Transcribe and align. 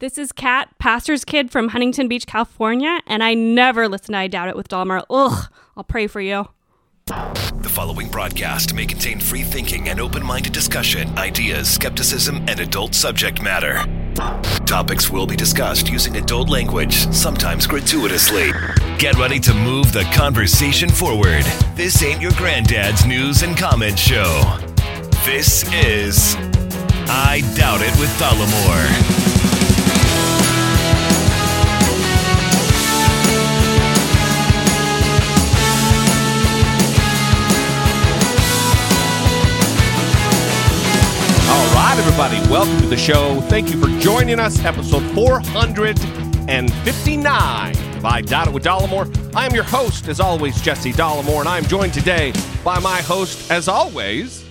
This 0.00 0.16
is 0.16 0.30
Kat, 0.30 0.68
pastor's 0.78 1.24
kid 1.24 1.50
from 1.50 1.70
Huntington 1.70 2.06
Beach, 2.06 2.24
California, 2.24 3.00
and 3.08 3.20
I 3.20 3.34
never 3.34 3.88
listen 3.88 4.12
to 4.12 4.18
I 4.18 4.28
Doubt 4.28 4.48
It 4.48 4.54
with 4.54 4.68
Dahmer. 4.68 5.02
Ugh, 5.10 5.48
I'll 5.76 5.82
pray 5.82 6.06
for 6.06 6.20
you. 6.20 6.46
The 7.06 7.68
following 7.68 8.08
broadcast 8.08 8.74
may 8.74 8.86
contain 8.86 9.18
free 9.18 9.42
thinking 9.42 9.88
and 9.88 9.98
open 9.98 10.24
minded 10.24 10.52
discussion, 10.52 11.18
ideas, 11.18 11.68
skepticism, 11.68 12.36
and 12.46 12.60
adult 12.60 12.94
subject 12.94 13.42
matter. 13.42 13.84
Topics 14.66 15.10
will 15.10 15.26
be 15.26 15.34
discussed 15.34 15.88
using 15.88 16.16
adult 16.16 16.48
language, 16.48 16.94
sometimes 17.12 17.66
gratuitously. 17.66 18.52
Get 18.98 19.16
ready 19.16 19.40
to 19.40 19.52
move 19.52 19.92
the 19.92 20.04
conversation 20.14 20.90
forward. 20.90 21.42
This 21.74 22.04
ain't 22.04 22.22
your 22.22 22.32
granddad's 22.36 23.04
news 23.04 23.42
and 23.42 23.56
comment 23.56 23.98
show. 23.98 24.58
This 25.24 25.64
is 25.74 26.36
I 27.08 27.42
Doubt 27.56 27.80
It 27.82 27.98
with 27.98 28.10
Dollemore. 28.20 29.37
Everybody, 41.98 42.38
welcome 42.48 42.78
to 42.80 42.86
the 42.86 42.96
show. 42.96 43.40
Thank 43.48 43.70
you 43.70 43.80
for 43.80 43.88
joining 44.00 44.38
us, 44.38 44.64
episode 44.64 45.02
459 45.14 47.96
of 47.96 48.04
I 48.04 48.20
Doubt 48.20 48.46
It 48.46 48.54
with 48.54 48.62
Dollemore. 48.62 49.34
I 49.34 49.46
am 49.46 49.52
your 49.52 49.64
host, 49.64 50.06
as 50.06 50.20
always, 50.20 50.62
Jesse 50.62 50.92
Dollemore, 50.92 51.40
and 51.40 51.48
I 51.48 51.58
am 51.58 51.64
joined 51.64 51.92
today 51.92 52.32
by 52.62 52.78
my 52.78 53.02
host, 53.02 53.50
as 53.50 53.66
always, 53.66 54.44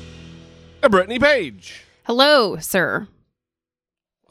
Brittany 0.82 1.20
Page. 1.20 1.86
Hello, 2.04 2.58
sir. 2.58 3.08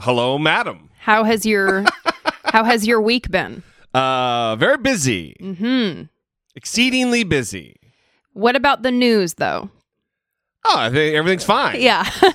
Hello, 0.00 0.36
madam. 0.36 0.90
How 0.98 1.24
has 1.24 1.46
your 1.46 1.86
how 2.44 2.64
has 2.64 2.86
your 2.86 3.00
week 3.00 3.30
been? 3.30 3.62
Uh, 3.94 4.56
very 4.56 4.76
busy. 4.76 5.34
Mm-hmm. 5.40 6.02
Exceedingly 6.54 7.24
busy. 7.24 7.76
What 8.34 8.56
about 8.56 8.82
the 8.82 8.90
news, 8.90 9.32
though? 9.34 9.70
Oh, 10.66 10.74
I 10.76 10.90
think 10.90 11.14
everything's 11.14 11.44
fine. 11.44 11.80
Yeah. 11.80 12.06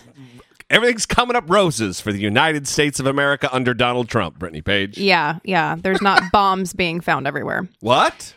Everything's 0.71 1.05
coming 1.05 1.35
up 1.35 1.49
roses 1.49 1.99
for 2.01 2.11
the 2.13 2.19
United 2.19 2.67
States 2.67 2.99
of 2.99 3.05
America 3.05 3.49
under 3.53 3.73
Donald 3.73 4.09
Trump, 4.09 4.39
Brittany 4.39 4.61
Page. 4.61 4.97
yeah. 4.97 5.39
Yeah. 5.43 5.75
There's 5.79 6.01
not 6.01 6.23
bombs 6.31 6.73
being 6.73 7.01
found 7.01 7.27
everywhere. 7.27 7.67
What? 7.81 8.33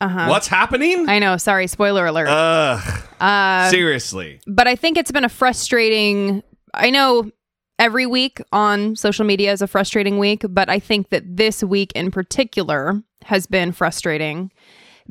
Uh 0.00 0.08
huh. 0.08 0.26
What's 0.28 0.48
happening? 0.48 1.08
I 1.08 1.18
know. 1.18 1.36
Sorry. 1.36 1.66
Spoiler 1.66 2.06
alert. 2.06 2.28
Ugh. 2.28 3.02
Uh, 3.20 3.68
seriously. 3.70 4.40
but 4.46 4.66
I 4.66 4.76
think 4.76 4.96
it's 4.98 5.10
been 5.12 5.24
a 5.24 5.28
frustrating. 5.28 6.42
I 6.74 6.90
know 6.90 7.30
every 7.78 8.06
week 8.06 8.40
on 8.52 8.96
social 8.96 9.24
media 9.24 9.52
is 9.52 9.62
a 9.62 9.66
frustrating 9.66 10.18
week, 10.18 10.42
but 10.48 10.68
I 10.68 10.78
think 10.78 11.10
that 11.10 11.22
this 11.36 11.62
week 11.64 11.92
in 11.94 12.10
particular 12.10 13.02
has 13.24 13.46
been 13.46 13.72
frustrating 13.72 14.50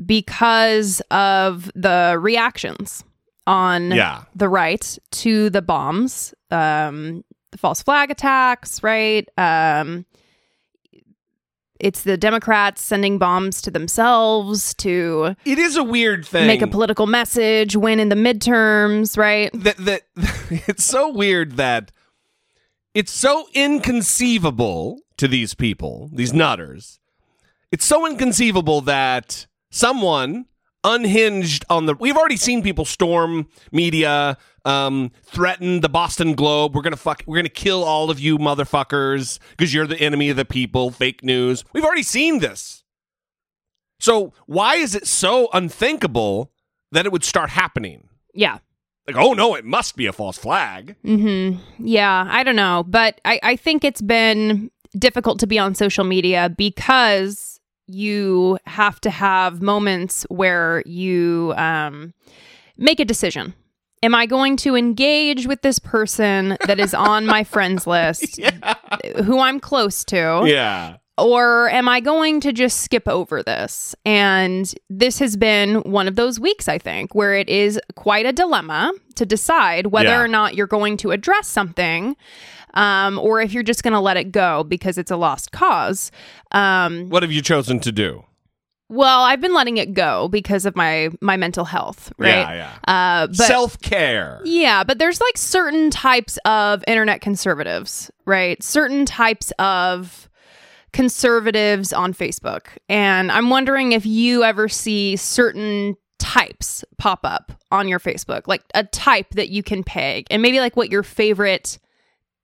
because 0.06 1.02
of 1.12 1.72
the 1.76 2.18
reactions 2.20 3.04
on 3.48 3.92
Yeah. 3.92 4.24
the 4.36 4.48
right 4.50 4.98
to 5.12 5.50
the 5.50 5.62
bombs, 5.62 6.34
um, 6.52 7.24
the 7.52 7.58
false 7.58 7.84
flag 7.84 8.10
attacks, 8.12 8.82
right? 8.84 9.28
Um, 9.38 10.06
it's 11.80 12.04
the 12.04 12.16
Democrats 12.18 12.82
sending 12.82 13.18
bombs 13.18 13.62
to 13.64 13.72
themselves 13.72 14.74
to 14.76 15.36
It 15.44 15.60
is 15.60 15.76
a 15.76 15.84
weird 15.84 16.26
thing. 16.26 16.48
make 16.48 16.62
a 16.62 16.68
political 16.68 17.08
message, 17.08 17.76
win 17.76 18.00
in 18.00 18.10
the 18.10 18.16
midterms, 18.16 19.18
right? 19.18 19.50
that 19.54 19.78
that 19.78 20.04
it's 20.68 20.84
so 20.86 21.10
weird 21.12 21.54
that 21.58 21.92
it's 22.94 23.12
so 23.12 23.48
inconceivable 23.54 25.00
to 25.18 25.28
these 25.28 25.54
people, 25.56 26.10
these 26.14 26.32
nutters. 26.34 27.00
It's 27.72 27.86
so 27.86 28.06
inconceivable 28.08 28.82
that 28.82 29.48
someone 29.72 30.46
unhinged 30.84 31.64
on 31.70 31.86
the 31.86 31.94
we've 31.96 32.18
already 32.18 32.38
seen 32.38 32.62
people 32.62 32.84
storm 32.86 33.48
media 33.72 34.38
um 34.66 35.12
threaten 35.24 35.80
the 35.82 35.90
Boston 35.90 36.34
Globe 36.36 36.76
we're 36.76 36.82
going 36.82 36.92
to 36.92 36.98
fuck 36.98 37.24
we're 37.26 37.36
going 37.38 37.46
to 37.46 37.50
kill 37.50 37.84
all 37.84 38.10
of 38.12 38.20
you 38.20 38.38
motherfuckers 38.38 39.40
because 39.52 39.74
you're 39.74 39.88
the 39.88 40.00
enemy 40.00 40.30
of 40.30 40.38
the 40.38 40.46
people 40.46 40.92
fake 40.92 41.24
news 41.24 41.64
we've 41.74 41.86
already 41.86 42.04
seen 42.04 42.40
this 42.40 42.84
so 44.00 44.34
why 44.46 44.76
is 44.76 44.96
it 44.96 45.08
so 45.08 45.48
unthinkable 45.54 46.52
that 46.92 47.06
it 47.06 47.12
would 47.12 47.24
start 47.24 47.50
happening 47.52 48.10
Yeah. 48.34 48.58
like, 49.08 49.16
oh 49.16 49.34
no, 49.34 49.56
it 49.56 49.66
must 49.66 49.96
be 49.96 50.06
a 50.06 50.14
false 50.14 50.38
flag. 50.38 50.96
Mm-hmm. 51.06 51.60
Yeah, 51.86 52.26
I 52.30 52.44
don't 52.44 52.56
know, 52.56 52.84
but 52.88 53.20
I, 53.26 53.40
I 53.44 53.56
think 53.56 53.84
it's 53.84 54.02
been 54.02 54.70
difficult 54.98 55.40
to 55.40 55.48
be 55.48 55.58
on 55.58 55.74
social 55.76 56.04
media 56.04 56.50
because 56.56 57.53
you 57.88 58.58
have 58.66 59.00
to 59.02 59.10
have 59.10 59.62
moments 59.62 60.24
where 60.30 60.84
you 60.86 61.54
um, 61.58 62.14
make 62.78 63.00
a 63.00 63.06
decision. 63.06 63.54
Am 64.02 64.14
I 64.14 64.26
going 64.26 64.58
to 64.58 64.76
engage 64.76 65.48
with 65.48 65.62
this 65.62 65.80
person 65.80 66.58
that 66.66 66.80
is 66.80 66.94
on 66.94 67.26
my 67.26 67.44
friends 67.44 67.88
list, 67.88 68.40
who 69.24 69.40
I'm 69.40 69.60
close 69.60 70.04
to? 70.06 70.44
Yeah. 70.46 70.98
or 71.18 71.70
am 71.70 71.88
I 71.88 72.00
going 72.00 72.42
to 72.42 72.52
just 72.52 72.82
skip 72.82 73.08
over 73.08 73.42
this? 73.44 73.96
And 74.04 74.74
this 74.90 75.20
has 75.20 75.38
been 75.38 75.76
one 75.84 76.08
of 76.08 76.16
those 76.16 76.40
weeks, 76.40 76.68
I 76.68 76.80
think, 76.80 77.14
where 77.16 77.36
it 77.36 77.48
is 77.50 77.80
quite 77.96 78.26
a 78.26 78.34
dilemma 78.34 78.92
to 79.16 79.26
decide 79.26 79.88
whether 79.88 80.10
Yeah. 80.10 80.22
or 80.22 80.28
not 80.28 80.56
you're 80.56 80.68
going 80.68 80.98
to 80.98 81.12
address 81.12 81.48
something 81.48 82.16
um, 82.74 83.18
or 83.20 83.42
if 83.42 83.54
you're 83.54 83.64
just 83.64 83.84
going 83.84 83.94
to 83.94 84.00
let 84.00 84.18
it 84.18 84.32
go 84.32 84.64
because 84.64 84.98
it's 84.98 85.12
a 85.12 85.18
lost 85.18 85.52
cause. 85.52 86.12
Um, 86.52 87.10
What 87.10 87.24
have 87.24 87.32
you 87.32 87.42
chosen 87.42 87.80
to 87.82 87.92
do? 87.92 88.26
well, 88.90 89.22
I've 89.24 89.42
been 89.42 89.56
letting 89.56 89.78
it 89.78 89.94
go 89.96 90.28
because 90.28 90.66
of 90.68 90.76
my 90.76 91.10
my 91.20 91.36
mental 91.36 91.66
health, 91.66 92.12
right? 92.20 92.28
Yeah, 92.30 92.54
yeah. 92.88 93.22
Uh, 93.24 93.28
but 93.28 93.36
Self 93.48 93.80
care. 93.82 94.40
yeah, 94.44 94.84
but 94.84 95.00
there's 95.00 95.20
like 95.20 95.36
certain 95.38 95.90
types 95.90 96.38
of 96.46 96.84
internet 96.86 97.20
conservatives, 97.22 98.12
right? 98.28 98.62
Certain 98.62 99.06
types 99.08 99.52
of 99.58 100.30
conservatives 100.92 101.92
on 101.92 102.14
Facebook. 102.14 102.68
And 102.88 103.32
I'm 103.32 103.50
wondering 103.50 103.92
if 103.94 104.06
you 104.06 104.44
ever 104.44 104.70
see 104.70 105.16
certain 105.16 105.96
types 106.20 106.86
pop 106.98 107.22
up 107.24 107.52
on 107.72 107.88
your 107.88 108.00
Facebook, 108.00 108.44
like 108.48 108.62
a 108.76 108.84
type 108.84 109.32
that 109.32 109.50
you 109.50 109.64
can 109.64 109.84
peg, 109.84 110.28
and 110.30 110.42
maybe 110.42 110.60
like 110.60 110.76
what 110.78 110.92
your 110.92 111.04
favorite 111.04 111.80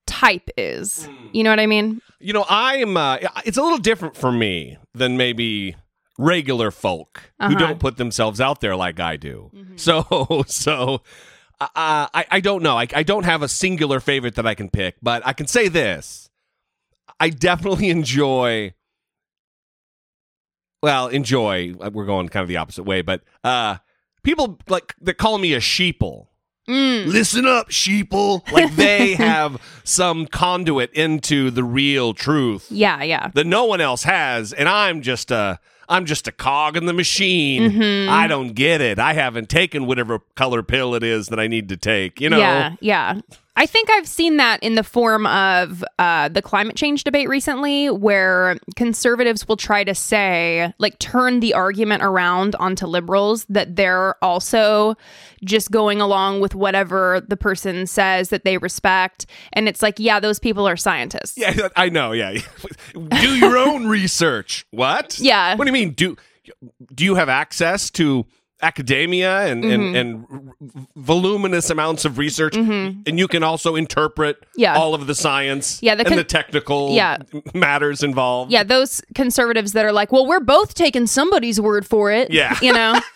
type 0.10 0.50
is. 0.58 1.10
You 1.32 1.44
know 1.44 1.52
what 1.52 1.60
I 1.60 1.68
mean? 1.68 2.02
You 2.20 2.34
know, 2.34 2.46
I'm. 2.50 2.98
Uh, 2.98 3.18
it's 3.46 3.58
a 3.58 3.62
little 3.62 3.78
different 3.78 4.16
for 4.18 4.32
me 4.32 4.78
than 4.94 5.16
maybe 5.16 5.76
regular 6.18 6.72
folk 6.72 7.32
who 7.40 7.46
Uh-huh. 7.46 7.56
don't 7.60 7.80
put 7.80 7.98
themselves 7.98 8.42
out 8.42 8.60
there 8.62 8.76
like 8.76 9.00
I 9.00 9.16
do. 9.16 9.52
So, 9.76 10.44
so. 10.48 11.02
Uh, 11.62 11.68
I, 11.76 12.26
I 12.32 12.40
don't 12.40 12.64
know. 12.64 12.78
I, 12.78 12.88
I 12.96 13.04
don't 13.04 13.24
have 13.26 13.42
a 13.42 13.48
singular 13.50 14.00
favorite 14.00 14.36
that 14.36 14.48
I 14.48 14.56
can 14.56 14.70
pick, 14.70 14.96
but 15.02 15.26
I 15.28 15.34
can 15.34 15.46
say 15.46 15.68
this. 15.68 16.30
I 17.20 17.30
definitely 17.30 17.90
enjoy 18.00 18.74
well, 20.82 21.08
enjoy. 21.08 21.74
uh, 21.82 21.90
We're 21.94 22.06
going 22.06 22.30
kind 22.30 22.42
of 22.44 22.48
the 22.48 22.56
opposite 22.58 22.84
way, 22.84 23.02
but 23.02 23.22
uh 23.44 23.78
people 24.24 24.58
like 24.70 24.96
that 25.02 25.18
call 25.18 25.38
me 25.38 25.54
a 25.54 25.60
sheeple. 25.60 26.28
Mm. 26.70 27.08
Listen 27.08 27.46
up, 27.46 27.70
sheeple. 27.70 28.50
Like 28.52 28.76
they 28.76 29.14
have 29.16 29.60
some 29.84 30.28
conduit 30.28 30.92
into 30.94 31.50
the 31.50 31.64
real 31.64 32.14
truth 32.14 32.68
Yeah, 32.72 33.02
yeah. 33.04 33.32
that 33.34 33.48
no 33.48 33.66
one 33.66 33.82
else 33.82 34.04
has, 34.04 34.54
and 34.54 34.70
I'm 34.70 35.02
just 35.02 35.32
a 35.32 35.60
I'm 35.90 36.06
just 36.06 36.28
a 36.28 36.32
cog 36.32 36.78
in 36.78 36.86
the 36.86 36.94
machine. 36.94 37.72
Mm-hmm. 37.72 38.12
I 38.12 38.28
don't 38.28 38.54
get 38.54 38.80
it. 38.80 39.00
I 39.00 39.14
haven't 39.14 39.50
taken 39.50 39.88
whatever 39.88 40.20
color 40.36 40.62
pill 40.62 40.94
it 40.94 41.02
is 41.04 41.30
that 41.30 41.40
I 41.40 41.48
need 41.48 41.68
to 41.70 41.78
take. 41.78 42.22
You 42.22 42.30
know? 42.30 42.38
Yeah, 42.38 42.76
yeah. 42.80 43.22
I 43.60 43.66
think 43.66 43.90
I've 43.90 44.08
seen 44.08 44.38
that 44.38 44.64
in 44.64 44.76
the 44.76 44.86
form 44.86 45.28
of 45.28 45.84
uh, 46.00 46.30
the 46.30 46.42
climate 46.42 46.78
change 46.78 47.04
debate 47.04 47.28
recently, 47.28 47.90
where 47.90 48.58
conservatives 48.78 49.50
will 49.50 49.58
try 49.58 49.84
to 49.84 49.94
say, 49.94 50.74
like, 50.78 50.98
turn 51.00 51.42
the 51.42 51.54
argument 51.54 52.02
around 52.02 52.56
onto 52.56 52.86
liberals 52.86 53.46
that 53.50 53.76
they're 53.76 54.16
also 54.24 54.96
just 55.44 55.72
going 55.72 56.00
along 56.00 56.40
with 56.40 56.56
whatever 56.56 57.22
the 57.28 57.36
person 57.36 57.86
says 57.86 58.30
that 58.30 58.46
they 58.46 58.58
respect. 58.58 59.26
And 59.52 59.68
it's 59.68 59.82
like, 59.82 60.00
yeah, 60.00 60.22
those 60.22 60.40
people 60.40 60.66
are 60.66 60.78
scientists. 60.78 61.38
Yeah, 61.38 61.68
I 61.76 61.90
know. 61.90 62.14
Yeah, 62.14 62.40
do 63.10 63.36
your 63.36 63.58
own 63.58 63.88
research. 63.88 64.66
What? 64.72 65.20
Yeah. 65.20 65.56
What 65.56 65.66
do 65.66 65.70
you 65.70 65.74
mean? 65.74 65.92
Do 65.92 66.16
do 66.96 67.04
you 67.04 67.16
have 67.16 67.28
access 67.28 67.92
to 67.92 68.26
academia 68.62 69.46
and 69.48 69.64
Mm-hmm. 69.64 69.96
and, 69.96 70.26
and 70.28 70.86
voluminous 70.96 71.70
amounts 71.70 72.06
of 72.06 72.18
research, 72.18 72.56
and 72.56 73.18
you 73.20 73.28
can 73.28 73.44
also 73.44 73.76
interpret 73.76 74.38
Yeah. 74.56 74.76
all 74.78 74.94
of 74.94 75.08
the 75.08 75.16
science, 75.16 75.80
Yeah, 75.82 75.96
the 75.96 76.06
and 76.06 76.18
the 76.18 76.24
technical 76.24 76.92
Yeah. 76.92 77.18
matters 77.54 78.04
involved. 78.04 78.52
Yeah, 78.52 78.64
those 78.64 79.02
conservatives 79.16 79.74
that 79.74 79.86
are 79.86 79.92
like, 79.94 80.12
well, 80.12 80.26
we're 80.26 80.40
both 80.40 80.74
taking 80.74 81.08
somebody's 81.08 81.60
word 81.60 81.86
for 81.88 82.12
it. 82.12 82.32
Yeah. 82.32 82.58
You 82.62 82.74
know? 82.74 83.00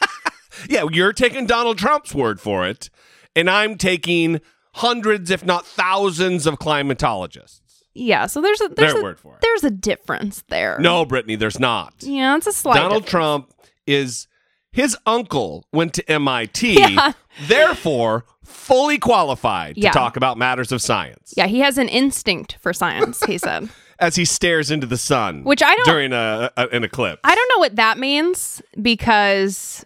Yeah, 0.69 0.85
you're 0.91 1.13
taking 1.13 1.47
Donald 1.47 1.79
Trump's 1.79 2.13
word 2.13 2.39
for 2.39 2.65
it, 2.67 2.91
and 3.35 3.49
I'm 3.49 3.75
taking 3.75 4.39
hundreds, 4.75 5.31
if 5.31 5.43
not 5.43 5.65
thousands, 5.65 6.45
of 6.45 6.59
climatologists. 6.59 7.59
Yeah, 7.95 8.27
so 8.27 8.39
there's 8.39 8.61
a 8.61 8.69
there's 8.69 8.93
Their 8.93 9.01
a, 9.01 9.03
word 9.03 9.19
for 9.19 9.33
it. 9.35 9.41
there's 9.41 9.63
a 9.63 9.71
difference 9.71 10.43
there. 10.49 10.77
No, 10.79 11.05
Brittany, 11.05 11.35
there's 11.35 11.59
not. 11.59 11.93
Yeah, 11.99 12.37
it's 12.37 12.45
a 12.47 12.51
slight 12.53 12.75
Donald 12.75 13.03
difference. 13.05 13.09
Trump 13.09 13.53
is 13.87 14.27
his 14.73 14.97
uncle 15.05 15.65
went 15.71 15.93
to 15.93 16.11
MIT, 16.11 16.73
Yeah. 16.79 17.13
therefore 17.47 18.25
fully 18.43 18.97
qualified 18.97 19.77
Yeah. 19.77 19.91
to 19.91 19.97
talk 19.97 20.17
about 20.17 20.37
matters 20.37 20.71
of 20.73 20.81
science. 20.81 21.33
Yeah, 21.37 21.47
he 21.47 21.59
has 21.59 21.77
an 21.77 21.87
instinct 21.87 22.57
for 22.59 22.73
science, 22.73 23.23
he 23.23 23.37
said. 23.37 23.69
As 23.99 24.15
he 24.17 24.25
stares 24.25 24.69
into 24.71 24.87
the 24.87 24.97
sun, 24.97 25.43
Which 25.45 25.61
I 25.63 25.73
don't 25.75 25.85
during 25.85 26.11
a, 26.11 26.51
a 26.57 26.67
an 26.73 26.83
eclipse. 26.83 27.21
I 27.23 27.33
don't 27.35 27.49
know 27.55 27.59
what 27.59 27.75
that 27.77 27.97
means 27.97 28.61
because 28.81 29.85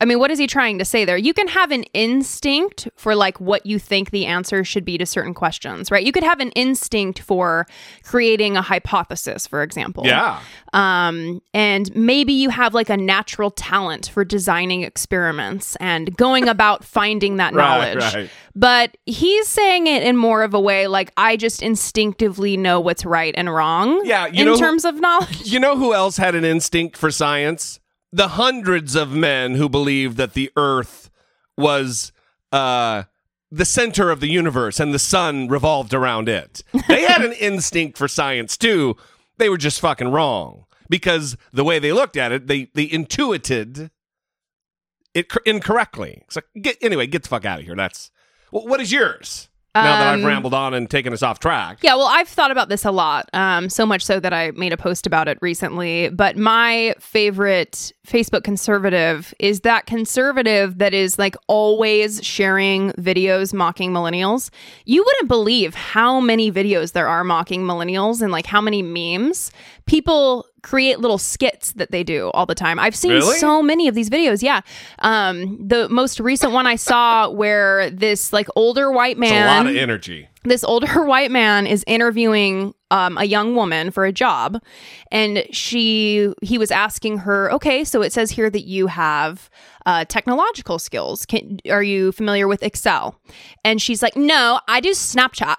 I 0.00 0.04
mean, 0.04 0.18
what 0.18 0.30
is 0.30 0.38
he 0.38 0.46
trying 0.46 0.78
to 0.78 0.84
say 0.84 1.04
there? 1.06 1.16
You 1.16 1.32
can 1.32 1.48
have 1.48 1.70
an 1.70 1.84
instinct 1.94 2.86
for 2.96 3.14
like 3.14 3.40
what 3.40 3.64
you 3.64 3.78
think 3.78 4.10
the 4.10 4.26
answer 4.26 4.62
should 4.62 4.84
be 4.84 4.98
to 4.98 5.06
certain 5.06 5.32
questions, 5.32 5.90
right? 5.90 6.04
You 6.04 6.12
could 6.12 6.22
have 6.22 6.38
an 6.40 6.50
instinct 6.50 7.20
for 7.20 7.66
creating 8.04 8.56
a 8.58 8.62
hypothesis, 8.62 9.46
for 9.46 9.62
example. 9.62 10.04
yeah, 10.06 10.40
Um, 10.74 11.40
and 11.54 11.94
maybe 11.96 12.34
you 12.34 12.50
have 12.50 12.74
like 12.74 12.90
a 12.90 12.96
natural 12.96 13.50
talent 13.50 14.10
for 14.12 14.22
designing 14.24 14.82
experiments 14.82 15.76
and 15.76 16.14
going 16.16 16.46
about 16.48 16.84
finding 16.98 17.36
that 17.36 17.54
Right, 17.54 17.94
knowledge. 17.94 18.14
right. 18.14 18.30
But 18.54 18.96
he's 19.06 19.48
saying 19.48 19.86
it 19.86 20.02
in 20.02 20.16
more 20.16 20.42
of 20.42 20.52
a 20.54 20.60
way 20.60 20.86
like 20.88 21.10
I 21.16 21.36
just 21.36 21.62
instinctively 21.62 22.56
know 22.58 22.80
what's 22.80 23.04
right 23.04 23.34
and 23.36 23.52
wrong. 23.52 24.04
Yeah, 24.04 24.26
you 24.26 24.40
in 24.40 24.46
know 24.46 24.52
who- 24.54 24.58
terms 24.58 24.84
of 24.84 25.00
knowledge. 25.00 25.46
You 25.46 25.58
know 25.60 25.76
who 25.76 25.94
else 25.94 26.16
had 26.18 26.34
an 26.34 26.44
instinct 26.44 26.96
for 26.98 27.10
science? 27.10 27.80
The 28.12 28.28
hundreds 28.28 28.94
of 28.94 29.10
men 29.12 29.54
who 29.54 29.68
believed 29.68 30.16
that 30.16 30.32
the 30.34 30.50
Earth 30.56 31.10
was 31.56 32.12
uh, 32.52 33.04
the 33.50 33.64
center 33.64 34.10
of 34.10 34.20
the 34.20 34.28
universe 34.28 34.80
and 34.80 34.94
the 34.94 34.98
sun 34.98 35.48
revolved 35.48 35.92
around 35.92 36.28
it. 36.28 36.62
They 36.88 37.02
had 37.02 37.22
an 37.24 37.32
instinct 37.32 37.98
for 37.98 38.08
science 38.08 38.56
too. 38.56 38.96
They 39.38 39.48
were 39.48 39.58
just 39.58 39.80
fucking 39.80 40.08
wrong 40.08 40.64
because 40.88 41.36
the 41.52 41.64
way 41.64 41.78
they 41.78 41.92
looked 41.92 42.16
at 42.16 42.32
it, 42.32 42.46
they 42.46 42.70
they 42.74 42.84
intuited 42.90 43.90
it 45.14 45.28
cor- 45.28 45.42
incorrectly. 45.44 46.22
So 46.30 46.40
get 46.60 46.76
anyway, 46.80 47.06
get 47.06 47.22
the 47.24 47.28
fuck 47.28 47.44
out 47.44 47.58
of 47.58 47.64
here. 47.66 47.76
That's 47.76 48.10
wh- 48.50 48.64
what 48.64 48.80
is 48.80 48.92
yours? 48.92 49.48
Now 49.82 49.98
that 49.98 50.06
I've 50.08 50.18
Um, 50.20 50.26
rambled 50.26 50.54
on 50.54 50.74
and 50.74 50.88
taken 50.88 51.12
us 51.12 51.22
off 51.22 51.38
track. 51.38 51.78
Yeah, 51.82 51.94
well, 51.94 52.06
I've 52.06 52.28
thought 52.28 52.50
about 52.50 52.68
this 52.68 52.84
a 52.84 52.90
lot, 52.90 53.28
um, 53.32 53.68
so 53.68 53.84
much 53.86 54.04
so 54.04 54.20
that 54.20 54.32
I 54.32 54.50
made 54.52 54.72
a 54.72 54.76
post 54.76 55.06
about 55.06 55.28
it 55.28 55.38
recently. 55.40 56.08
But 56.08 56.36
my 56.36 56.94
favorite 56.98 57.92
Facebook 58.06 58.44
conservative 58.44 59.34
is 59.38 59.60
that 59.60 59.86
conservative 59.86 60.78
that 60.78 60.94
is 60.94 61.18
like 61.18 61.36
always 61.48 62.22
sharing 62.24 62.92
videos 62.92 63.52
mocking 63.52 63.92
millennials. 63.92 64.50
You 64.84 65.02
wouldn't 65.04 65.28
believe 65.28 65.74
how 65.74 66.20
many 66.20 66.52
videos 66.52 66.92
there 66.92 67.08
are 67.08 67.24
mocking 67.24 67.62
millennials 67.62 68.22
and 68.22 68.30
like 68.30 68.46
how 68.46 68.60
many 68.60 68.82
memes. 68.82 69.50
People 69.86 70.46
create 70.66 70.98
little 70.98 71.16
skits 71.18 71.72
that 71.74 71.92
they 71.92 72.02
do 72.02 72.28
all 72.34 72.44
the 72.44 72.54
time. 72.54 72.78
I've 72.80 72.96
seen 72.96 73.12
Really? 73.12 73.38
so 73.38 73.62
many 73.62 73.86
of 73.86 73.94
these 73.94 74.10
videos. 74.10 74.42
Yeah. 74.42 74.62
Um, 74.98 75.56
the 75.64 75.88
most 75.88 76.18
recent 76.18 76.52
one 76.52 76.66
I 76.66 76.74
saw 76.76 77.30
where 77.42 77.88
this 77.90 78.32
like 78.32 78.48
older 78.56 78.90
white 78.90 79.12
It's 79.12 79.20
man 79.30 79.42
a 79.44 79.64
lot 79.64 79.70
of 79.70 79.76
energy. 79.76 80.28
this 80.42 80.64
older 80.64 81.04
white 81.12 81.30
man 81.30 81.66
is 81.68 81.84
interviewing 81.86 82.74
um, 82.90 83.16
a 83.18 83.24
young 83.24 83.54
woman 83.54 83.90
for 83.92 84.04
a 84.04 84.12
job 84.12 84.60
and 85.12 85.44
she 85.50 86.32
he 86.42 86.56
was 86.58 86.70
asking 86.70 87.18
her 87.18 87.50
okay 87.52 87.82
so 87.84 88.00
it 88.02 88.12
says 88.12 88.30
here 88.30 88.48
that 88.50 88.64
you 88.64 88.86
have 88.88 89.50
uh, 89.86 90.04
technological 90.04 90.78
skills 90.78 91.26
Can, 91.26 91.58
are 91.68 91.82
you 91.82 92.12
familiar 92.12 92.46
with 92.46 92.62
excel 92.62 93.20
and 93.64 93.82
she's 93.82 94.02
like 94.02 94.16
no 94.16 94.60
i 94.68 94.78
do 94.80 94.90
snapchat 94.92 95.56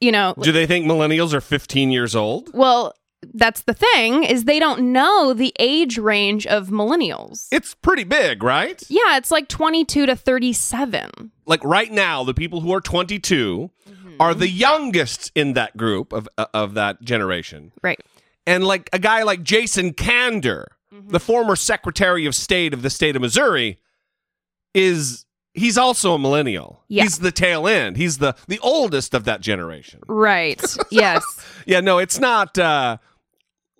you 0.00 0.12
know 0.12 0.34
Do 0.40 0.52
they 0.52 0.66
think 0.66 0.86
millennials 0.86 1.32
are 1.32 1.40
15 1.40 1.90
years 1.90 2.14
old? 2.14 2.50
well 2.54 2.94
that's 3.34 3.62
the 3.62 3.74
thing 3.74 4.22
is 4.24 4.44
they 4.44 4.58
don't 4.58 4.92
know 4.92 5.32
the 5.34 5.52
age 5.58 5.98
range 5.98 6.46
of 6.46 6.68
millennials 6.68 7.48
It's 7.52 7.74
pretty 7.74 8.04
big, 8.04 8.42
right? 8.42 8.82
yeah 8.88 9.16
it's 9.16 9.30
like 9.30 9.48
22 9.48 10.06
to 10.06 10.16
37 10.16 11.32
Like 11.46 11.64
right 11.64 11.90
now, 11.92 12.24
the 12.24 12.34
people 12.34 12.60
who 12.60 12.72
are 12.72 12.80
22 12.80 13.70
are 14.18 14.34
the 14.34 14.48
youngest 14.48 15.30
in 15.34 15.52
that 15.54 15.76
group 15.76 16.12
of 16.12 16.26
uh, 16.38 16.46
of 16.54 16.74
that 16.74 17.02
generation. 17.02 17.72
right 17.82 18.00
And 18.46 18.64
like 18.64 18.88
a 18.92 18.98
guy 18.98 19.22
like 19.24 19.42
Jason 19.42 19.92
Kander, 19.92 20.64
the 20.90 21.20
former 21.20 21.54
Secretary 21.56 22.24
of 22.26 22.34
State 22.34 22.72
of 22.72 22.80
the 22.82 22.88
state 22.90 23.14
of 23.16 23.20
Missouri, 23.22 23.78
is 24.74 25.26
he's 25.54 25.76
also 25.78 26.14
a 26.14 26.18
millennial. 26.18 26.82
Yeah. 26.88 27.02
He's 27.04 27.18
the 27.18 27.32
tail 27.32 27.66
end. 27.66 27.96
He's 27.96 28.18
the 28.18 28.34
the 28.48 28.58
oldest 28.60 29.14
of 29.14 29.24
that 29.24 29.40
generation. 29.40 30.00
right 30.08 30.62
yes 30.90 31.22
Yeah, 31.66 31.80
no, 31.80 31.98
it's 31.98 32.18
not 32.18 32.58
uh 32.58 32.96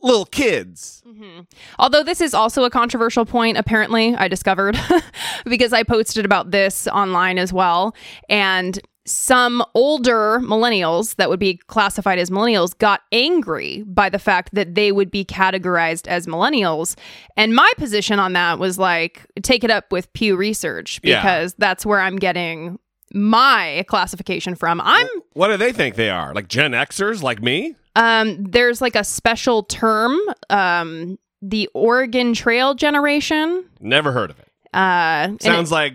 little 0.02 0.26
kids. 0.26 1.02
Mm-hmm. 1.06 1.40
Although 1.78 2.02
this 2.02 2.20
is 2.20 2.34
also 2.34 2.64
a 2.64 2.70
controversial 2.70 3.24
point, 3.24 3.56
apparently, 3.56 4.14
I 4.14 4.28
discovered 4.28 4.78
because 5.44 5.72
I 5.72 5.82
posted 5.82 6.24
about 6.24 6.50
this 6.50 6.86
online 6.88 7.38
as 7.38 7.52
well. 7.52 7.94
And 8.28 8.78
some 9.08 9.64
older 9.74 10.40
millennials 10.42 11.14
that 11.14 11.28
would 11.30 11.38
be 11.38 11.56
classified 11.68 12.18
as 12.18 12.28
millennials 12.28 12.76
got 12.76 13.02
angry 13.12 13.84
by 13.86 14.08
the 14.08 14.18
fact 14.18 14.52
that 14.54 14.74
they 14.74 14.90
would 14.90 15.12
be 15.12 15.24
categorized 15.24 16.08
as 16.08 16.26
millennials. 16.26 16.96
And 17.36 17.54
my 17.54 17.70
position 17.76 18.18
on 18.18 18.32
that 18.32 18.58
was 18.58 18.78
like, 18.78 19.24
take 19.42 19.62
it 19.62 19.70
up 19.70 19.92
with 19.92 20.12
Pew 20.12 20.36
Research 20.36 21.00
Yeah. 21.04 21.20
because 21.20 21.54
that's 21.54 21.86
where 21.86 22.00
I'm 22.00 22.16
getting 22.16 22.80
my 23.14 23.84
classification 23.88 24.56
from. 24.56 24.80
I'm 24.82 25.06
What 25.34 25.48
do 25.48 25.56
they 25.56 25.72
think 25.72 25.94
they 25.94 26.10
are? 26.10 26.34
Like 26.34 26.48
Gen 26.48 26.72
Xers 26.72 27.22
like 27.22 27.40
me? 27.40 27.76
Um, 27.96 28.44
there's 28.44 28.80
like 28.80 28.94
a 28.94 29.02
special 29.04 29.64
term, 29.64 30.16
um, 30.50 31.18
the 31.42 31.68
Oregon 31.74 32.32
Trail 32.34 32.74
generation. 32.74 33.64
Never 33.80 34.12
heard 34.12 34.30
of 34.30 34.38
it. 34.38 34.48
Uh, 34.72 35.36
Sounds 35.40 35.72
like 35.72 35.94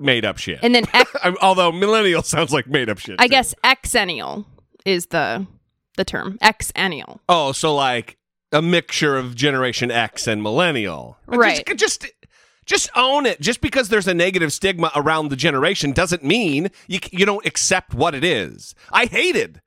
made 0.00 0.24
up 0.24 0.38
shit. 0.38 0.58
and 0.62 0.74
then 0.74 0.84
X, 0.92 1.10
I'm- 1.22 1.36
although 1.40 1.70
millennial 1.70 2.22
sounds 2.24 2.52
like 2.52 2.66
made 2.66 2.88
up 2.88 2.98
shit. 2.98 3.16
I 3.20 3.26
too. 3.26 3.30
guess 3.30 3.54
exennial 3.64 4.44
is 4.84 5.06
the 5.06 5.46
the 5.96 6.04
term 6.04 6.38
exennial. 6.42 7.20
Oh, 7.28 7.52
so 7.52 7.74
like 7.74 8.16
a 8.50 8.62
mixture 8.62 9.16
of 9.16 9.34
Generation 9.34 9.90
X 9.90 10.26
and 10.26 10.42
millennial. 10.42 11.16
Right. 11.26 11.64
Just, 11.76 12.00
just 12.02 12.12
just 12.64 12.90
own 12.96 13.26
it. 13.26 13.40
Just 13.40 13.60
because 13.60 13.88
there's 13.90 14.06
a 14.08 14.14
negative 14.14 14.52
stigma 14.52 14.90
around 14.96 15.28
the 15.28 15.36
generation 15.36 15.92
doesn't 15.92 16.22
mean 16.24 16.70
you 16.88 16.98
you 17.12 17.26
don't 17.26 17.44
accept 17.46 17.92
what 17.94 18.14
it 18.14 18.24
is. 18.24 18.74
I 18.90 19.06
hated 19.06 19.60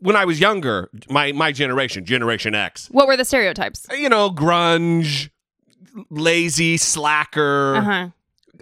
when 0.00 0.16
I 0.16 0.24
was 0.24 0.40
younger 0.40 0.90
my 1.08 1.32
my 1.32 1.52
generation, 1.52 2.04
Generation 2.04 2.54
X. 2.54 2.88
What 2.90 3.06
were 3.06 3.16
the 3.16 3.24
stereotypes? 3.24 3.86
You 3.90 4.08
know, 4.08 4.30
grunge, 4.30 5.30
lazy, 6.10 6.76
slacker. 6.76 7.76
Uh 7.76 7.82
huh. 7.82 8.08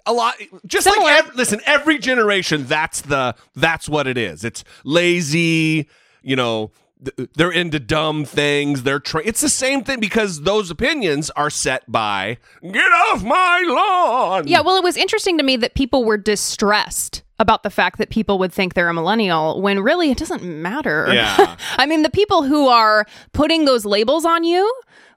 a 0.07 0.12
lot 0.12 0.35
just 0.66 0.85
Similar. 0.85 1.02
like 1.04 1.26
ev- 1.28 1.35
listen 1.35 1.61
every 1.66 1.99
generation 1.99 2.64
that's 2.66 3.02
the 3.02 3.35
that's 3.54 3.88
what 3.88 4.07
it 4.07 4.16
is 4.16 4.42
it's 4.45 4.64
lazy 4.85 5.87
you 6.23 6.35
know 6.37 6.71
th- 7.04 7.28
they're 7.35 7.50
into 7.50 7.78
dumb 7.78 8.25
things 8.25 8.85
they're 8.85 9.00
tra- 9.00 9.23
it's 9.25 9.40
the 9.42 9.49
same 9.50 9.83
thing 9.85 10.00
because 10.00 10.42
those 10.42 10.71
opinions 10.71 11.28
are 11.30 11.50
set 11.50 11.90
by 11.90 12.38
get 12.62 12.76
off 13.11 13.23
my 13.23 13.64
lawn 13.66 14.47
Yeah. 14.49 14.61
Well, 14.62 14.76
it 14.76 14.85
was 14.85 14.97
interesting 14.97 15.37
to 15.38 15.45
me 15.45 15.57
that 15.59 15.75
people 15.75 16.04
were 16.04 16.16
distressed 16.16 17.23
about 17.38 17.62
the 17.62 17.71
fact 17.71 17.99
that 17.99 18.11
people 18.11 18.38
would 18.38 18.52
think 18.52 18.75
they're 18.75 18.88
a 18.88 18.95
millennial 18.95 19.61
when 19.61 19.80
really 19.80 20.11
it 20.11 20.18
doesn't 20.18 20.42
matter. 20.42 21.09
Yeah. 21.12 21.57
I 21.76 21.87
mean, 21.87 22.02
the 22.02 22.11
people 22.11 22.42
who 22.42 22.68
are 22.68 23.07
putting 23.33 23.64
those 23.64 23.85
labels 23.85 24.25
on 24.25 24.45
you. 24.45 24.73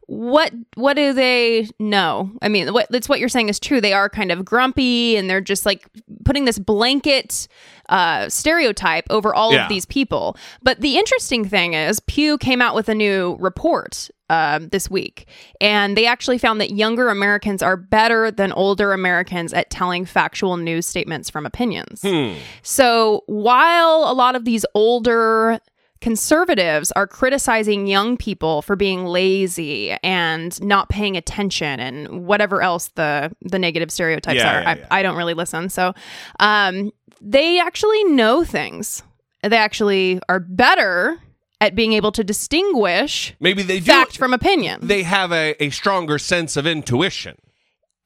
What 0.07 0.51
what 0.75 0.95
do 0.95 1.13
they 1.13 1.69
know? 1.79 2.31
I 2.41 2.49
mean, 2.49 2.73
what 2.73 2.87
it's 2.91 3.07
what 3.07 3.21
you're 3.21 3.29
saying 3.29 3.47
is 3.47 3.61
true. 3.61 3.79
They 3.79 3.93
are 3.93 4.09
kind 4.09 4.29
of 4.29 4.43
grumpy, 4.43 5.15
and 5.15 5.29
they're 5.29 5.39
just 5.39 5.65
like 5.65 5.87
putting 6.23 6.45
this 6.45 6.59
blanket 6.59 7.47
uh, 7.89 8.29
stereotype 8.29 9.05
over 9.09 9.33
all 9.35 9.53
Yeah. 9.53 9.63
of 9.63 9.69
these 9.69 9.85
people. 9.85 10.37
But 10.61 10.79
the 10.81 10.97
interesting 10.97 11.43
thing 11.45 11.73
is, 11.73 11.99
Pew 11.99 12.37
came 12.37 12.61
out 12.61 12.73
with 12.75 12.87
a 12.89 12.95
new 12.95 13.35
report 13.39 14.09
um, 14.29 14.69
this 14.69 14.89
week, 14.89 15.27
and 15.59 15.97
they 15.97 16.05
actually 16.05 16.37
found 16.37 16.61
that 16.61 16.71
younger 16.71 17.09
Americans 17.09 17.61
are 17.61 17.75
better 17.75 18.31
than 18.31 18.53
older 18.53 18.93
Americans 18.93 19.51
at 19.51 19.69
telling 19.69 20.05
factual 20.05 20.55
news 20.55 20.85
statements 20.85 21.29
from 21.29 21.45
opinions. 21.45 22.01
Hmm. 22.01 22.35
So 22.61 23.23
while 23.25 24.05
a 24.09 24.13
lot 24.13 24.35
of 24.37 24.45
these 24.45 24.65
older 24.73 25.59
conservatives 26.01 26.91
are 26.93 27.07
criticizing 27.07 27.87
young 27.87 28.17
people 28.17 28.61
for 28.63 28.75
being 28.75 29.05
lazy 29.05 29.91
and 30.03 30.61
not 30.63 30.89
paying 30.89 31.15
attention 31.15 31.79
and 31.79 32.25
whatever 32.25 32.61
else 32.61 32.89
the 32.95 33.31
the 33.41 33.59
negative 33.59 33.91
stereotypes 33.91 34.37
Yeah, 34.37 34.57
are. 34.57 34.61
yeah, 34.61 34.69
I, 34.69 34.75
yeah. 34.75 34.87
I 34.91 35.03
don't 35.03 35.15
really 35.15 35.33
listen. 35.35 35.69
So 35.69 35.93
um 36.39 36.91
they 37.21 37.59
actually 37.59 38.03
know 38.05 38.43
things. 38.43 39.03
They 39.43 39.57
actually 39.57 40.19
are 40.27 40.39
better 40.39 41.19
at 41.59 41.75
being 41.75 41.93
able 41.93 42.11
to 42.13 42.23
distinguish 42.23 43.35
maybe 43.39 43.61
they 43.61 43.79
do. 43.79 43.85
fact 43.91 44.17
from 44.17 44.33
opinion. 44.33 44.79
They 44.81 45.03
have 45.03 45.31
a, 45.31 45.55
a 45.63 45.69
stronger 45.69 46.17
sense 46.17 46.57
of 46.57 46.65
intuition. 46.67 47.37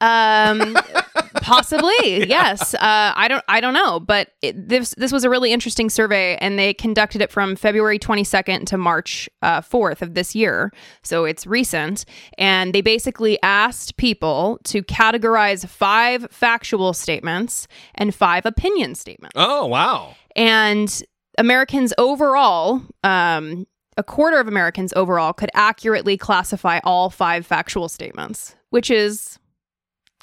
Um 0.02 0.78
Possibly, 1.46 1.94
yes. 2.28 2.74
Uh, 2.74 3.14
I 3.16 3.28
don't. 3.28 3.44
I 3.48 3.62
don't 3.62 3.76
know, 3.76 4.00
but 4.00 4.30
it, 4.42 4.68
this 4.68 4.96
this 4.98 5.12
was 5.12 5.24
a 5.24 5.30
really 5.30 5.54
interesting 5.54 5.92
survey, 5.92 6.38
and 6.38 6.58
they 6.58 6.74
conducted 6.74 7.22
it 7.22 7.32
from 7.32 7.56
February 7.56 8.00
22nd 8.00 8.66
to 8.66 8.78
March 8.78 9.30
uh, 9.44 9.62
4th 9.62 10.02
of 10.02 10.16
this 10.16 10.34
year, 10.34 10.72
so 11.04 11.24
it's 11.26 11.46
recent. 11.46 12.06
And 12.40 12.74
they 12.74 12.82
basically 12.82 13.40
asked 13.44 13.96
people 13.98 14.60
to 14.64 14.82
categorize 14.82 15.68
five 15.68 16.28
factual 16.32 16.94
statements 16.94 17.68
and 17.94 18.14
five 18.14 18.46
opinion 18.48 18.96
statements. 18.96 19.34
Oh, 19.36 19.68
wow. 19.68 20.16
And 20.36 21.04
Americans 21.38 21.94
overall, 22.00 22.82
um, 23.04 23.68
a 23.98 24.04
quarter 24.04 24.40
of 24.40 24.48
Americans 24.48 24.94
overall 24.96 25.32
could 25.32 25.52
accurately 25.54 26.18
classify 26.18 26.80
all 26.84 27.10
five 27.12 27.46
factual 27.46 27.88
statements, 27.88 28.56
which 28.72 28.90
is 28.90 29.38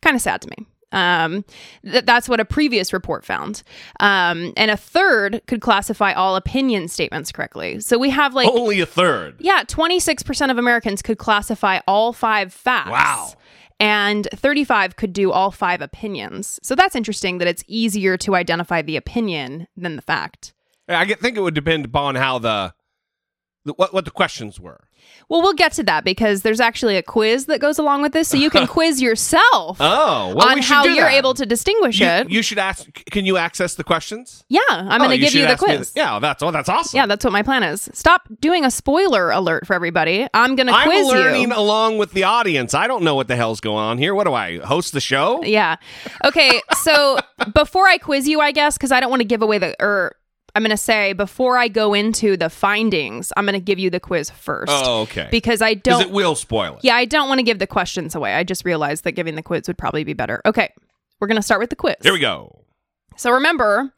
kind 0.02 0.16
of 0.16 0.20
sad 0.20 0.42
to 0.42 0.48
me. 0.48 0.66
Um, 0.92 1.44
th- 1.84 2.04
that's 2.04 2.28
what 2.28 2.38
a 2.40 2.44
previous 2.44 2.92
report 2.92 3.24
found. 3.24 3.62
Um, 4.00 4.52
and 4.56 4.70
a 4.70 4.76
third 4.76 5.40
could 5.46 5.60
classify 5.60 6.12
all 6.12 6.36
opinion 6.36 6.88
statements 6.88 7.32
correctly. 7.32 7.80
So 7.80 7.98
we 7.98 8.10
have 8.10 8.34
like, 8.34 8.48
Only 8.48 8.80
a 8.80 8.86
third. 8.86 9.36
yeah, 9.40 9.64
26% 9.66 10.50
of 10.50 10.58
Americans 10.58 11.02
could 11.02 11.18
classify 11.18 11.80
all 11.86 12.12
five 12.12 12.52
facts. 12.52 12.90
Wow. 12.90 13.32
And 13.80 14.28
35 14.32 14.94
could 14.96 15.12
do 15.12 15.32
all 15.32 15.50
five 15.50 15.80
opinions. 15.80 16.60
So 16.62 16.74
that's 16.76 16.94
interesting 16.94 17.38
that 17.38 17.48
it's 17.48 17.64
easier 17.66 18.16
to 18.18 18.36
identify 18.36 18.80
the 18.82 18.96
opinion 18.96 19.66
than 19.76 19.96
the 19.96 20.02
fact. 20.02 20.52
I 20.88 21.04
think 21.14 21.36
it 21.36 21.40
would 21.40 21.54
depend 21.54 21.86
upon 21.86 22.14
how 22.14 22.38
the, 22.38 22.74
the 23.64 23.72
what, 23.74 23.92
what 23.94 24.04
the 24.04 24.10
questions 24.10 24.58
were. 24.60 24.80
Well, 25.28 25.42
we'll 25.42 25.54
get 25.54 25.72
to 25.72 25.82
that 25.84 26.04
because 26.04 26.42
there's 26.42 26.60
actually 26.60 26.96
a 26.96 27.02
quiz 27.02 27.46
that 27.46 27.60
goes 27.60 27.76
along 27.78 28.02
with 28.02 28.12
this. 28.12 28.28
So 28.28 28.36
you 28.36 28.50
can 28.50 28.66
quiz 28.78 29.02
yourself 29.02 29.76
Oh, 29.80 30.32
well, 30.36 30.48
on 30.48 30.56
we 30.56 30.60
how 30.62 30.84
do 30.84 30.90
you're 30.90 31.06
that. 31.06 31.14
able 31.14 31.34
to 31.34 31.44
distinguish 31.44 31.98
You, 32.00 32.06
it. 32.06 32.30
you 32.30 32.40
should 32.42 32.58
ask. 32.58 32.86
Can 33.06 33.24
you 33.26 33.36
access 33.36 33.74
the 33.74 33.82
questions? 33.84 34.44
yeah, 34.48 34.60
I'm 34.70 35.00
Oh, 35.00 35.06
going 35.06 35.10
to 35.10 35.18
give 35.18 35.34
you 35.34 35.46
the 35.46 35.56
quiz. 35.56 35.92
yeah, 35.96 36.18
that's 36.20 36.42
oh, 36.42 36.50
that's 36.52 36.68
awesome. 36.68 36.96
Yeah, 36.96 37.06
that's 37.06 37.24
what 37.24 37.32
my 37.32 37.42
plan 37.42 37.62
is. 37.64 37.88
Stop 37.92 38.22
doing 38.40 38.64
a 38.64 38.70
spoiler 38.70 39.30
alert 39.30 39.66
for 39.66 39.74
everybody. 39.74 40.26
I'm 40.34 40.54
going 40.54 40.68
to 40.68 40.72
quiz 40.84 41.08
you. 41.08 41.12
I'm 41.14 41.18
learning 41.24 41.50
you. 41.50 41.56
along 41.56 41.98
with 41.98 42.12
the 42.12 42.22
audience. 42.24 42.72
I 42.74 42.86
don't 42.86 43.02
know 43.02 43.14
what 43.16 43.26
the 43.28 43.36
hell's 43.36 43.60
going 43.60 43.78
on 43.84 43.98
here. 43.98 44.14
What 44.14 44.24
do 44.26 44.34
I 44.34 44.58
host 44.58 44.92
the 44.92 45.00
show? 45.00 45.42
Yeah. 45.42 45.76
Okay. 46.24 46.60
So 46.82 47.18
before 47.54 47.86
I 47.88 47.98
quiz 47.98 48.28
you, 48.28 48.40
I 48.40 48.52
guess, 48.52 48.76
because 48.76 48.92
I 48.92 49.00
don't 49.00 49.10
want 49.10 49.20
to 49.20 49.26
give 49.28 49.42
away 49.42 49.58
the, 49.58 49.74
or 49.82 50.14
I'm 50.54 50.62
going 50.62 50.70
to 50.70 50.76
say 50.76 51.14
before 51.14 51.56
I 51.56 51.68
go 51.68 51.94
into 51.94 52.36
the 52.36 52.50
findings, 52.50 53.32
I'm 53.36 53.44
going 53.46 53.54
to 53.54 53.60
give 53.60 53.78
you 53.78 53.88
the 53.88 54.00
quiz 54.00 54.28
first. 54.30 54.70
Oh, 54.70 55.02
okay. 55.02 55.28
Because 55.30 55.62
I 55.62 55.74
don't. 55.74 55.98
Because 55.98 56.10
it 56.10 56.14
will 56.14 56.34
spoil 56.34 56.74
it. 56.74 56.80
yeah, 56.84 56.94
I 56.94 57.06
don't 57.06 57.28
want 57.28 57.38
to 57.38 57.42
give 57.42 57.58
the 57.58 57.66
questions 57.66 58.14
away. 58.14 58.34
I 58.34 58.44
just 58.44 58.64
realized 58.64 59.04
that 59.04 59.12
giving 59.12 59.34
the 59.34 59.42
quiz 59.42 59.66
would 59.66 59.78
probably 59.78 60.04
be 60.04 60.12
better. 60.12 60.42
Okay. 60.44 60.70
We're 61.20 61.28
going 61.28 61.36
to 61.36 61.42
start 61.42 61.60
with 61.60 61.70
the 61.70 61.76
quiz. 61.76 61.96
Here 62.02 62.12
we 62.12 62.18
go. 62.18 62.64
So 63.16 63.30
remember, 63.30 63.92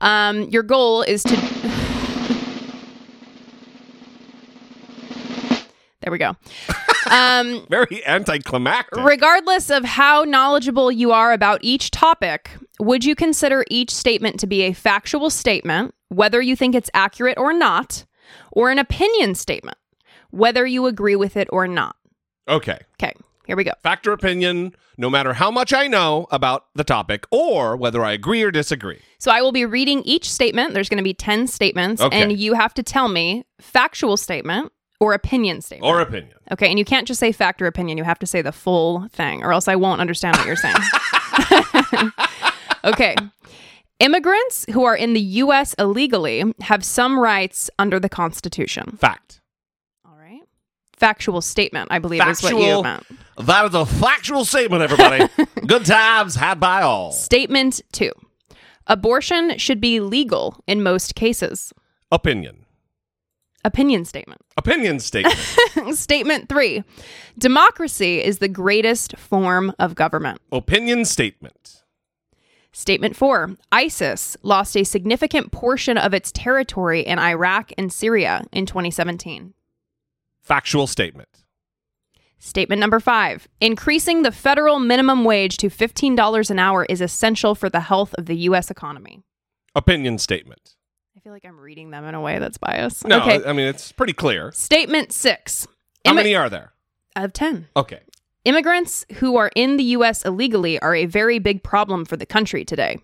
um, 0.00 0.42
your 0.50 0.62
goal 0.62 1.02
is 1.02 1.24
to. 1.24 1.34
there 6.00 6.12
we 6.12 6.18
go. 6.18 6.36
Um, 7.08 7.64
Very 7.70 8.04
anticlimactic. 8.04 8.98
regardless 9.04 9.70
of 9.70 9.84
how 9.84 10.24
knowledgeable 10.24 10.90
you 10.90 11.12
are 11.12 11.32
about 11.32 11.60
each 11.62 11.92
topic, 11.92 12.50
would 12.80 13.04
you 13.04 13.14
consider 13.14 13.64
each 13.70 13.90
statement 13.90 14.38
to 14.40 14.46
be 14.46 14.62
a 14.62 14.72
factual 14.72 15.30
statement, 15.30 15.94
whether 16.08 16.40
you 16.42 16.56
think 16.56 16.74
it's 16.74 16.90
accurate 16.94 17.38
or 17.38 17.52
not, 17.52 18.04
or 18.52 18.70
an 18.70 18.78
opinion 18.78 19.34
statement, 19.34 19.78
whether 20.30 20.66
you 20.66 20.86
agree 20.86 21.16
with 21.16 21.36
it 21.36 21.48
or 21.52 21.66
not? 21.66 21.96
Okay. 22.48 22.78
Okay, 23.02 23.12
here 23.46 23.56
we 23.56 23.64
go. 23.64 23.72
Factor 23.82 24.12
opinion, 24.12 24.74
no 24.98 25.10
matter 25.10 25.32
how 25.32 25.50
much 25.50 25.72
I 25.72 25.86
know 25.88 26.26
about 26.30 26.66
the 26.74 26.84
topic 26.84 27.26
or 27.30 27.76
whether 27.76 28.04
I 28.04 28.12
agree 28.12 28.42
or 28.42 28.50
disagree. 28.50 29.00
So 29.18 29.30
I 29.32 29.40
will 29.42 29.52
be 29.52 29.64
reading 29.64 30.02
each 30.04 30.30
statement. 30.30 30.74
There's 30.74 30.88
going 30.88 30.98
to 30.98 31.04
be 31.04 31.14
10 31.14 31.46
statements, 31.48 32.00
Okay. 32.02 32.20
and 32.22 32.32
you 32.38 32.54
have 32.54 32.74
to 32.74 32.82
tell 32.82 33.08
me 33.08 33.44
factual 33.60 34.16
statement 34.16 34.70
or 35.00 35.12
opinion 35.12 35.60
statement. 35.60 35.90
Or 35.90 36.00
opinion. 36.00 36.36
okay, 36.52 36.68
and 36.70 36.78
you 36.78 36.84
can't 36.84 37.06
just 37.06 37.20
say 37.20 37.32
factor 37.32 37.66
opinion. 37.66 37.98
You 37.98 38.04
have 38.04 38.18
to 38.20 38.26
say 38.26 38.40
the 38.42 38.52
full 38.52 39.08
thing, 39.08 39.42
or 39.42 39.52
else 39.52 39.66
I 39.68 39.76
won't 39.76 40.00
understand 40.00 40.36
what 40.36 40.46
you're 40.46 40.56
saying. 40.56 40.74
okay. 42.86 43.14
Immigrants 43.98 44.66
who 44.72 44.84
are 44.84 44.96
in 44.96 45.14
the 45.14 45.20
U.S. 45.20 45.74
illegally 45.78 46.44
have 46.60 46.84
some 46.84 47.18
rights 47.18 47.70
under 47.78 47.98
the 47.98 48.08
Constitution. 48.10 48.96
Fact. 48.98 49.40
All 50.04 50.16
right. 50.16 50.42
Factual 50.96 51.40
statement, 51.40 51.88
I 51.90 51.98
believe, 51.98 52.26
is 52.26 52.42
what 52.42 52.52
you 52.56 52.82
meant. 52.82 53.04
That 53.38 53.64
is 53.66 53.74
a 53.74 53.86
factual 53.86 54.44
statement, 54.44 54.82
everybody. 54.82 55.26
Good 55.66 55.86
times 55.86 56.34
had 56.34 56.60
by 56.60 56.82
all. 56.82 57.12
Statement 57.12 57.80
two 57.92 58.12
Abortion 58.86 59.56
should 59.58 59.80
be 59.80 59.98
legal 60.00 60.62
in 60.66 60.82
most 60.82 61.14
cases. 61.14 61.72
Opinion. 62.12 62.66
Opinion 63.64 64.04
statement. 64.04 64.42
Opinion 64.56 65.00
statement. 65.00 65.36
Statement 65.96 66.48
three 66.48 66.84
Democracy 67.36 68.22
is 68.22 68.38
the 68.38 68.48
greatest 68.48 69.16
form 69.16 69.72
of 69.78 69.94
government. 69.96 70.40
opinion 70.52 71.04
statement. 71.04 71.82
Statement 72.78 73.16
four 73.16 73.56
ISIS 73.72 74.36
lost 74.42 74.76
a 74.76 74.84
significant 74.84 75.50
portion 75.50 75.96
of 75.96 76.12
its 76.12 76.30
territory 76.30 77.00
in 77.00 77.18
Iraq 77.18 77.72
and 77.78 77.90
Syria 77.90 78.44
in 78.52 78.66
2017. 78.66 79.54
Factual 80.42 80.86
statement. 80.86 81.30
Statement 82.38 82.78
number 82.78 83.00
five 83.00 83.48
Increasing 83.62 84.24
the 84.24 84.30
federal 84.30 84.78
minimum 84.78 85.24
wage 85.24 85.56
to 85.56 85.70
$15 85.70 86.50
an 86.50 86.58
hour 86.58 86.84
is 86.84 87.00
essential 87.00 87.54
for 87.54 87.70
the 87.70 87.80
health 87.80 88.14
of 88.18 88.26
the 88.26 88.36
U.S. 88.50 88.70
economy. 88.70 89.22
Opinion 89.74 90.18
statement. 90.18 90.74
I 91.16 91.20
feel 91.20 91.32
like 91.32 91.46
I'm 91.46 91.58
reading 91.58 91.92
them 91.92 92.04
in 92.04 92.14
a 92.14 92.20
way 92.20 92.38
that's 92.38 92.58
biased. 92.58 93.06
No, 93.06 93.22
okay. 93.22 93.42
I 93.42 93.54
mean, 93.54 93.68
it's 93.68 93.90
pretty 93.90 94.12
clear. 94.12 94.52
Statement 94.52 95.12
six 95.12 95.66
How 96.04 96.12
Immi- 96.12 96.16
many 96.16 96.34
are 96.34 96.50
there? 96.50 96.74
Of 97.16 97.32
10. 97.32 97.68
Okay. 97.74 98.00
Immigrants 98.46 99.04
who 99.14 99.36
are 99.36 99.50
in 99.56 99.76
the 99.76 99.82
U.S. 99.98 100.24
illegally 100.24 100.78
are 100.78 100.94
a 100.94 101.06
very 101.06 101.40
big 101.40 101.64
problem 101.64 102.04
for 102.04 102.16
the 102.16 102.24
country 102.24 102.64
today. 102.64 102.98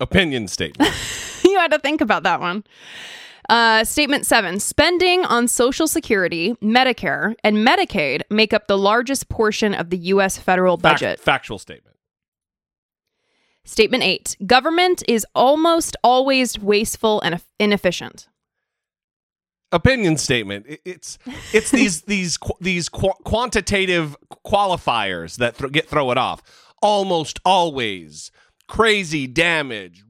Opinion 0.00 0.48
statement. 0.48 0.90
you 1.44 1.58
had 1.58 1.70
to 1.72 1.78
think 1.78 2.00
about 2.00 2.22
that 2.22 2.40
one. 2.40 2.64
Uh, 3.50 3.84
statement 3.84 4.24
seven 4.24 4.58
spending 4.58 5.26
on 5.26 5.46
Social 5.46 5.86
Security, 5.86 6.54
Medicare, 6.62 7.34
and 7.44 7.58
Medicaid 7.58 8.22
make 8.30 8.54
up 8.54 8.66
the 8.66 8.78
largest 8.78 9.28
portion 9.28 9.74
of 9.74 9.90
the 9.90 9.98
U.S. 9.98 10.38
federal 10.38 10.78
Fact- 10.78 11.02
budget. 11.02 11.20
factual 11.20 11.58
statement. 11.58 11.96
Statement 13.66 14.02
eight 14.02 14.36
government 14.46 15.02
is 15.06 15.26
almost 15.34 15.96
always 16.02 16.58
wasteful 16.58 17.20
and 17.20 17.42
inefficient. 17.60 18.26
Opinion 19.74 20.16
statement. 20.16 20.66
It's 20.84 21.18
it's 21.52 21.70
these 21.78 22.02
these 22.02 22.38
these 22.60 22.88
qu- 22.88 23.12
quantitative 23.24 24.16
qualifiers 24.46 25.36
that 25.36 25.58
th- 25.58 25.72
get 25.72 25.88
throw 25.88 26.10
it 26.12 26.18
off. 26.18 26.42
Almost 26.80 27.40
always 27.44 28.30
crazy 28.68 29.26
damage, 29.26 30.04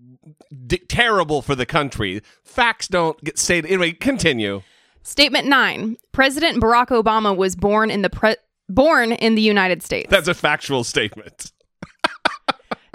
d- 0.67 0.79
terrible 0.89 1.41
for 1.41 1.55
the 1.55 1.67
country. 1.67 2.21
Facts 2.45 2.89
don't 2.89 3.23
get 3.25 3.39
stated. 3.39 3.69
Anyway, 3.69 3.93
continue. 3.93 4.63
Statement 5.03 5.47
nine 5.47 5.97
President 6.13 6.63
Barack 6.63 6.89
Obama 6.89 7.35
was 7.35 7.57
born 7.57 7.91
in 7.91 8.03
the 8.03 8.11
pre- 8.11 8.37
born 8.69 9.13
in 9.13 9.35
the 9.35 9.43
United 9.43 9.83
States. 9.83 10.11
That's 10.11 10.29
a 10.29 10.35
factual 10.35 10.85
statement. 10.85 11.53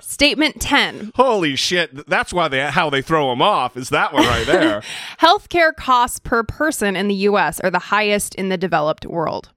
Statement 0.09 0.59
10 0.59 1.11
Holy 1.15 1.55
shit! 1.55 2.07
That's 2.07 2.33
why 2.33 2.47
they 2.47 2.61
how 2.61 2.89
they 2.89 3.01
throw 3.03 3.29
them 3.29 3.43
off 3.43 3.77
is 3.77 3.89
that 3.89 4.11
one 4.11 4.23
right 4.25 4.45
there. 4.47 4.81
Healthcare 5.21 5.75
costs 5.75 6.19
per 6.19 6.41
person 6.43 6.95
in 6.95 7.07
the 7.07 7.15
U.S. 7.29 7.59
are 7.59 7.69
the 7.69 7.77
highest 7.79 8.33
in 8.33 8.49
the 8.49 8.57
developed 8.57 9.05
world. 9.05 9.51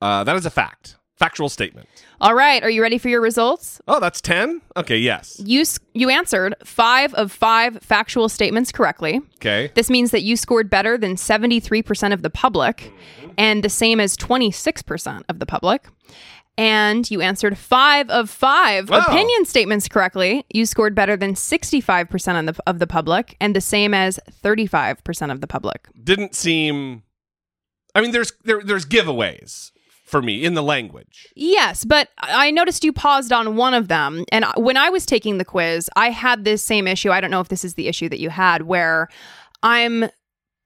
uh, 0.00 0.22
that 0.22 0.36
is 0.36 0.46
a 0.46 0.50
fact. 0.50 0.94
Factual 1.16 1.48
statement. 1.48 1.88
All 2.20 2.32
right, 2.36 2.62
are 2.62 2.70
you 2.70 2.80
ready 2.80 2.96
for 2.96 3.08
your 3.08 3.20
results? 3.20 3.80
Oh, 3.88 3.98
that's 3.98 4.20
ten. 4.20 4.60
Okay, 4.76 4.98
yes. 4.98 5.40
You 5.44 5.64
you 5.92 6.08
answered 6.10 6.54
five 6.62 7.12
of 7.14 7.32
five 7.32 7.78
factual 7.82 8.28
statements 8.28 8.70
correctly. 8.70 9.20
Okay. 9.38 9.72
This 9.74 9.90
means 9.90 10.12
that 10.12 10.22
you 10.22 10.36
scored 10.36 10.70
better 10.70 10.96
than 10.96 11.16
73% 11.16 12.12
of 12.12 12.22
the 12.22 12.30
public 12.30 12.92
and 13.36 13.64
the 13.64 13.68
same 13.68 13.98
as 13.98 14.16
26% 14.16 15.22
of 15.28 15.38
the 15.40 15.46
public. 15.46 15.86
And 16.58 17.08
you 17.10 17.20
answered 17.20 17.56
five 17.56 18.10
of 18.10 18.28
five 18.28 18.90
Wow. 18.90 18.98
opinion 19.06 19.44
statements 19.44 19.88
correctly. 19.88 20.44
You 20.52 20.66
scored 20.66 20.94
better 20.94 21.16
than 21.16 21.34
65% 21.34 22.48
of 22.48 22.56
the, 22.56 22.62
of 22.66 22.78
the 22.80 22.86
public 22.86 23.36
and 23.40 23.54
the 23.54 23.60
same 23.60 23.94
as 23.94 24.18
35% 24.44 25.30
of 25.32 25.40
the 25.40 25.46
public. 25.46 25.86
Didn't 26.02 26.34
seem. 26.34 27.04
I 27.94 28.00
mean, 28.00 28.10
there's 28.10 28.32
there, 28.44 28.60
there's 28.62 28.84
giveaways 28.84 29.70
for 30.04 30.20
me 30.20 30.44
in 30.44 30.54
the 30.54 30.62
language. 30.62 31.28
Yes, 31.36 31.84
but 31.84 32.08
I 32.18 32.50
noticed 32.50 32.82
you 32.82 32.92
paused 32.92 33.32
on 33.32 33.56
one 33.56 33.74
of 33.74 33.88
them. 33.88 34.24
And 34.32 34.44
when 34.56 34.76
I 34.76 34.90
was 34.90 35.06
taking 35.06 35.38
the 35.38 35.44
quiz, 35.44 35.88
I 35.96 36.10
had 36.10 36.44
this 36.44 36.62
same 36.62 36.88
issue. 36.88 37.10
I 37.10 37.20
don't 37.20 37.30
know 37.30 37.40
if 37.40 37.48
this 37.48 37.64
is 37.64 37.74
the 37.74 37.88
issue 37.88 38.08
that 38.08 38.18
you 38.18 38.30
had, 38.30 38.62
where 38.62 39.08
I'm 39.62 40.08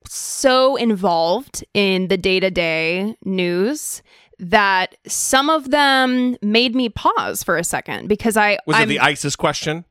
so 0.06 0.76
involved 0.76 1.64
in 1.74 2.08
the 2.08 2.16
day 2.16 2.40
to 2.40 2.50
day 2.50 3.14
news 3.24 4.02
that 4.42 4.96
some 5.06 5.48
of 5.48 5.70
them 5.70 6.36
made 6.42 6.74
me 6.74 6.88
pause 6.88 7.42
for 7.42 7.56
a 7.56 7.64
second 7.64 8.08
because 8.08 8.36
I 8.36 8.58
Was 8.66 8.76
I'm, 8.76 8.82
it 8.82 8.86
the 8.86 9.00
ISIS 9.00 9.36
question? 9.36 9.84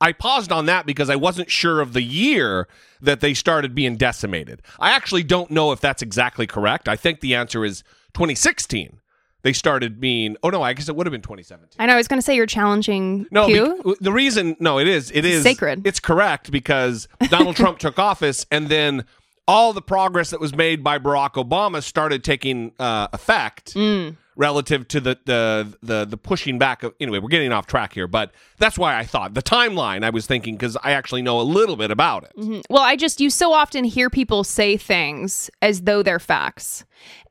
I 0.00 0.12
paused 0.12 0.52
on 0.52 0.66
that 0.66 0.84
because 0.84 1.08
I 1.08 1.16
wasn't 1.16 1.50
sure 1.50 1.80
of 1.80 1.94
the 1.94 2.02
year 2.02 2.68
that 3.00 3.20
they 3.20 3.32
started 3.32 3.74
being 3.74 3.96
decimated. 3.96 4.60
I 4.78 4.90
actually 4.90 5.22
don't 5.22 5.50
know 5.50 5.72
if 5.72 5.80
that's 5.80 6.02
exactly 6.02 6.46
correct. 6.46 6.88
I 6.88 6.96
think 6.96 7.20
the 7.20 7.34
answer 7.34 7.64
is 7.64 7.82
2016. 8.12 9.00
They 9.42 9.52
started 9.52 10.00
being. 10.00 10.36
Oh 10.42 10.48
no, 10.50 10.62
I 10.62 10.72
guess 10.72 10.88
it 10.88 10.96
would 10.96 11.06
have 11.06 11.12
been 11.12 11.20
2017. 11.22 11.76
I 11.78 11.86
know 11.86 11.94
I 11.94 11.96
was 11.96 12.08
going 12.08 12.18
to 12.18 12.22
say 12.24 12.34
you're 12.34 12.46
challenging 12.46 13.26
No, 13.30 13.46
bec- 13.46 13.98
the 14.00 14.12
reason 14.12 14.56
no, 14.58 14.78
it 14.78 14.88
is 14.88 15.10
it 15.10 15.24
is 15.24 15.42
Sacred. 15.42 15.86
It's 15.86 16.00
correct 16.00 16.50
because 16.50 17.08
Donald 17.28 17.56
Trump 17.56 17.78
took 17.78 17.98
office, 17.98 18.46
and 18.50 18.68
then 18.68 19.04
all 19.46 19.72
the 19.72 19.82
progress 19.82 20.30
that 20.30 20.40
was 20.40 20.54
made 20.54 20.82
by 20.82 20.98
Barack 20.98 21.32
Obama 21.34 21.82
started 21.82 22.24
taking 22.24 22.72
uh, 22.78 23.08
effect 23.12 23.74
Mm. 23.74 24.16
Relative 24.36 24.88
to 24.88 25.00
the, 25.00 25.18
the 25.24 25.76
the 25.82 26.04
the 26.04 26.16
pushing 26.16 26.58
back 26.58 26.82
of. 26.82 26.94
Anyway, 27.00 27.18
we're 27.18 27.28
getting 27.28 27.52
off 27.52 27.66
track 27.66 27.92
here, 27.94 28.06
but 28.06 28.32
that's 28.58 28.78
why 28.78 28.96
I 28.98 29.04
thought 29.04 29.34
the 29.34 29.42
timeline. 29.42 30.04
I 30.04 30.10
was 30.10 30.26
thinking 30.26 30.54
because 30.56 30.76
I 30.82 30.92
actually 30.92 31.22
know 31.22 31.40
a 31.40 31.42
little 31.42 31.76
bit 31.76 31.90
about 31.90 32.24
it. 32.24 32.64
Well, 32.70 32.82
I 32.82 32.96
just 32.96 33.20
you 33.20 33.30
so 33.30 33.52
often 33.52 33.84
hear 33.84 34.10
people 34.10 34.44
say 34.44 34.76
things 34.76 35.50
as 35.62 35.82
though 35.82 36.02
they're 36.02 36.18
facts. 36.18 36.84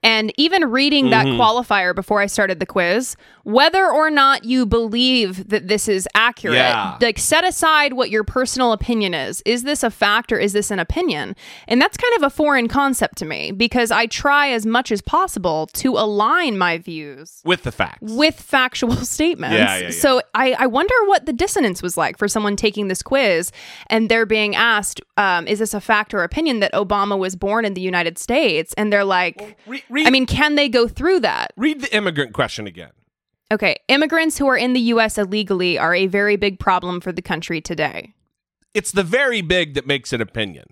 And 0.03 0.33
even 0.37 0.65
reading 0.69 1.09
that 1.11 1.25
Mm-hmm. 1.25 1.39
qualifier 1.39 1.95
before 1.95 2.19
I 2.19 2.25
started 2.25 2.59
the 2.59 2.65
quiz, 2.65 3.15
whether 3.43 3.89
or 3.89 4.09
not 4.11 4.43
you 4.43 4.65
believe 4.65 5.47
that 5.49 5.69
this 5.69 5.87
is 5.87 6.07
accurate, 6.13 6.57
Yeah. 6.57 6.97
like 6.99 7.17
set 7.17 7.45
aside 7.47 7.93
what 7.93 8.09
your 8.09 8.25
personal 8.25 8.73
opinion 8.73 9.13
is. 9.13 9.41
Is 9.45 9.63
this 9.63 9.81
a 9.81 9.89
fact 9.89 10.33
or 10.33 10.37
is 10.37 10.51
this 10.51 10.69
an 10.69 10.79
opinion? 10.79 11.35
And 11.69 11.81
that's 11.81 11.95
kind 11.95 12.13
of 12.17 12.23
a 12.23 12.29
foreign 12.29 12.67
concept 12.67 13.17
to 13.19 13.25
me 13.25 13.51
because 13.51 13.89
I 13.89 14.05
try 14.07 14.49
as 14.49 14.65
much 14.65 14.91
as 14.91 15.01
possible 15.01 15.67
to 15.73 15.93
align 15.97 16.57
my 16.57 16.77
views 16.93 17.41
With 17.43 17.63
the 17.63 17.71
facts, 17.71 17.99
with 18.01 18.39
factual 18.39 18.95
statements. 19.17 19.55
Yeah, 19.57 19.77
yeah, 19.77 19.83
yeah. 19.85 19.89
So 19.91 20.21
I, 20.35 20.53
I 20.59 20.67
wonder 20.67 20.93
what 21.05 21.25
the 21.25 21.33
dissonance 21.33 21.81
was 21.81 21.97
like 21.97 22.17
for 22.17 22.27
someone 22.27 22.55
taking 22.55 22.87
this 22.87 23.01
quiz 23.01 23.51
and 23.87 24.09
they're 24.09 24.25
being 24.27 24.55
asked, 24.55 25.01
um, 25.17 25.47
is 25.47 25.59
this 25.59 25.73
a 25.73 25.81
fact 25.81 26.13
or 26.13 26.23
opinion 26.23 26.59
that 26.59 26.71
Obama 26.73 27.17
was 27.17 27.35
born 27.35 27.65
in 27.65 27.73
the 27.73 27.81
United 27.81 28.17
States? 28.17 28.73
And 28.77 28.91
they're 28.91 29.03
like, 29.05 29.57
Re- 29.65 29.83
read, 29.89 30.07
I 30.07 30.09
mean, 30.11 30.25
can 30.25 30.55
they 30.55 30.69
go 30.69 30.87
through 30.87 31.19
that? 31.21 31.51
read 31.57 31.81
the 31.81 31.95
immigrant 31.95 32.33
question 32.33 32.67
again. 32.67 32.91
Okay, 33.51 33.75
immigrants 33.87 34.37
who 34.37 34.47
are 34.47 34.57
in 34.57 34.73
the 34.73 34.79
U.S. 34.95 35.17
illegally 35.17 35.77
are 35.77 35.93
a 35.93 36.07
very 36.07 36.35
big 36.37 36.59
problem 36.59 36.99
for 37.01 37.11
the 37.11 37.21
country 37.21 37.61
today. 37.61 38.13
it's 38.73 38.91
the 38.91 39.03
very 39.03 39.41
big 39.41 39.73
that 39.75 39.85
makes 39.85 40.11
an 40.13 40.21
opinion. 40.21 40.65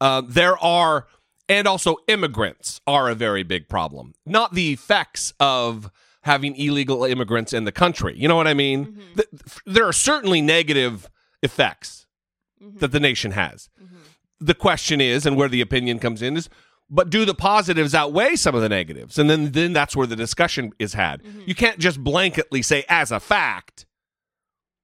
Uh, 0.00 0.22
there 0.26 0.58
are, 0.58 1.06
and 1.48 1.66
also 1.66 1.96
immigrants 2.08 2.80
are 2.86 3.08
a 3.08 3.14
very 3.14 3.42
big 3.42 3.68
problem, 3.68 4.14
not 4.24 4.54
the 4.54 4.72
effects 4.72 5.32
of 5.40 5.90
having 6.22 6.56
illegal 6.56 7.04
immigrants 7.04 7.52
in 7.52 7.64
the 7.64 7.72
country. 7.72 8.16
You 8.16 8.28
know 8.28 8.36
what 8.36 8.48
I 8.48 8.54
mean? 8.54 8.86
Mm-hmm. 8.86 9.14
Th- 9.14 9.28
there 9.64 9.86
are 9.86 9.92
certainly 9.92 10.40
negative 10.40 11.08
effects 11.42 12.06
mm-hmm. 12.62 12.78
that 12.78 12.92
the 12.92 13.00
nation 13.00 13.32
has. 13.32 13.68
Mm-hmm. 13.82 13.96
The 14.40 14.54
question 14.54 15.00
is, 15.00 15.24
and 15.24 15.36
where 15.36 15.48
the 15.48 15.60
opinion 15.60 15.98
comes 15.98 16.22
in, 16.22 16.36
is. 16.36 16.48
But 16.88 17.10
do 17.10 17.24
the 17.24 17.34
positives 17.34 17.96
outweigh 17.96 18.36
some 18.36 18.54
of 18.54 18.62
the 18.62 18.68
negatives? 18.68 19.18
And 19.18 19.28
then, 19.28 19.50
then 19.50 19.72
that's 19.72 19.96
where 19.96 20.06
the 20.06 20.14
discussion 20.14 20.72
is 20.78 20.94
had. 20.94 21.20
You 21.44 21.54
can't 21.54 21.80
just 21.80 22.02
blanketly 22.04 22.64
say, 22.64 22.84
as 22.88 23.10
a 23.10 23.18
fact, 23.18 23.86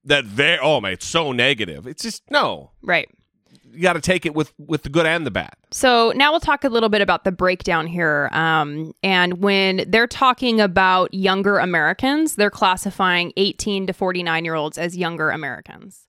that 0.04 0.36
they 0.36 0.58
oh 0.60 0.80
man, 0.80 0.94
it's 0.94 1.06
so 1.06 1.32
negative. 1.32 1.86
It's 1.86 2.02
just 2.02 2.28
no. 2.30 2.72
Right. 2.82 3.08
You 3.72 3.82
got 3.82 3.94
to 3.94 4.00
take 4.00 4.26
it 4.26 4.34
with 4.34 4.52
with 4.58 4.82
the 4.82 4.88
good 4.88 5.06
and 5.06 5.26
the 5.26 5.30
bad. 5.30 5.54
So 5.70 6.12
now 6.14 6.30
we'll 6.30 6.40
talk 6.40 6.64
a 6.64 6.68
little 6.68 6.88
bit 6.88 7.00
about 7.00 7.24
the 7.24 7.32
breakdown 7.32 7.86
here. 7.86 8.28
Um, 8.32 8.92
and 9.02 9.42
when 9.42 9.84
they're 9.88 10.06
talking 10.06 10.60
about 10.60 11.12
younger 11.14 11.58
Americans, 11.58 12.36
they're 12.36 12.50
classifying 12.50 13.32
18 13.36 13.86
to 13.86 13.92
49 13.92 14.44
year 14.44 14.54
olds 14.54 14.78
as 14.78 14.96
younger 14.96 15.30
Americans. 15.30 16.06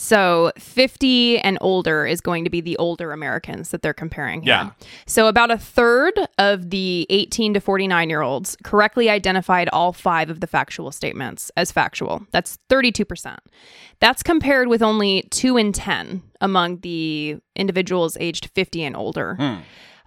So 0.00 0.52
50 0.56 1.40
and 1.40 1.58
older 1.60 2.06
is 2.06 2.20
going 2.20 2.44
to 2.44 2.50
be 2.50 2.60
the 2.60 2.76
older 2.76 3.10
Americans 3.10 3.70
that 3.70 3.82
they're 3.82 3.92
comparing 3.92 4.42
here. 4.42 4.52
Yeah. 4.52 4.70
So 5.06 5.26
about 5.26 5.50
a 5.50 5.58
third 5.58 6.14
of 6.38 6.70
the 6.70 7.04
18 7.10 7.54
to 7.54 7.60
49 7.60 8.08
year 8.08 8.22
olds 8.22 8.56
correctly 8.62 9.10
identified 9.10 9.68
all 9.70 9.92
five 9.92 10.30
of 10.30 10.38
the 10.38 10.46
factual 10.46 10.92
statements 10.92 11.50
as 11.56 11.72
factual. 11.72 12.24
That's 12.30 12.58
32%. 12.70 13.38
That's 13.98 14.22
compared 14.22 14.68
with 14.68 14.82
only 14.82 15.22
2 15.32 15.56
in 15.56 15.72
10 15.72 16.22
among 16.40 16.78
the 16.78 17.38
individuals 17.56 18.16
aged 18.20 18.50
50 18.54 18.84
and 18.84 18.96
older. 18.96 19.34
Hmm. 19.34 19.56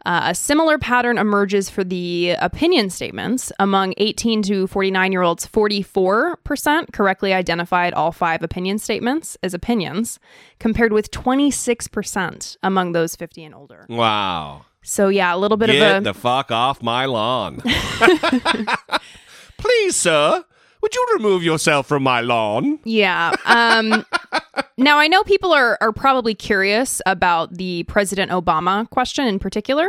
Uh, 0.06 0.22
a 0.26 0.36
similar 0.36 0.78
pattern 0.78 1.18
emerges 1.18 1.70
for 1.70 1.84
the 1.84 2.32
opinion 2.40 2.90
statements. 2.90 3.52
Among 3.60 3.94
18 3.98 4.42
to 4.44 4.68
49 4.68 5.12
year 5.12 5.22
olds, 5.22 5.46
44% 5.48 6.92
correctly 6.92 7.34
identified 7.34 7.94
all 7.94 8.12
five 8.12 8.42
opinion 8.44 8.80
statements 8.80 9.38
as 9.44 9.54
opinions, 9.54 10.20
compared 10.60 10.94
with 10.94 11.12
26% 11.12 12.58
among 12.64 12.92
those 12.94 13.16
50 13.16 13.44
and 13.44 13.56
older. 13.56 13.86
Wow. 13.90 14.66
So, 14.84 15.10
yeah, 15.10 15.36
a 15.36 15.38
little 15.38 15.58
bit 15.58 15.68
Get 15.68 15.76
of 15.76 15.82
a. 15.82 15.94
Get 16.02 16.04
the 16.04 16.20
fuck 16.20 16.52
off 16.52 16.82
my 16.82 17.06
lawn. 17.06 17.62
Please, 19.58 19.96
sir, 19.96 20.44
would 20.82 20.96
you 20.96 21.08
remove 21.16 21.44
yourself 21.44 21.88
from 21.88 22.04
my 22.04 22.22
lawn? 22.22 22.80
Yeah. 22.84 23.34
Um, 23.46 24.06
now, 24.78 24.98
I 24.98 25.08
know 25.08 25.24
people 25.24 25.54
are, 25.54 25.78
are 25.82 25.92
probably 25.92 26.34
curious 26.34 27.02
about 27.06 27.54
the 27.56 27.84
President 27.84 28.32
Obama 28.32 28.90
question 28.90 29.28
in 29.28 29.40
particular. 29.40 29.88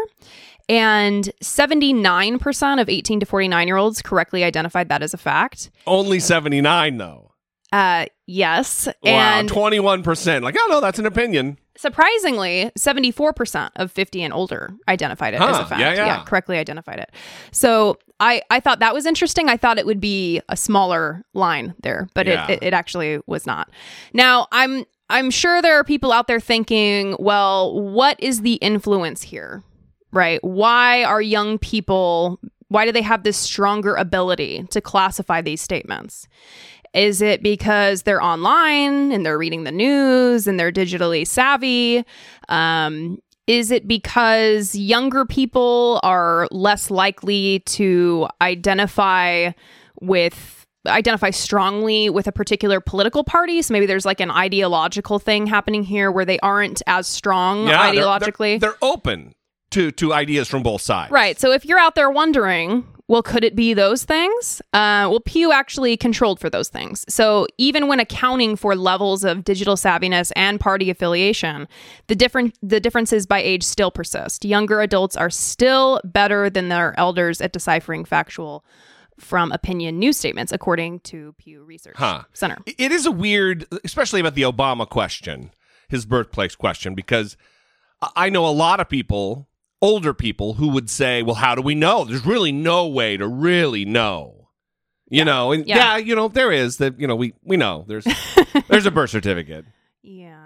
And 0.69 1.31
79% 1.43 2.81
of 2.81 2.89
18 2.89 3.21
to 3.21 3.27
49 3.27 3.67
year 3.67 3.77
olds 3.77 4.01
correctly 4.01 4.45
identified 4.45 4.89
that 4.89 5.03
as 5.03 5.13
a 5.13 5.19
fact. 5.19 5.71
Only 5.87 6.21
79 6.21 6.99
though. 6.99 7.32
Uh, 7.73 8.05
yes. 8.27 8.87
Wow, 8.87 8.93
And 9.39 9.51
21%. 9.51 10.43
Like, 10.43 10.55
oh 10.59 10.67
no, 10.71 10.81
that's 10.81 10.99
an 10.99 11.07
opinion. 11.07 11.59
surprisingly, 11.77 12.71
74% 12.79 13.71
of 13.77 13.91
50 13.91 14.23
and 14.23 14.33
older 14.35 14.75
identified 14.89 15.33
it 15.35 15.41
as 15.41 15.57
a 15.59 15.65
fact. 15.67 15.81
yeah, 15.81 15.95
yeah. 15.95 16.23
correctly 16.25 16.59
identified 16.59 16.99
it. 16.99 17.11
So 17.51 17.97
I, 18.21 18.43
I 18.51 18.61
thought 18.61 18.81
that 18.81 18.93
was 18.95 19.07
interesting. 19.07 19.49
I 19.49 19.57
thought 19.57 19.79
it 19.79 19.87
would 19.87 20.01
be 20.01 20.41
a 20.51 20.57
smaller 20.57 21.25
line 21.33 21.75
there, 21.83 22.09
but 22.15 22.27
Yeah. 22.27 22.45
it, 22.49 22.51
it, 22.51 22.63
it 22.69 22.75
actually 22.75 23.21
was 23.27 23.47
not. 23.47 23.71
Now, 24.13 24.49
I'm 24.53 24.85
I'm 25.09 25.31
sure 25.31 25.61
there 25.61 25.75
are 25.79 25.85
people 25.85 26.11
out 26.13 26.27
there 26.27 26.41
thinking, 26.41 27.17
well, 27.19 27.79
what 27.81 28.23
is 28.23 28.43
the 28.43 28.55
influence 28.55 29.23
here? 29.23 29.63
Right? 30.13 30.43
Why 30.45 31.05
are 31.05 31.21
young 31.23 31.59
people 31.59 32.39
why 32.69 32.87
do 32.87 32.93
they 32.93 33.03
have 33.03 33.23
this 33.23 33.37
stronger 33.37 33.95
ability 33.97 34.65
to 34.71 34.81
classify 34.81 35.43
these 35.43 35.61
statements? 35.61 36.27
Is 36.95 37.23
it 37.23 37.43
because 37.43 38.03
they're 38.03 38.23
online 38.23 39.13
and 39.13 39.25
they're 39.25 39.39
reading 39.39 39.65
the 39.65 39.73
news 39.73 40.47
and 40.47 40.61
they're 40.61 40.73
digitally 40.73 41.27
savvy? 41.27 42.05
Um, 42.49 43.19
is 43.47 43.71
it 43.71 43.89
because 43.89 44.75
younger 44.75 45.25
people 45.25 46.01
are 46.03 46.47
less 46.51 46.91
likely 46.91 47.61
to 47.67 48.29
identify 48.41 49.53
with 50.01 50.59
identify 50.87 51.31
strongly 51.31 52.11
with 52.11 52.27
a 52.27 52.33
particular 52.33 52.81
political 52.81 53.25
party? 53.25 53.63
So 53.63 53.73
maybe 53.73 53.87
there's 53.87 54.05
like 54.07 54.21
an 54.21 54.31
ideological 54.31 55.19
thing 55.19 55.47
happening 55.47 55.83
here 55.85 56.11
where 56.11 56.25
they 56.25 56.39
aren't 56.41 56.83
as 56.87 57.07
strong 57.07 57.67
Yeah, 57.69 57.91
they're- 57.93 58.03
ideologically. 58.03 58.61
They're, 58.61 58.71
they're 58.71 58.79
open 58.83 59.33
to 59.71 59.91
to 59.93 60.13
ideas 60.13 60.49
from 60.49 60.63
both 60.63 60.83
sides. 60.83 61.11
Right. 61.11 61.39
So 61.41 61.53
if 61.53 61.65
you're 61.65 61.79
out 61.79 61.95
there 61.95 62.11
wondering, 62.11 62.87
well, 63.13 63.23
could 63.23 63.45
it 63.45 63.55
be 63.55 63.75
those 63.75 64.05
things? 64.05 64.63
Uh, 64.73 65.05
well, 65.11 65.21
Pew 65.21 65.53
actually 65.53 65.99
controlled 65.99 66.41
for 66.41 66.49
those 66.49 66.71
things. 66.71 67.05
So 67.11 67.47
even 67.59 67.87
when 67.87 68.01
accounting 68.01 68.57
for 68.57 68.75
levels 68.75 69.23
of 69.23 69.45
digital 69.45 69.77
savviness 69.77 70.33
and 70.35 70.59
party 70.59 70.89
affiliation, 70.89 71.69
the 72.07 72.15
different 72.15 72.57
the 72.63 72.81
differences 72.81 73.27
by 73.27 73.43
age 73.43 73.65
still 73.65 73.91
persist. 73.91 74.47
Younger 74.47 74.81
adults 74.81 75.15
are 75.15 75.29
still 75.29 76.01
better 76.05 76.49
than 76.49 76.71
their 76.71 76.99
elders 76.99 77.43
at 77.43 77.53
deciphering 77.53 78.07
factual 78.07 78.65
from 79.21 79.53
opinion 79.53 79.99
news 79.99 80.17
statements, 80.17 80.51
according 80.51 81.01
to 81.01 81.35
Pew 81.37 81.65
Research 81.65 81.97
Huh. 81.99 82.23
Center. 82.33 82.57
It 82.65 82.93
is 82.93 83.05
a 83.05 83.13
weird, 83.13 83.67
especially 83.85 84.21
about 84.21 84.37
the 84.37 84.43
Obama 84.43 84.89
question, 84.89 85.51
his 85.91 86.07
birthplace 86.07 86.57
question, 86.57 86.95
because 86.95 87.37
I- 88.01 88.11
I 88.17 88.29
know 88.31 88.47
a 88.47 88.57
lot 88.67 88.81
of 88.81 88.89
people, 88.89 89.49
older 89.83 90.15
people, 90.15 90.55
who 90.55 90.69
would 90.69 90.89
say, 90.89 91.23
"Well, 91.23 91.35
how 91.35 91.55
do 91.55 91.61
we 91.61 91.75
know? 91.75 92.05
There's 92.05 92.25
really 92.25 92.53
no 92.53 92.87
way 92.87 93.19
to 93.19 93.27
really 93.29 93.85
know." 93.85 94.49
You 95.11 95.27
know, 95.27 95.53
and 95.53 95.67
Yeah. 95.67 95.77
yeah. 95.77 95.97
you 95.99 96.15
know, 96.17 96.29
there 96.29 96.51
is 96.51 96.79
that. 96.79 96.99
You 96.99 97.07
know, 97.07 97.17
we 97.17 97.35
we 97.45 97.59
know 97.59 97.85
there's 97.87 98.07
there's 98.69 98.87
a 98.87 98.91
birth 98.91 99.11
certificate. 99.11 99.67
Yeah. 100.03 100.39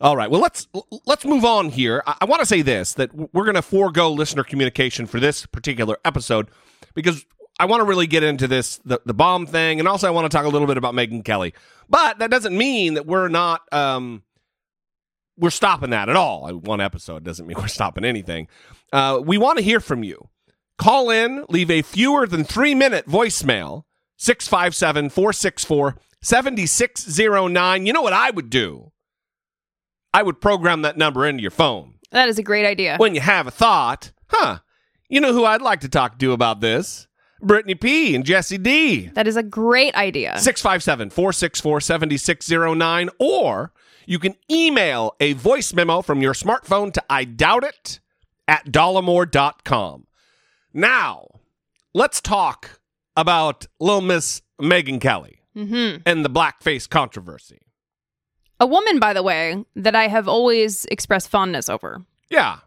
All 0.00 0.16
right. 0.16 0.30
Well, 0.30 0.40
let's 0.40 0.66
let's 1.04 1.26
move 1.26 1.44
on 1.44 1.68
here. 1.68 2.02
I, 2.06 2.16
I 2.22 2.24
want 2.24 2.40
to 2.40 2.46
say 2.46 2.62
this 2.62 2.94
that 2.94 3.14
we're 3.34 3.44
going 3.44 3.56
to 3.56 3.62
forego 3.62 4.10
listener 4.10 4.42
communication 4.44 5.04
for 5.06 5.20
this 5.20 5.44
particular 5.44 5.98
episode 6.06 6.48
because 6.94 7.26
I 7.58 7.66
want 7.66 7.80
to 7.80 7.84
really 7.84 8.06
get 8.06 8.22
into 8.22 8.48
this 8.48 8.78
the, 8.86 9.02
the 9.04 9.12
bomb 9.12 9.46
thing, 9.46 9.78
and 9.78 9.86
also 9.86 10.08
I 10.08 10.10
want 10.12 10.30
to 10.30 10.34
talk 10.34 10.46
a 10.46 10.48
little 10.48 10.66
bit 10.66 10.78
about 10.78 10.94
Megyn 10.94 11.22
Kelly. 11.22 11.52
But 11.90 12.20
that 12.20 12.30
doesn't 12.30 12.56
mean 12.56 12.94
that 12.94 13.04
we're 13.04 13.28
not 13.28 13.60
um 13.74 14.22
we're 15.40 15.50
stopping 15.50 15.90
that 15.90 16.08
at 16.08 16.16
all. 16.16 16.48
One 16.52 16.80
episode 16.80 17.24
doesn't 17.24 17.46
mean 17.46 17.56
we're 17.58 17.68
stopping 17.68 18.04
anything. 18.04 18.48
Uh, 18.92 19.20
we 19.24 19.38
want 19.38 19.58
to 19.58 19.64
hear 19.64 19.80
from 19.80 20.04
you. 20.04 20.28
Call 20.78 21.10
in, 21.10 21.44
leave 21.48 21.70
a 21.70 21.82
fewer 21.82 22.26
than 22.26 22.44
three 22.44 22.74
minute 22.74 23.06
voicemail 23.06 23.84
657 24.16 25.10
464 25.10 25.96
7609. 26.22 27.86
You 27.86 27.92
know 27.92 28.02
what 28.02 28.12
I 28.12 28.30
would 28.30 28.50
do? 28.50 28.92
I 30.12 30.22
would 30.22 30.40
program 30.40 30.82
that 30.82 30.96
number 30.96 31.26
into 31.26 31.42
your 31.42 31.50
phone. 31.50 31.94
That 32.10 32.28
is 32.28 32.38
a 32.38 32.42
great 32.42 32.66
idea. 32.66 32.96
When 32.96 33.14
you 33.14 33.20
have 33.20 33.46
a 33.46 33.50
thought, 33.50 34.12
huh, 34.26 34.58
you 35.08 35.20
know 35.20 35.32
who 35.32 35.44
I'd 35.44 35.62
like 35.62 35.80
to 35.80 35.88
talk 35.88 36.18
to 36.18 36.32
about 36.32 36.60
this? 36.60 37.06
Brittany 37.42 37.74
P. 37.74 38.14
and 38.14 38.24
Jesse 38.24 38.58
D. 38.58 39.06
that 39.14 39.26
is 39.26 39.36
a 39.36 39.42
great 39.42 39.94
idea. 39.94 40.38
657 40.38 41.10
464 41.10 41.80
7609. 41.80 43.10
Or 43.18 43.72
you 44.10 44.18
can 44.18 44.34
email 44.50 45.14
a 45.20 45.34
voice 45.34 45.72
memo 45.72 46.02
from 46.02 46.20
your 46.20 46.34
smartphone 46.34 46.92
to 46.92 47.02
I 47.08 47.22
doubt 47.24 47.62
it 47.62 48.00
at 48.48 48.66
dollemore.com. 48.66 50.08
Now, 50.74 51.28
let's 51.94 52.20
talk 52.20 52.80
about 53.16 53.68
Little 53.78 54.00
Miss 54.00 54.42
Megyn 54.60 55.00
Kelly 55.00 55.36
Mm-hmm. 55.56 56.02
and 56.06 56.24
the 56.24 56.28
blackface 56.30 56.88
controversy. 56.88 57.60
A 58.58 58.66
woman, 58.66 58.98
by 58.98 59.12
the 59.12 59.22
way, 59.22 59.64
that 59.76 59.94
I 59.94 60.08
have 60.08 60.26
always 60.26 60.84
expressed 60.86 61.28
fondness 61.28 61.68
over. 61.68 62.04
Yeah. 62.30 62.58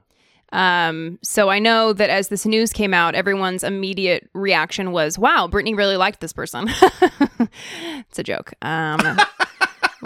Um, 0.53 1.17
so 1.23 1.49
I 1.49 1.59
know 1.59 1.91
that 1.93 2.09
as 2.09 2.27
this 2.29 2.45
news 2.45 2.71
came 2.71 2.93
out, 2.93 3.15
everyone's 3.15 3.63
immediate 3.63 4.29
reaction 4.33 4.91
was, 4.91 5.17
"Wow, 5.17 5.47
Brittany 5.47 5.73
really 5.73 5.97
liked 5.97 6.19
this 6.21 6.31
person." 6.33 6.69
it's 8.09 8.19
a 8.19 8.23
joke. 8.23 8.53
Um, 8.61 8.99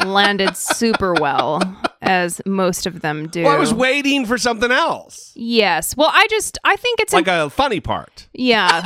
landed 0.05 0.55
super 0.55 1.13
well, 1.13 1.61
as 2.01 2.41
most 2.45 2.85
of 2.85 3.01
them 3.01 3.27
do. 3.27 3.43
Well, 3.43 3.55
I 3.55 3.59
was 3.59 3.73
waiting 3.73 4.25
for 4.25 4.37
something 4.37 4.71
else, 4.71 5.31
yes. 5.35 5.95
Well, 5.97 6.09
I 6.11 6.27
just 6.29 6.57
I 6.63 6.75
think 6.75 6.99
it's 6.99 7.13
like 7.13 7.27
a 7.27 7.49
funny 7.49 7.79
part. 7.79 8.27
Yeah. 8.33 8.81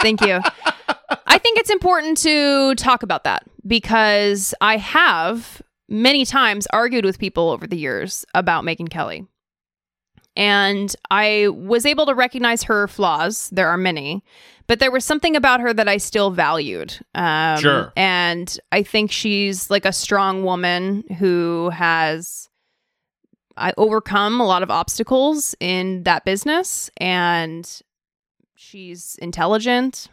Thank 0.00 0.20
you. 0.20 0.40
I 1.26 1.38
think 1.38 1.58
it's 1.58 1.70
important 1.70 2.18
to 2.18 2.74
talk 2.74 3.02
about 3.02 3.24
that 3.24 3.44
because 3.66 4.54
I 4.60 4.76
have 4.78 5.62
many 5.88 6.24
times 6.24 6.66
argued 6.72 7.04
with 7.04 7.18
people 7.18 7.50
over 7.50 7.66
the 7.66 7.76
years 7.76 8.24
about 8.34 8.64
Megyn 8.64 8.90
Kelly. 8.90 9.26
And 10.34 10.94
I 11.10 11.48
was 11.48 11.84
able 11.84 12.06
to 12.06 12.14
recognize 12.14 12.62
her 12.62 12.88
flaws. 12.88 13.50
There 13.52 13.68
are 13.68 13.76
many, 13.76 14.24
but 14.72 14.78
there 14.78 14.90
was 14.90 15.04
something 15.04 15.36
about 15.36 15.60
her 15.60 15.74
that 15.74 15.86
I 15.86 15.98
still 15.98 16.30
valued. 16.30 16.98
Um, 17.14 17.58
Sure. 17.58 17.92
And 17.94 18.58
I 18.72 18.82
think 18.82 19.12
she's 19.12 19.68
like 19.68 19.84
a 19.84 19.92
strong 19.92 20.44
woman 20.44 21.04
who 21.18 21.68
has 21.68 22.48
I 23.54 23.74
overcome 23.76 24.40
a 24.40 24.46
lot 24.46 24.62
of 24.62 24.70
obstacles 24.70 25.54
in 25.60 26.04
that 26.04 26.24
business 26.24 26.90
and 26.96 27.70
she's 28.54 29.16
intelligent 29.20 30.08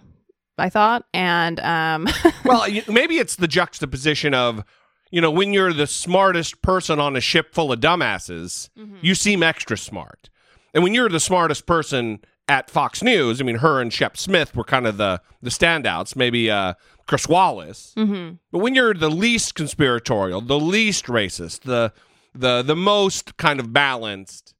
i 0.57 0.67
thought 0.67 1.05
and 1.13 1.61
um 1.61 2.05
well, 2.43 2.67
maybe 2.89 3.17
it's 3.17 3.37
the 3.37 3.47
juxtaposition 3.47 4.33
of, 4.33 4.65
you 5.09 5.21
know, 5.21 5.31
when 5.31 5.53
you're 5.53 5.71
the 5.71 5.87
smartest 5.87 6.61
person 6.61 6.99
on 6.99 7.15
a 7.15 7.21
ship 7.21 7.53
full 7.53 7.71
of 7.71 7.79
dumbasses, 7.79 8.67
you 9.01 9.15
seem 9.15 9.41
extra 9.41 9.77
smart. 9.77 10.29
And 10.73 10.83
when 10.83 10.93
you're 10.93 11.07
the 11.07 11.21
smartest 11.21 11.65
person 11.65 12.19
at 12.49 12.69
Fox 12.69 13.01
News, 13.03 13.39
I 13.39 13.43
mean, 13.45 13.57
her 13.57 13.79
and 13.79 13.93
Shep 13.93 14.17
Smith 14.17 14.55
were 14.55 14.63
kind 14.65 14.85
of 14.87 14.97
the 14.97 15.21
the 15.41 15.49
standouts. 15.51 16.15
Maybe 16.15 16.49
uh, 16.51 16.73
Chris 17.07 17.27
Wallace. 17.27 17.93
mhm. 17.95 18.39
But 18.51 18.59
when 18.59 18.75
you're 18.75 18.93
the 18.93 19.09
least 19.09 19.55
conspiratorial, 19.55 20.41
the 20.41 20.59
least 20.59 21.05
racist, 21.05 21.61
the 21.61 21.93
the 22.35 22.61
the 22.63 22.75
most 22.75 23.37
kind 23.37 23.59
of 23.59 23.71
balanced, 23.71 24.53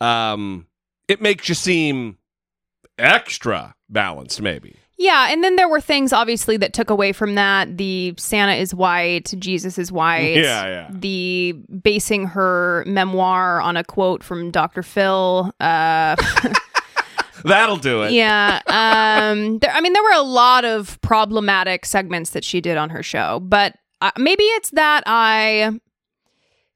um, 0.00 0.66
it 1.08 1.20
makes 1.22 1.48
you 1.48 1.54
seem 1.54 2.18
extra 2.98 3.74
balanced, 3.88 4.40
maybe. 4.40 4.76
yeah 4.98 5.28
and 5.30 5.42
then 5.42 5.56
there 5.56 5.68
were 5.68 5.80
things 5.80 6.12
obviously 6.12 6.56
that 6.56 6.72
took 6.72 6.88
away 6.90 7.12
from 7.12 7.34
that 7.34 7.76
the 7.76 8.14
santa 8.16 8.54
is 8.54 8.72
white 8.72 9.34
jesus 9.38 9.76
is 9.78 9.90
white 9.90 10.36
Yeah, 10.36 10.66
yeah. 10.66 10.88
the 10.92 11.52
basing 11.82 12.26
her 12.28 12.84
memoir 12.86 13.60
on 13.60 13.76
a 13.76 13.82
quote 13.84 14.22
from 14.22 14.50
dr 14.52 14.82
phil 14.84 15.52
uh 15.60 16.14
That'll 17.44 17.76
do 17.76 18.02
it. 18.02 18.12
yeah 18.12 18.60
um 18.66 19.58
there, 19.58 19.70
i 19.72 19.80
mean 19.80 19.92
there 19.92 20.02
were 20.02 20.12
a 20.14 20.22
lot 20.22 20.64
of 20.64 21.00
problematic 21.02 21.84
segments 21.86 22.30
that 22.30 22.42
she 22.44 22.60
did 22.60 22.76
on 22.76 22.90
her 22.90 23.02
show 23.02 23.40
but 23.40 23.76
uh, 24.00 24.10
maybe 24.18 24.42
it's 24.44 24.70
that 24.70 25.02
i 25.06 25.78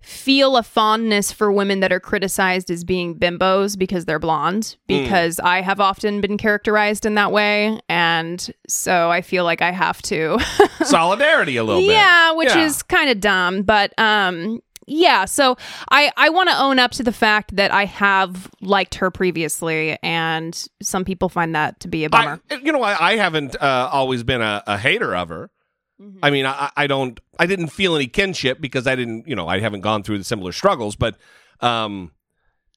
feel 0.01 0.57
a 0.57 0.63
fondness 0.63 1.33
for 1.33 1.51
women 1.51 1.81
that 1.81 1.93
are 1.93 1.99
criticized 2.01 2.71
as 2.71 2.85
being 2.85 3.15
bimbos 3.19 3.77
because 3.77 4.05
they're 4.05 4.21
blonde 4.21 4.77
because 4.87 5.41
i 5.41 5.61
have 5.61 5.81
often 5.81 6.21
been 6.21 6.39
characterized 6.39 7.05
in 7.05 7.15
that 7.17 7.33
way 7.33 7.79
and 7.89 8.51
so 8.69 9.11
i 9.11 9.21
feel 9.21 9.45
like 9.45 9.61
i 9.61 9.73
have 9.73 10.01
to 10.01 10.39
Solidarity 10.85 11.57
a 11.57 11.65
little 11.65 11.83
bit. 11.87 11.91
yeah 11.93 12.31
which 12.33 12.49
Yeah. 12.49 12.65
is 12.65 12.83
kind 12.85 13.11
of 13.11 13.21
dumb 13.21 13.63
but 13.63 13.93
um 13.99 14.61
yeah 14.89 15.25
so 15.25 15.57
i 15.91 16.11
i 16.17 16.29
want 16.29 16.49
to 16.49 16.59
own 16.59 16.79
up 16.79 16.91
to 16.91 17.03
the 17.03 17.13
fact 17.13 17.55
that 17.55 17.71
i 17.73 17.85
have 17.85 18.51
liked 18.61 18.97
her 18.97 19.11
previously 19.11 19.99
and 20.03 20.69
some 20.83 21.05
people 21.05 21.29
find 21.29 21.55
that 21.55 21.79
to 21.81 21.89
be 21.89 22.05
a 22.05 22.11
bummer 22.11 22.41
I, 22.51 22.55
you 22.57 22.73
know, 22.73 22.83
I, 22.83 23.13
I 23.13 23.17
haven't 23.17 23.61
uh, 23.61 23.89
always 23.93 24.23
been 24.23 24.43
a, 24.43 24.63
a 24.67 24.79
hater 24.79 25.15
of 25.15 25.29
her. 25.29 25.51
Mm-hmm. 26.01 26.19
I 26.23 26.31
mean, 26.31 26.47
I, 26.47 26.71
I 26.77 26.87
don't, 26.87 27.19
I 27.39 27.47
didn't 27.47 27.69
feel 27.69 27.97
any 27.97 28.07
kinship 28.07 28.61
because 28.61 28.87
I 28.87 28.95
didn't, 28.95 29.27
you 29.27 29.35
know, 29.35 29.49
I 29.49 29.61
haven't 29.61 29.81
gone 29.81 30.03
through 30.03 30.19
the 30.19 30.25
similar 30.25 30.53
struggles. 30.53 30.97
But 30.97 31.17
um, 31.61 32.13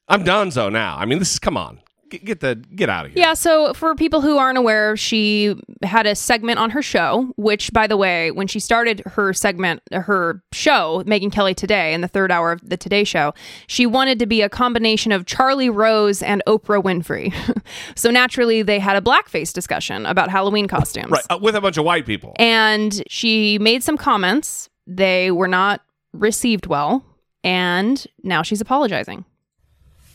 I'm 0.07 0.23
donezo 0.23 0.71
now. 0.71 0.97
I 0.97 1.05
mean, 1.05 1.19
this 1.19 1.33
is 1.33 1.39
come 1.39 1.57
on, 1.57 1.81
get, 2.11 2.25
get 2.25 2.39
the 2.41 2.55
get 2.55 2.89
out 2.89 3.05
of 3.05 3.13
here. 3.13 3.19
Yeah, 3.19 3.33
so 3.33 3.73
for 3.73 3.95
people 3.95 4.21
who 4.21 4.37
aren't 4.37 4.57
aware, 4.57 4.95
she 4.95 5.55
had 5.81 6.05
a 6.05 6.13
segment 6.13 6.59
on 6.59 6.69
her 6.71 6.81
show, 6.81 7.33
which, 7.37 7.73
by 7.73 7.87
the 7.87 7.97
way, 7.97 8.29
when 8.29 8.47
she 8.47 8.59
started 8.59 9.01
her 9.07 9.33
segment, 9.33 9.81
her 9.91 10.43
show, 10.51 11.03
Megyn 11.07 11.31
Kelly 11.31 11.55
Today, 11.55 11.93
in 11.93 12.01
the 12.01 12.07
third 12.07 12.31
hour 12.31 12.51
of 12.51 12.69
the 12.69 12.77
Today 12.77 13.03
Show, 13.03 13.33
she 13.65 13.85
wanted 13.85 14.19
to 14.19 14.25
be 14.25 14.41
a 14.41 14.49
combination 14.49 15.11
of 15.11 15.25
Charlie 15.25 15.69
Rose 15.69 16.21
and 16.21 16.43
Oprah 16.45 16.83
Winfrey. 16.83 17.33
so 17.95 18.11
naturally, 18.11 18.61
they 18.61 18.77
had 18.77 18.95
a 18.95 19.01
blackface 19.01 19.53
discussion 19.53 20.05
about 20.05 20.29
Halloween 20.29 20.67
costumes. 20.67 21.11
Right, 21.11 21.25
uh, 21.29 21.39
with 21.41 21.55
a 21.55 21.61
bunch 21.61 21.77
of 21.77 21.85
white 21.85 22.05
people. 22.05 22.33
And 22.37 23.01
she 23.07 23.57
made 23.59 23.81
some 23.83 23.97
comments. 23.97 24.69
They 24.85 25.31
were 25.31 25.47
not 25.47 25.81
received 26.13 26.67
well. 26.67 27.05
And 27.43 28.05
now 28.23 28.43
she's 28.43 28.61
apologizing. 28.61 29.25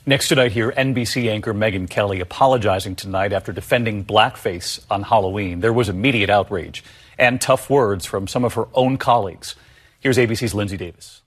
Next 0.09 0.29
tonight 0.29 0.53
here, 0.53 0.71
NBC 0.71 1.29
anchor 1.29 1.53
Megyn 1.53 1.91
Kelly 1.91 2.21
apologizing 2.21 2.95
tonight 2.95 3.33
after 3.33 3.51
defending 3.51 4.05
blackface 4.05 4.87
on 4.89 5.03
Halloween. 5.03 5.59
There 5.59 5.73
was 5.73 5.89
immediate 5.89 6.31
outrage 6.31 6.85
and 7.19 7.41
tough 7.41 7.69
words 7.69 8.07
from 8.07 8.29
some 8.29 8.45
of 8.45 8.55
her 8.55 8.69
own 8.73 8.99
colleagues. 8.99 9.57
Here's 9.99 10.17
ABC's 10.17 10.55
Lindsay 10.55 10.77
Davis. 10.77 11.23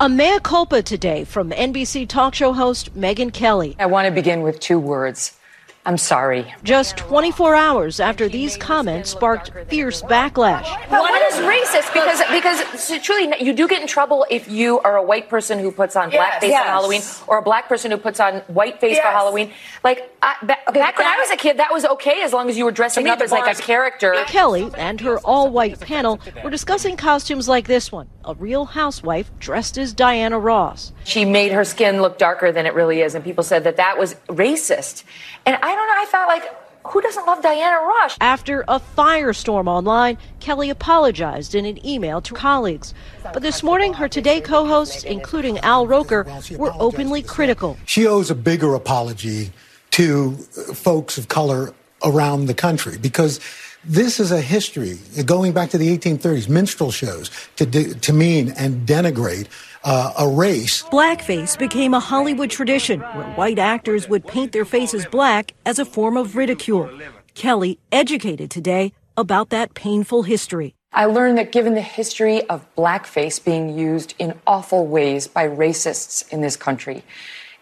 A 0.00 0.08
mea 0.08 0.38
culpa 0.42 0.80
today 0.80 1.24
from 1.24 1.50
NBC 1.50 2.08
talk 2.08 2.34
show 2.34 2.54
host 2.54 2.98
Megyn 2.98 3.34
Kelly. 3.34 3.76
I 3.78 3.84
want 3.84 4.06
to 4.06 4.10
begin 4.10 4.40
with 4.40 4.60
two 4.60 4.78
words. 4.78 5.38
I'm 5.86 5.98
sorry. 5.98 6.52
Just 6.62 6.96
24 6.96 7.54
hours 7.54 8.00
after 8.00 8.26
these 8.26 8.56
comments 8.56 9.10
sparked 9.10 9.52
fierce 9.68 10.00
backlash. 10.02 10.64
But 10.88 11.00
what 11.02 11.20
is 11.30 11.34
racist? 11.40 11.92
Because 11.92 12.20
because 12.32 12.80
so 12.82 12.98
truly, 12.98 13.30
you 13.44 13.52
do 13.52 13.68
get 13.68 13.82
in 13.82 13.86
trouble 13.86 14.24
if 14.30 14.48
you 14.48 14.80
are 14.80 14.96
a 14.96 15.02
white 15.02 15.28
person 15.28 15.58
who 15.58 15.70
puts 15.70 15.94
on 15.94 16.10
Yes. 16.10 16.42
blackface 16.42 16.48
Yes. 16.48 16.62
for 16.62 16.68
Halloween, 16.70 17.02
or 17.26 17.38
a 17.38 17.42
black 17.42 17.68
person 17.68 17.90
who 17.90 17.98
puts 17.98 18.18
on 18.18 18.40
whiteface 18.48 18.80
for 18.80 18.86
Yes. 19.04 19.12
Halloween. 19.14 19.52
Like 19.82 20.10
I, 20.22 20.36
ba- 20.42 20.72
back 20.72 20.96
when 20.96 21.06
I 21.06 21.18
was 21.18 21.30
a 21.30 21.36
kid, 21.36 21.58
that 21.58 21.70
was 21.70 21.84
okay 21.84 22.22
as 22.22 22.32
long 22.32 22.48
as 22.48 22.56
you 22.56 22.64
were 22.64 22.72
dressing 22.72 23.04
me, 23.04 23.10
up 23.10 23.20
as 23.20 23.30
like 23.30 23.46
a 23.58 23.60
character. 23.60 24.14
Kelly 24.26 24.70
and 24.78 24.98
her 25.02 25.18
all 25.18 25.50
white 25.50 25.78
panel 25.80 26.18
were 26.42 26.48
discussing 26.50 26.96
costumes 26.96 27.46
like 27.46 27.66
this 27.66 27.92
one 27.92 28.08
a 28.24 28.32
real 28.36 28.64
housewife 28.64 29.30
dressed 29.38 29.76
as 29.76 29.92
Diana 29.92 30.38
Ross. 30.38 30.92
She 31.04 31.26
made 31.26 31.52
her 31.52 31.62
skin 31.62 32.00
look 32.00 32.16
darker 32.16 32.50
than 32.52 32.64
it 32.64 32.72
really 32.72 33.02
is, 33.02 33.14
and 33.14 33.22
people 33.22 33.44
said 33.44 33.64
that 33.64 33.76
that 33.76 33.98
was 33.98 34.14
racist. 34.28 35.04
And 35.44 35.58
I 35.62 35.73
don't 35.74 35.86
know. 35.86 35.94
I 35.94 36.06
thought 36.08 36.28
like, 36.28 36.44
who 36.86 37.00
doesn't 37.00 37.26
love 37.26 37.42
Diana 37.42 37.78
Ross? 37.78 38.16
After 38.20 38.62
a 38.68 38.78
firestorm 38.78 39.66
online, 39.66 40.18
Kelly 40.40 40.68
apologized 40.68 41.54
in 41.54 41.64
an 41.64 41.84
email 41.86 42.20
to 42.20 42.34
colleagues. 42.34 42.92
But 43.22 43.42
this 43.42 43.62
morning, 43.62 43.94
her 43.94 44.08
Today 44.08 44.40
co 44.40 44.66
hosts, 44.66 45.02
including 45.02 45.58
Al 45.60 45.86
Roker, 45.86 46.26
were 46.58 46.72
openly 46.78 47.22
critical. 47.22 47.76
she 47.86 48.06
owes 48.06 48.30
a 48.30 48.34
bigger 48.34 48.74
apology 48.74 49.50
to 49.92 50.36
uh, 50.58 50.74
folks 50.74 51.16
of 51.16 51.28
color 51.28 51.72
around 52.04 52.46
the 52.46 52.54
country 52.54 52.98
because 52.98 53.40
this 53.84 54.18
is 54.20 54.30
a 54.32 54.40
history 54.40 54.98
going 55.24 55.52
back 55.52 55.70
to 55.70 55.78
the 55.78 55.96
1830s, 55.96 56.48
minstrel 56.48 56.90
shows 56.90 57.30
to 57.56 57.64
de- 57.64 57.94
to 57.94 58.12
mean 58.12 58.50
and 58.56 58.86
denigrate 58.86 59.46
uh, 59.84 60.12
a 60.18 60.28
race. 60.28 60.82
Blackface 60.84 61.58
became 61.58 61.94
a 61.94 62.00
Hollywood 62.00 62.50
tradition 62.50 63.00
where 63.00 63.30
white 63.34 63.58
actors 63.58 64.08
would 64.08 64.26
paint 64.26 64.52
their 64.52 64.64
faces 64.64 65.06
black 65.06 65.54
as 65.64 65.78
a 65.78 65.84
form 65.84 66.16
of 66.16 66.36
ridicule. 66.36 66.90
Kelly 67.34 67.78
educated 67.92 68.50
today 68.50 68.92
about 69.16 69.50
that 69.50 69.74
painful 69.74 70.24
history. 70.24 70.74
I 70.92 71.06
learned 71.06 71.38
that 71.38 71.52
given 71.52 71.74
the 71.74 71.82
history 71.82 72.42
of 72.48 72.66
blackface 72.76 73.44
being 73.44 73.76
used 73.76 74.14
in 74.18 74.38
awful 74.46 74.86
ways 74.86 75.26
by 75.26 75.46
racists 75.48 76.28
in 76.32 76.40
this 76.40 76.56
country, 76.56 77.02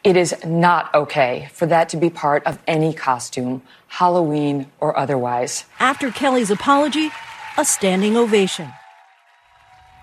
It 0.04 0.16
is 0.16 0.34
not 0.44 0.92
okay 0.94 1.48
for 1.52 1.66
that 1.66 1.88
to 1.90 1.96
be 1.96 2.10
part 2.10 2.44
of 2.44 2.58
any 2.66 2.92
costume, 2.92 3.62
Halloween 3.86 4.66
or 4.80 4.98
otherwise. 4.98 5.64
After 5.78 6.10
Kelly's 6.10 6.50
apology, 6.50 7.12
a 7.56 7.64
standing 7.64 8.16
ovation. 8.16 8.72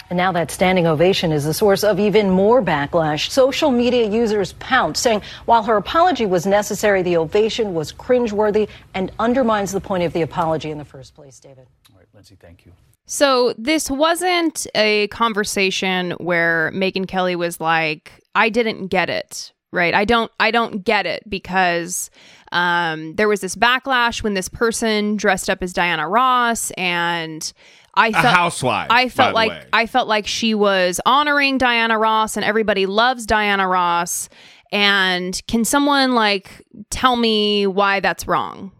And 0.09 0.17
now 0.17 0.31
that 0.31 0.49
standing 0.49 0.87
ovation 0.87 1.31
is 1.31 1.45
the 1.45 1.53
source 1.53 1.83
of 1.83 1.99
even 1.99 2.31
more 2.31 2.61
backlash. 2.63 3.29
Social 3.29 3.69
media 3.69 4.09
users 4.09 4.53
pounce, 4.53 4.99
saying 4.99 5.21
while 5.45 5.63
her 5.63 5.77
apology 5.77 6.25
was 6.25 6.47
necessary, 6.47 7.03
the 7.03 7.17
ovation 7.17 7.75
was 7.75 7.93
cringeworthy 7.93 8.67
and 8.95 9.11
undermines 9.19 9.71
the 9.71 9.79
point 9.79 10.03
of 10.03 10.13
the 10.13 10.23
apology 10.23 10.71
in 10.71 10.79
the 10.79 10.85
first 10.85 11.13
place, 11.13 11.39
David. 11.39 11.67
All 11.91 11.99
right, 11.99 12.07
Lindsay, 12.13 12.35
thank 12.39 12.65
you. 12.65 12.71
So 13.05 13.53
this 13.57 13.89
wasn't 13.89 14.67
a 14.75 15.07
conversation 15.07 16.11
where 16.11 16.71
Megyn 16.73 17.07
Kelly 17.07 17.35
was 17.35 17.59
like, 17.59 18.11
"I 18.35 18.49
didn't 18.49 18.87
get 18.87 19.09
it." 19.09 19.51
Right? 19.71 19.93
I 19.93 20.05
don't 20.05 20.31
I 20.39 20.49
don't 20.49 20.83
get 20.83 21.05
it 21.05 21.29
because 21.29 22.09
um, 22.51 23.15
there 23.15 23.27
was 23.27 23.41
this 23.41 23.55
backlash 23.55 24.23
when 24.23 24.33
this 24.33 24.49
person 24.49 25.15
dressed 25.15 25.49
up 25.49 25.61
as 25.61 25.73
Diana 25.73 26.07
Ross 26.07 26.71
and 26.71 27.53
I 27.99 28.11
felt 28.11 28.25
housewife, 28.25 28.87
I 28.89 29.05
by 29.05 29.09
felt 29.09 29.29
the 29.29 29.35
like 29.35 29.49
way. 29.51 29.65
I 29.73 29.85
felt 29.85 30.07
like 30.07 30.25
she 30.27 30.53
was 30.55 30.99
honoring 31.05 31.57
Diana 31.57 31.97
Ross 31.97 32.35
and 32.37 32.45
everybody 32.45 32.85
loves 32.85 33.25
Diana 33.25 33.67
Ross 33.67 34.29
and 34.71 35.41
can 35.47 35.65
someone 35.65 36.13
like 36.13 36.65
tell 36.89 37.15
me 37.15 37.67
why 37.67 37.99
that's 37.99 38.27
wrong? 38.27 38.71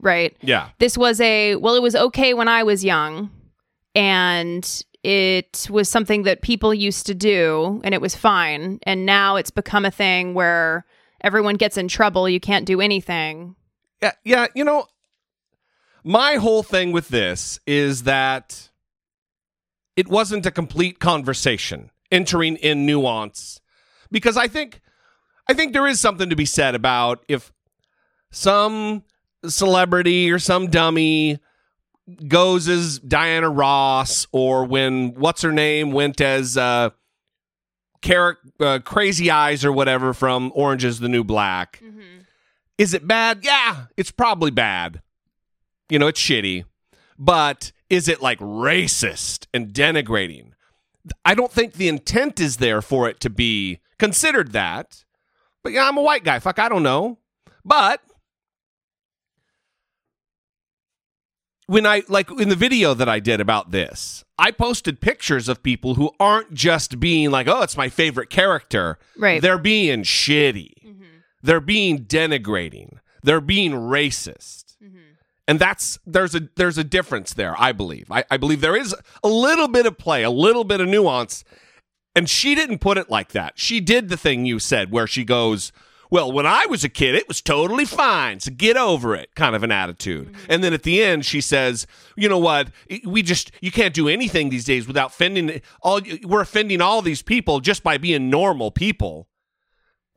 Right? 0.00 0.36
Yeah. 0.40 0.70
This 0.78 0.96
was 0.98 1.20
a 1.20 1.56
well 1.56 1.74
it 1.74 1.82
was 1.82 1.94
okay 1.94 2.34
when 2.34 2.48
I 2.48 2.62
was 2.62 2.84
young 2.84 3.30
and 3.94 4.84
it 5.02 5.66
was 5.70 5.88
something 5.88 6.22
that 6.22 6.42
people 6.42 6.72
used 6.72 7.06
to 7.06 7.14
do 7.14 7.80
and 7.84 7.94
it 7.94 8.00
was 8.00 8.14
fine 8.14 8.78
and 8.84 9.04
now 9.04 9.36
it's 9.36 9.50
become 9.50 9.84
a 9.84 9.90
thing 9.90 10.34
where 10.34 10.84
everyone 11.22 11.56
gets 11.56 11.76
in 11.76 11.88
trouble 11.88 12.28
you 12.28 12.40
can't 12.40 12.66
do 12.66 12.80
anything 12.80 13.54
Yeah, 14.00 14.12
yeah, 14.24 14.46
you 14.54 14.64
know, 14.64 14.86
my 16.04 16.34
whole 16.36 16.62
thing 16.62 16.92
with 16.92 17.08
this 17.08 17.60
is 17.66 18.04
that 18.04 18.70
it 19.96 20.08
wasn't 20.08 20.46
a 20.46 20.50
complete 20.50 20.98
conversation 20.98 21.90
entering 22.10 22.56
in 22.56 22.86
nuance 22.86 23.60
because 24.10 24.36
I 24.36 24.48
think 24.48 24.80
I 25.48 25.54
think 25.54 25.72
there 25.72 25.86
is 25.86 26.00
something 26.00 26.30
to 26.30 26.36
be 26.36 26.44
said 26.44 26.74
about 26.74 27.24
if 27.28 27.52
some 28.30 29.02
celebrity 29.46 30.30
or 30.30 30.38
some 30.38 30.68
dummy 30.68 31.38
goes 32.26 32.68
as 32.68 32.98
Diana 32.98 33.48
Ross 33.50 34.26
or 34.32 34.64
when 34.64 35.14
what's 35.14 35.42
her 35.42 35.52
name 35.52 35.92
went 35.92 36.20
as 36.20 36.56
uh, 36.56 36.90
Car- 38.02 38.38
uh 38.60 38.80
Crazy 38.84 39.30
Eyes 39.30 39.64
or 39.64 39.72
whatever 39.72 40.12
from 40.12 40.52
Orange 40.54 40.84
is 40.84 41.00
the 41.00 41.08
New 41.08 41.24
Black. 41.24 41.82
Is 42.78 42.94
it 42.94 43.06
bad? 43.06 43.40
Yeah, 43.42 43.86
it's 43.96 44.10
probably 44.10 44.50
bad. 44.50 45.02
You 45.88 45.98
know, 45.98 46.06
it's 46.06 46.20
shitty. 46.20 46.64
But 47.18 47.72
is 47.90 48.08
it 48.08 48.22
like 48.22 48.38
racist 48.38 49.46
and 49.52 49.72
denigrating? 49.72 50.52
I 51.24 51.34
don't 51.34 51.52
think 51.52 51.74
the 51.74 51.88
intent 51.88 52.40
is 52.40 52.58
there 52.58 52.80
for 52.80 53.08
it 53.08 53.20
to 53.20 53.30
be 53.30 53.80
considered 53.98 54.52
that. 54.52 55.04
But 55.62 55.72
yeah, 55.72 55.86
I'm 55.86 55.96
a 55.96 56.02
white 56.02 56.24
guy. 56.24 56.38
Fuck, 56.38 56.58
I 56.58 56.68
don't 56.68 56.82
know. 56.82 57.18
But 57.64 58.00
when 61.66 61.86
I 61.86 62.02
like 62.08 62.30
in 62.30 62.48
the 62.48 62.56
video 62.56 62.94
that 62.94 63.08
I 63.08 63.20
did 63.20 63.40
about 63.40 63.70
this, 63.70 64.24
I 64.38 64.50
posted 64.50 65.00
pictures 65.00 65.48
of 65.48 65.62
people 65.62 65.94
who 65.94 66.10
aren't 66.18 66.52
just 66.54 66.98
being 66.98 67.30
like, 67.30 67.46
"Oh, 67.46 67.62
it's 67.62 67.76
my 67.76 67.88
favorite 67.88 68.30
character." 68.30 68.98
Right. 69.16 69.40
They're 69.40 69.58
being 69.58 70.02
shitty. 70.02 70.84
Mm-hmm. 70.84 71.04
They're 71.42 71.60
being 71.60 72.04
denigrating. 72.04 72.98
They're 73.22 73.40
being 73.40 73.72
racist. 73.72 74.76
Mm-hmm. 74.82 75.11
And 75.48 75.58
that's 75.58 75.98
there's 76.06 76.34
a 76.34 76.48
there's 76.56 76.78
a 76.78 76.84
difference 76.84 77.34
there, 77.34 77.60
I 77.60 77.72
believe. 77.72 78.10
I, 78.10 78.24
I 78.30 78.36
believe 78.36 78.60
there 78.60 78.76
is 78.76 78.94
a 79.24 79.28
little 79.28 79.68
bit 79.68 79.86
of 79.86 79.98
play, 79.98 80.22
a 80.22 80.30
little 80.30 80.64
bit 80.64 80.80
of 80.80 80.88
nuance. 80.88 81.44
And 82.14 82.28
she 82.28 82.54
didn't 82.54 82.78
put 82.78 82.98
it 82.98 83.10
like 83.10 83.32
that. 83.32 83.54
She 83.56 83.80
did 83.80 84.08
the 84.08 84.16
thing 84.16 84.44
you 84.44 84.58
said 84.58 84.92
where 84.92 85.06
she 85.06 85.24
goes, 85.24 85.72
Well, 86.10 86.30
when 86.30 86.46
I 86.46 86.66
was 86.66 86.84
a 86.84 86.88
kid, 86.88 87.14
it 87.14 87.26
was 87.26 87.40
totally 87.40 87.86
fine. 87.86 88.40
So 88.40 88.52
get 88.54 88.76
over 88.76 89.14
it, 89.14 89.34
kind 89.34 89.56
of 89.56 89.62
an 89.62 89.72
attitude. 89.72 90.28
Mm-hmm. 90.32 90.46
And 90.50 90.62
then 90.62 90.74
at 90.74 90.82
the 90.82 91.02
end, 91.02 91.24
she 91.24 91.40
says, 91.40 91.86
You 92.16 92.28
know 92.28 92.38
what? 92.38 92.68
We 93.06 93.22
just, 93.22 93.50
you 93.60 93.72
can't 93.72 93.94
do 93.94 94.08
anything 94.08 94.50
these 94.50 94.64
days 94.64 94.86
without 94.86 95.10
offending 95.10 95.62
all, 95.80 96.00
we're 96.24 96.42
offending 96.42 96.82
all 96.82 97.00
these 97.00 97.22
people 97.22 97.60
just 97.60 97.82
by 97.82 97.96
being 97.96 98.28
normal 98.28 98.70
people. 98.70 99.28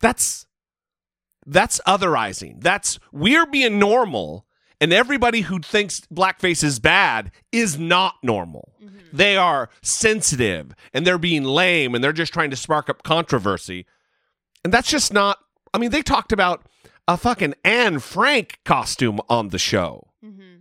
That's, 0.01 0.45
that's 1.45 1.79
otherizing. 1.87 2.61
That's, 2.61 2.99
we're 3.13 3.45
being 3.45 3.79
normal. 3.79 4.45
And 4.81 4.91
everybody 4.91 5.41
who 5.41 5.59
thinks 5.59 6.01
blackface 6.13 6.63
is 6.63 6.79
bad 6.79 7.31
is 7.51 7.79
not 7.79 8.15
normal. 8.21 8.73
Mm-hmm. 8.83 8.97
They 9.13 9.37
are 9.37 9.69
sensitive 9.81 10.73
and 10.93 11.07
they're 11.07 11.17
being 11.17 11.43
lame 11.43 11.95
and 11.95 12.03
they're 12.03 12.13
just 12.13 12.33
trying 12.33 12.49
to 12.49 12.55
spark 12.55 12.89
up 12.89 13.03
controversy. 13.03 13.85
And 14.63 14.73
that's 14.73 14.89
just 14.89 15.13
not, 15.13 15.39
I 15.73 15.77
mean, 15.77 15.91
they 15.91 16.01
talked 16.01 16.31
about 16.31 16.65
a 17.07 17.17
fucking 17.17 17.53
Anne 17.63 17.99
Frank 17.99 18.59
costume 18.65 19.19
on 19.29 19.49
the 19.49 19.59
show. 19.59 20.09
Mm-hmm. 20.23 20.59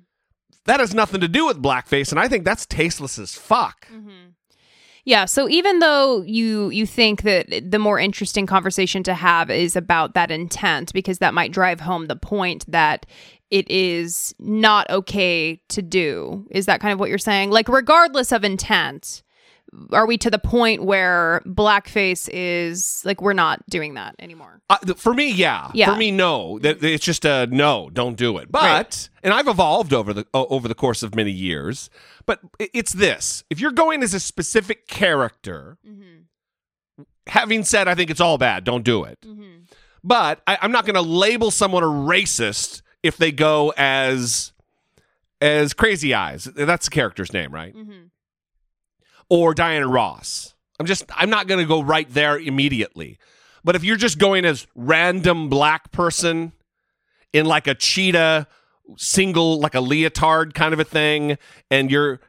That 0.67 0.81
has 0.81 0.95
nothing 0.95 1.21
to 1.21 1.29
do 1.29 1.47
with 1.47 1.63
blackface. 1.63 2.11
And 2.11 2.21
I 2.21 2.29
think 2.29 2.45
that's 2.45 2.67
tasteless 2.67 3.19
as 3.19 3.35
fuck. 3.35 3.89
Mm-hmm. 3.93 4.31
Yeah, 5.07 5.27
so 5.27 5.49
even 5.51 5.81
though 5.81 6.23
you 6.23 6.71
you 6.71 6.87
think 6.87 7.23
that 7.23 7.71
the 7.71 7.79
more 7.79 7.99
interesting 7.99 8.47
conversation 8.47 9.03
to 9.03 9.13
have 9.13 9.51
is 9.51 9.77
about 9.77 10.15
that 10.15 10.31
intent 10.31 10.95
because 10.95 11.19
that 11.19 11.35
might 11.35 11.53
drive 11.53 11.81
home 11.81 12.07
the 12.07 12.17
point 12.17 12.65
that 12.71 13.05
it 13.59 13.71
is 13.71 14.35
not 14.41 14.89
okay 14.91 15.61
to 15.69 15.81
do. 15.81 16.47
Is 16.51 16.67
that 16.67 16.81
kind 16.81 16.93
of 16.93 16.99
what 16.99 17.09
you're 17.09 17.19
saying? 17.19 17.51
Like 17.51 17.69
regardless 17.69 18.33
of 18.33 18.43
intent, 18.43 19.23
are 19.93 20.07
we 20.07 20.17
to 20.19 20.31
the 20.31 20.39
point 20.39 20.85
where 20.85 21.41
blackface 21.47 22.29
is 22.33 23.01
like 23.05 23.21
we're 23.21 23.33
not 23.33 23.59
doing 23.69 23.95
that 23.95 24.15
anymore? 24.19 24.61
Uh, 24.71 24.79
th- 24.79 24.99
for 24.99 25.13
me, 25.15 25.31
yeah. 25.33 25.71
Yeah. 25.75 25.93
For 25.93 25.97
me, 25.99 26.11
no. 26.11 26.59
That 26.61 26.83
it's 26.83 27.05
just 27.05 27.25
a 27.25 27.47
no. 27.47 27.91
Don't 27.93 28.17
do 28.17 28.39
it. 28.39 28.51
But 28.51 28.63
Right. 28.63 29.09
and 29.23 29.33
I've 29.35 29.49
evolved 29.49 29.93
over 29.93 30.13
the 30.13 30.27
over 30.33 30.67
the 30.69 30.75
course 30.75 31.03
of 31.03 31.15
many 31.15 31.33
years. 31.33 31.91
But 32.27 32.41
it's 32.59 32.93
this: 32.93 33.45
if 33.51 33.61
you're 33.61 33.73
going 33.73 34.03
as 34.03 34.15
a 34.15 34.21
specific 34.21 34.87
character, 34.89 35.77
having 37.27 37.65
said, 37.65 37.89
I 37.89 37.95
think 37.95 38.11
it's 38.11 38.21
all 38.21 38.39
bad. 38.39 38.65
Don't 38.65 38.85
do 38.85 39.05
it. 39.05 39.19
But 40.03 40.41
I, 40.47 40.59
I'm 40.61 40.73
not 40.73 40.85
going 40.87 40.95
to 40.97 41.03
label 41.03 41.51
someone 41.51 41.83
a 41.83 41.87
racist 41.87 42.83
if 43.05 43.19
they 43.19 43.31
go 43.31 43.73
as 43.77 44.53
as 45.41 45.75
Crazy 45.75 46.15
Eyes. 46.15 46.45
That's 46.45 46.87
the 46.87 46.91
character's 46.91 47.33
name, 47.33 47.53
right? 47.53 47.77
Mm-hmm. 47.77 48.07
Or 49.29 49.55
Diana 49.55 49.87
Ross. 49.87 50.55
I'm 50.81 50.87
just 50.87 51.05
I'm 51.15 51.31
not 51.31 51.47
going 51.47 51.61
to 51.61 51.67
go 51.67 51.83
right 51.83 52.11
there 52.11 52.39
immediately. 52.39 53.19
But 53.63 53.77
if 53.77 53.85
you're 53.85 53.97
just 53.97 54.19
going 54.19 54.45
as 54.45 54.67
random 54.75 55.49
black 55.49 55.93
person 55.93 56.53
in 57.33 57.47
like 57.47 57.67
a 57.67 57.75
cheetah 57.75 58.49
single 58.97 59.61
like 59.61 59.75
a 59.75 59.81
leotard 59.81 60.55
kind 60.55 60.75
of 60.75 60.81
a 60.81 60.85
thing 60.85 61.39
and 61.71 61.91
you're 61.91 62.21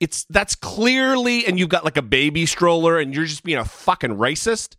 it's 0.00 0.24
that's 0.30 0.54
clearly 0.54 1.44
and 1.44 1.58
you've 1.58 1.68
got 1.68 1.84
like 1.84 1.98
a 1.98 2.02
baby 2.02 2.46
stroller 2.46 2.98
and 2.98 3.14
you're 3.14 3.26
just 3.26 3.42
being 3.42 3.58
a 3.58 3.64
fucking 3.66 4.16
racist 4.16 4.76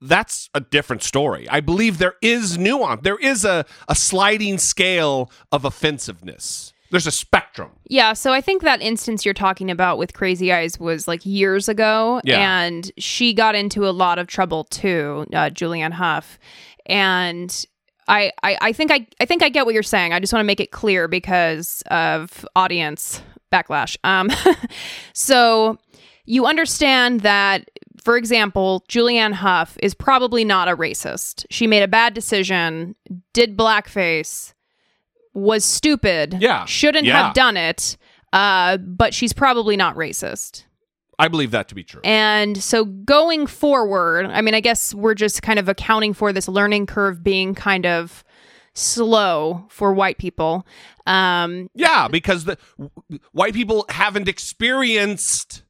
that's 0.00 0.48
a 0.54 0.60
different 0.60 1.02
story. 1.02 1.48
I 1.48 1.60
believe 1.60 1.98
there 1.98 2.14
is 2.22 2.58
nuance. 2.58 3.00
There 3.02 3.18
is 3.18 3.44
a, 3.44 3.64
a 3.88 3.94
sliding 3.94 4.58
scale 4.58 5.30
of 5.52 5.64
offensiveness. 5.64 6.72
There's 6.90 7.06
a 7.06 7.10
spectrum. 7.10 7.70
Yeah, 7.88 8.12
so 8.12 8.32
I 8.32 8.40
think 8.40 8.62
that 8.62 8.80
instance 8.80 9.24
you're 9.24 9.34
talking 9.34 9.70
about 9.72 9.98
with 9.98 10.12
Crazy 10.14 10.52
Eyes 10.52 10.78
was 10.78 11.08
like 11.08 11.26
years 11.26 11.68
ago, 11.68 12.20
Yeah. 12.24 12.62
and 12.62 12.90
she 12.96 13.34
got 13.34 13.54
into 13.56 13.88
a 13.88 13.90
lot 13.90 14.18
of 14.20 14.28
trouble 14.28 14.64
too, 14.64 15.26
uh, 15.32 15.50
Julianne 15.50 15.92
Hough, 15.92 16.38
and 16.86 17.66
I, 18.06 18.30
I 18.44 18.56
I 18.60 18.72
think 18.72 18.92
I 18.92 19.04
I 19.18 19.24
think 19.24 19.42
I 19.42 19.48
get 19.48 19.64
what 19.66 19.74
you're 19.74 19.82
saying. 19.82 20.12
I 20.12 20.20
just 20.20 20.32
want 20.32 20.42
to 20.42 20.46
make 20.46 20.60
it 20.60 20.70
clear 20.70 21.08
because 21.08 21.82
of 21.90 22.46
audience 22.54 23.20
backlash. 23.52 23.96
Um, 24.04 24.30
so 25.12 25.78
you 26.24 26.46
understand 26.46 27.20
that. 27.22 27.68
For 28.06 28.16
example, 28.16 28.84
Julianne 28.88 29.32
Hough 29.32 29.76
is 29.82 29.92
probably 29.92 30.44
not 30.44 30.68
a 30.68 30.76
racist. 30.76 31.44
She 31.50 31.66
made 31.66 31.82
a 31.82 31.88
bad 31.88 32.14
decision, 32.14 32.94
did 33.32 33.56
blackface, 33.56 34.54
was 35.34 35.64
stupid. 35.64 36.36
Yeah. 36.40 36.66
Shouldn't 36.66 37.04
Yeah. 37.04 37.24
have 37.24 37.34
done 37.34 37.56
it. 37.56 37.96
Uh, 38.32 38.76
but 38.76 39.12
she's 39.12 39.32
probably 39.32 39.76
not 39.76 39.96
racist. 39.96 40.66
I 41.18 41.26
believe 41.26 41.50
that 41.50 41.66
to 41.66 41.74
be 41.74 41.82
true. 41.82 42.00
And 42.04 42.62
so 42.62 42.84
going 42.84 43.48
forward, 43.48 44.26
I 44.26 44.40
mean, 44.40 44.54
I 44.54 44.60
guess 44.60 44.94
we're 44.94 45.14
just 45.14 45.42
kind 45.42 45.58
of 45.58 45.68
accounting 45.68 46.14
for 46.14 46.32
this 46.32 46.46
learning 46.46 46.86
curve 46.86 47.24
being 47.24 47.56
kind 47.56 47.86
of 47.86 48.22
slow 48.72 49.66
for 49.68 49.92
white 49.92 50.18
people. 50.18 50.64
Um, 51.06 51.70
Yeah, 51.74 52.06
because 52.06 52.44
the 52.44 52.56
w- 52.78 53.20
white 53.32 53.54
people 53.54 53.84
haven't 53.88 54.28
experienced 54.28 55.64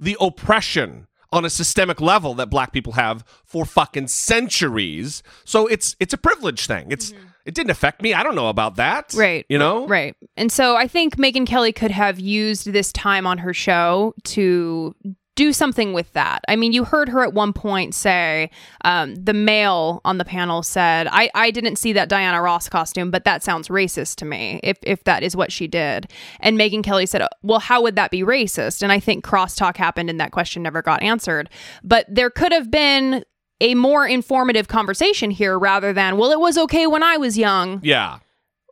the 0.00 0.16
oppression 0.20 1.06
on 1.32 1.44
a 1.44 1.50
systemic 1.50 2.00
level 2.00 2.34
that 2.34 2.50
black 2.50 2.72
people 2.72 2.94
have 2.94 3.24
for 3.44 3.64
fucking 3.64 4.08
centuries. 4.08 5.22
So 5.44 5.66
it's 5.66 5.96
it's 6.00 6.14
a 6.14 6.18
privilege 6.18 6.66
thing. 6.66 6.90
It's 6.90 7.12
mm-hmm. 7.12 7.26
it 7.44 7.54
didn't 7.54 7.70
affect 7.70 8.02
me. 8.02 8.14
I 8.14 8.22
don't 8.22 8.34
know 8.34 8.48
about 8.48 8.76
that. 8.76 9.14
Right. 9.14 9.44
You 9.48 9.58
know? 9.58 9.86
Right. 9.86 10.16
And 10.36 10.50
so 10.50 10.76
I 10.76 10.88
think 10.88 11.16
Megyn 11.16 11.46
Kelly 11.46 11.72
could 11.72 11.90
have 11.90 12.18
used 12.18 12.72
this 12.72 12.92
time 12.92 13.26
on 13.26 13.38
her 13.38 13.52
show 13.52 14.14
to 14.24 14.94
do 15.38 15.52
something 15.52 15.92
with 15.92 16.12
that. 16.14 16.40
I 16.48 16.56
mean, 16.56 16.72
you 16.72 16.82
heard 16.82 17.08
her 17.10 17.22
at 17.22 17.32
one 17.32 17.52
point 17.52 17.94
say, 17.94 18.50
um, 18.84 19.14
the 19.14 19.32
male 19.32 20.00
on 20.04 20.18
the 20.18 20.24
panel 20.24 20.64
said, 20.64 21.06
I, 21.12 21.30
I 21.32 21.52
didn't 21.52 21.76
see 21.76 21.92
that 21.92 22.08
Diana 22.08 22.42
Ross 22.42 22.68
costume, 22.68 23.12
but 23.12 23.24
that 23.24 23.44
sounds 23.44 23.68
racist 23.68 24.16
to 24.16 24.24
me, 24.24 24.58
if, 24.64 24.78
if 24.82 25.04
that 25.04 25.22
is 25.22 25.36
what 25.36 25.52
she 25.52 25.68
did. 25.68 26.10
And 26.40 26.58
Megyn 26.58 26.82
Kelly 26.82 27.06
said, 27.06 27.22
well, 27.42 27.60
how 27.60 27.80
would 27.82 27.94
that 27.94 28.10
be 28.10 28.22
racist? 28.22 28.82
And 28.82 28.90
I 28.90 28.98
think 28.98 29.24
crosstalk 29.24 29.76
happened 29.76 30.10
and 30.10 30.18
that 30.18 30.32
question 30.32 30.60
never 30.64 30.82
got 30.82 31.04
answered. 31.04 31.48
But 31.84 32.06
there 32.08 32.30
could 32.30 32.50
have 32.50 32.68
been 32.68 33.24
a 33.60 33.76
more 33.76 34.08
informative 34.08 34.66
conversation 34.66 35.30
here 35.30 35.56
rather 35.56 35.92
than, 35.92 36.16
well, 36.16 36.32
it 36.32 36.40
was 36.40 36.58
okay 36.58 36.88
when 36.88 37.04
I 37.04 37.16
was 37.16 37.38
young. 37.38 37.78
Yeah. 37.84 38.18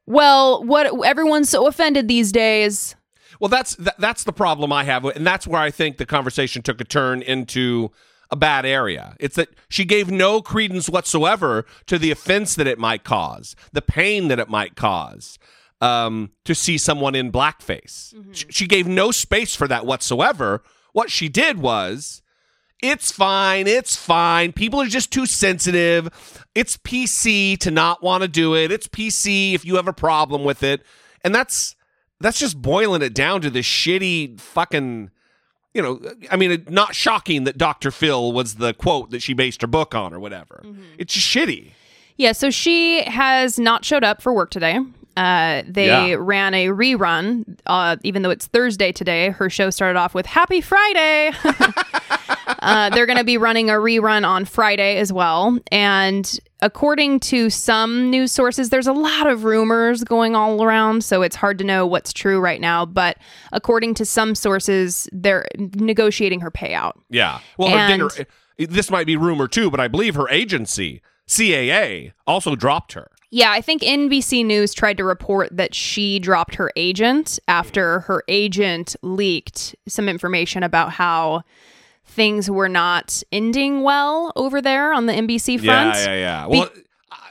Well, 0.07 0.65
what 0.65 0.93
everyone's 1.07 1.49
so 1.49 1.69
offended 1.69 2.09
these 2.09 2.33
days. 2.33 2.97
Well, 3.41 3.49
that's 3.49 3.77
that, 3.77 3.97
that's 3.99 4.25
the 4.25 4.33
problem 4.33 4.73
I 4.73 4.85
have, 4.85 5.05
and 5.05 5.27
that's 5.27 5.47
where 5.47 5.61
I 5.61 5.71
think 5.71 5.97
the 5.97 6.07
conversation 6.07 6.63
took 6.63 6.81
a 6.81 6.85
turn 6.85 7.23
into 7.23 7.91
a 8.31 8.37
bad 8.37 8.67
area. 8.67 9.17
It's 9.21 9.37
that 9.37 9.51
she 9.69 9.85
gave 9.85 10.11
no 10.11 10.43
credence 10.43 10.89
whatsoever 10.89 11.65
to 11.87 11.99
the 11.99 12.11
offense 12.11 12.55
that 12.57 12.67
it 12.67 12.79
might 12.79 13.05
cause, 13.05 13.55
the 13.73 13.83
pain 13.83 14.29
that 14.29 14.39
it 14.39 14.49
might 14.49 14.75
cause, 14.75 15.39
um, 15.81 16.31
to 16.45 16.55
see 16.55 16.79
someone 16.79 17.15
in 17.15 17.31
blackface. 17.31 18.15
She, 18.33 18.47
she 18.49 18.67
gave 18.67 18.87
no 18.87 19.11
space 19.11 19.55
for 19.55 19.69
that 19.69 19.87
whatsoever. 19.87 20.63
What 20.93 21.11
she 21.11 21.29
did 21.29 21.59
was. 21.59 22.23
It's 22.83 23.11
fine. 23.11 23.67
It's 23.67 23.97
fine. 23.97 24.53
People 24.53 24.83
are 24.83 24.87
just 24.87 25.11
too 25.11 25.25
sensitive. 25.25 26.11
It's 26.55 26.77
PC 26.77 27.59
to 27.61 27.71
not 27.71 28.03
want 28.03 28.23
to 28.23 28.29
do 28.29 28.55
it. 28.55 28.71
It's 28.71 28.87
PC 28.87 29.55
if 29.55 29.65
you 29.65 29.77
have 29.77 29.89
a 29.89 29.95
problem 29.95 30.45
with 30.45 30.63
it. 30.63 30.83
And 31.25 31.35
that's 31.35 31.76
that's 32.21 32.39
just 32.39 32.61
boiling 32.61 33.03
it 33.03 33.15
down 33.15 33.41
to 33.43 33.51
the 33.51 33.61
shitty 33.61 34.39
fucking 34.41 35.11
you 35.75 35.83
know 35.83 36.01
i 36.31 36.37
mean 36.37 36.51
it, 36.53 36.71
not 36.71 36.95
shocking 36.95 37.45
that 37.45 37.59
dr 37.59 37.91
phil 37.91 38.33
was 38.33 38.55
the 38.57 38.73
quote 38.75 39.11
that 39.11 39.21
she 39.23 39.35
based 39.35 39.61
her 39.61 39.67
book 39.69 39.95
on 39.95 40.13
or 40.15 40.19
whatever 40.21 40.63
it's 40.99 41.15
shitty 41.17 41.73
Yeah, 42.19 42.33
so 42.33 42.49
she 42.49 43.03
has 43.03 43.59
not 43.59 43.85
showed 43.85 44.03
up 44.03 44.23
for 44.23 44.33
work 44.33 44.49
today. 44.51 44.79
Uh, 45.19 45.63
they 45.69 45.87
Yeah. 45.89 46.17
ran 46.19 46.55
a 46.55 46.69
rerun, 46.69 47.45
uh, 47.67 47.97
even 48.05 48.23
though 48.23 48.31
it's 48.31 48.47
Thursday 48.47 48.91
today. 48.91 49.29
Her 49.29 49.51
show 49.51 49.69
started 49.69 49.99
off 49.99 50.15
with 50.15 50.25
Happy 50.25 50.63
Friday. 50.63 51.33
uh, 52.61 52.89
they're 52.91 53.05
going 53.07 53.19
to 53.19 53.25
be 53.25 53.37
running 53.37 53.69
a 53.71 53.75
rerun 53.75 54.27
on 54.27 54.45
Friday 54.47 54.97
as 54.99 55.13
well. 55.13 55.59
And 55.71 56.39
according 56.63 57.21
to 57.21 57.51
some 57.51 58.11
news 58.11 58.33
sources, 58.33 58.71
there's 58.71 58.87
a 58.87 58.93
lot 58.93 59.27
of 59.27 59.45
rumors 59.45 60.05
going 60.05 60.35
all 60.35 60.63
around, 60.63 61.05
so 61.05 61.23
it's 61.23 61.37
hard 61.37 61.59
to 61.59 61.65
know 61.65 61.87
what's 61.87 62.13
true 62.13 62.41
right 62.41 62.61
now. 62.61 62.87
But 62.87 63.19
according 63.53 63.95
to 63.95 64.05
some 64.05 64.35
sources, 64.35 65.09
they're 65.13 65.47
negotiating 65.59 66.41
her 66.41 66.51
payout. 66.51 66.93
yeah 67.11 67.41
well 67.59 67.69
And- 67.69 68.11
dinner 68.11 68.27
this 68.59 68.91
might 68.91 69.07
be 69.07 69.17
rumor 69.19 69.47
too 69.49 69.71
but 69.71 69.81
i 69.81 69.87
believe 69.87 70.15
her 70.15 70.29
agency 70.31 71.03
caa 71.29 72.13
also 72.27 72.57
dropped 72.57 72.95
her 72.95 73.11
Yeah, 73.31 73.51
I 73.51 73.61
think 73.61 73.83
NBC 73.83 74.47
News 74.47 74.73
tried 74.73 74.97
to 74.99 75.05
report 75.05 75.49
that 75.55 75.75
she 75.75 76.19
dropped 76.21 76.55
her 76.55 76.71
agent 76.77 77.39
after 77.49 78.01
her 78.01 78.23
agent 78.29 78.97
leaked 79.03 79.75
some 79.87 80.09
information 80.09 80.63
about 80.63 80.93
how 80.93 81.43
things 82.07 82.51
were 82.51 82.69
not 82.69 83.23
ending 83.33 83.83
well 83.83 84.33
over 84.37 84.63
there 84.63 84.93
on 84.93 85.07
the 85.07 85.13
NBC 85.13 85.63
front. 85.63 85.97
Yeah, 85.97 86.05
yeah, 86.07 86.15
yeah. 86.15 86.49
Be- 86.49 86.59
Well, 86.59 86.71
I, 87.11 87.31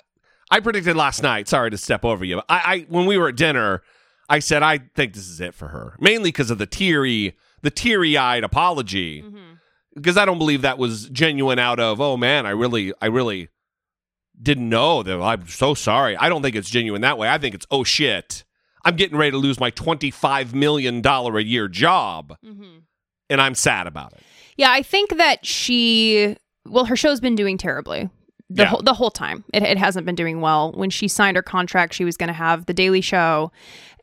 I 0.51 0.59
predicted 0.59 0.95
last 0.95 1.23
night. 1.23 1.47
Sorry 1.47 1.71
to 1.71 1.77
step 1.77 2.05
over 2.05 2.23
you. 2.23 2.39
I, 2.49 2.61
I 2.65 2.85
when 2.89 3.05
we 3.05 3.17
were 3.17 3.29
at 3.29 3.35
dinner, 3.35 3.81
I 4.29 4.39
said 4.39 4.63
I 4.63 4.79
think 4.95 5.13
this 5.13 5.27
is 5.27 5.41
it 5.41 5.53
for 5.53 5.69
her, 5.69 5.95
mainly 5.99 6.29
because 6.29 6.51
of 6.51 6.57
the 6.57 6.65
teary, 6.65 7.35
the 7.61 7.71
teary-eyed 7.71 8.43
apology, 8.43 9.21
mm-hmm. 9.21 9.53
because 9.93 10.17
I 10.17 10.25
don't 10.25 10.37
believe 10.37 10.61
that 10.61 10.77
was 10.77 11.09
genuine. 11.09 11.59
Out 11.59 11.79
of 11.79 12.01
oh 12.01 12.17
man, 12.17 12.45
I 12.45 12.51
really, 12.51 12.93
I 13.01 13.07
really 13.07 13.49
didn't 14.39 14.69
know 14.69 15.03
that. 15.03 15.21
I'm 15.21 15.47
so 15.47 15.73
sorry. 15.73 16.15
I 16.17 16.29
don't 16.29 16.41
think 16.41 16.55
it's 16.55 16.69
genuine 16.69 17.01
that 17.01 17.17
way. 17.17 17.29
I 17.29 17.37
think 17.37 17.55
it's 17.55 17.65
oh 17.71 17.83
shit. 17.83 18.43
I'm 18.83 18.95
getting 18.95 19.17
ready 19.17 19.31
to 19.31 19.37
lose 19.37 19.59
my 19.59 19.71
twenty-five 19.71 20.53
million 20.53 21.01
dollar 21.01 21.37
a 21.37 21.43
year 21.43 21.67
job, 21.67 22.35
mm-hmm. 22.45 22.79
and 23.29 23.41
I'm 23.41 23.55
sad 23.55 23.87
about 23.87 24.13
it. 24.13 24.21
Yeah, 24.57 24.71
I 24.71 24.81
think 24.81 25.17
that 25.17 25.45
she 25.45 26.37
well, 26.67 26.85
her 26.85 26.95
show's 26.95 27.19
been 27.19 27.35
doing 27.35 27.57
terribly. 27.57 28.09
The 28.49 28.63
Yeah. 28.63 28.69
whole 28.69 28.81
the 28.83 28.93
whole 28.93 29.09
time. 29.11 29.43
It, 29.53 29.63
it 29.63 29.77
hasn't 29.77 30.05
been 30.05 30.15
doing 30.15 30.39
well. 30.39 30.71
When 30.73 30.89
she 30.91 31.07
signed 31.07 31.35
her 31.35 31.41
contract, 31.43 31.93
she 31.95 32.05
was 32.05 32.15
going 32.15 32.27
to 32.27 32.33
have 32.33 32.67
the 32.67 32.73
Daily 32.73 33.01
Show 33.01 33.51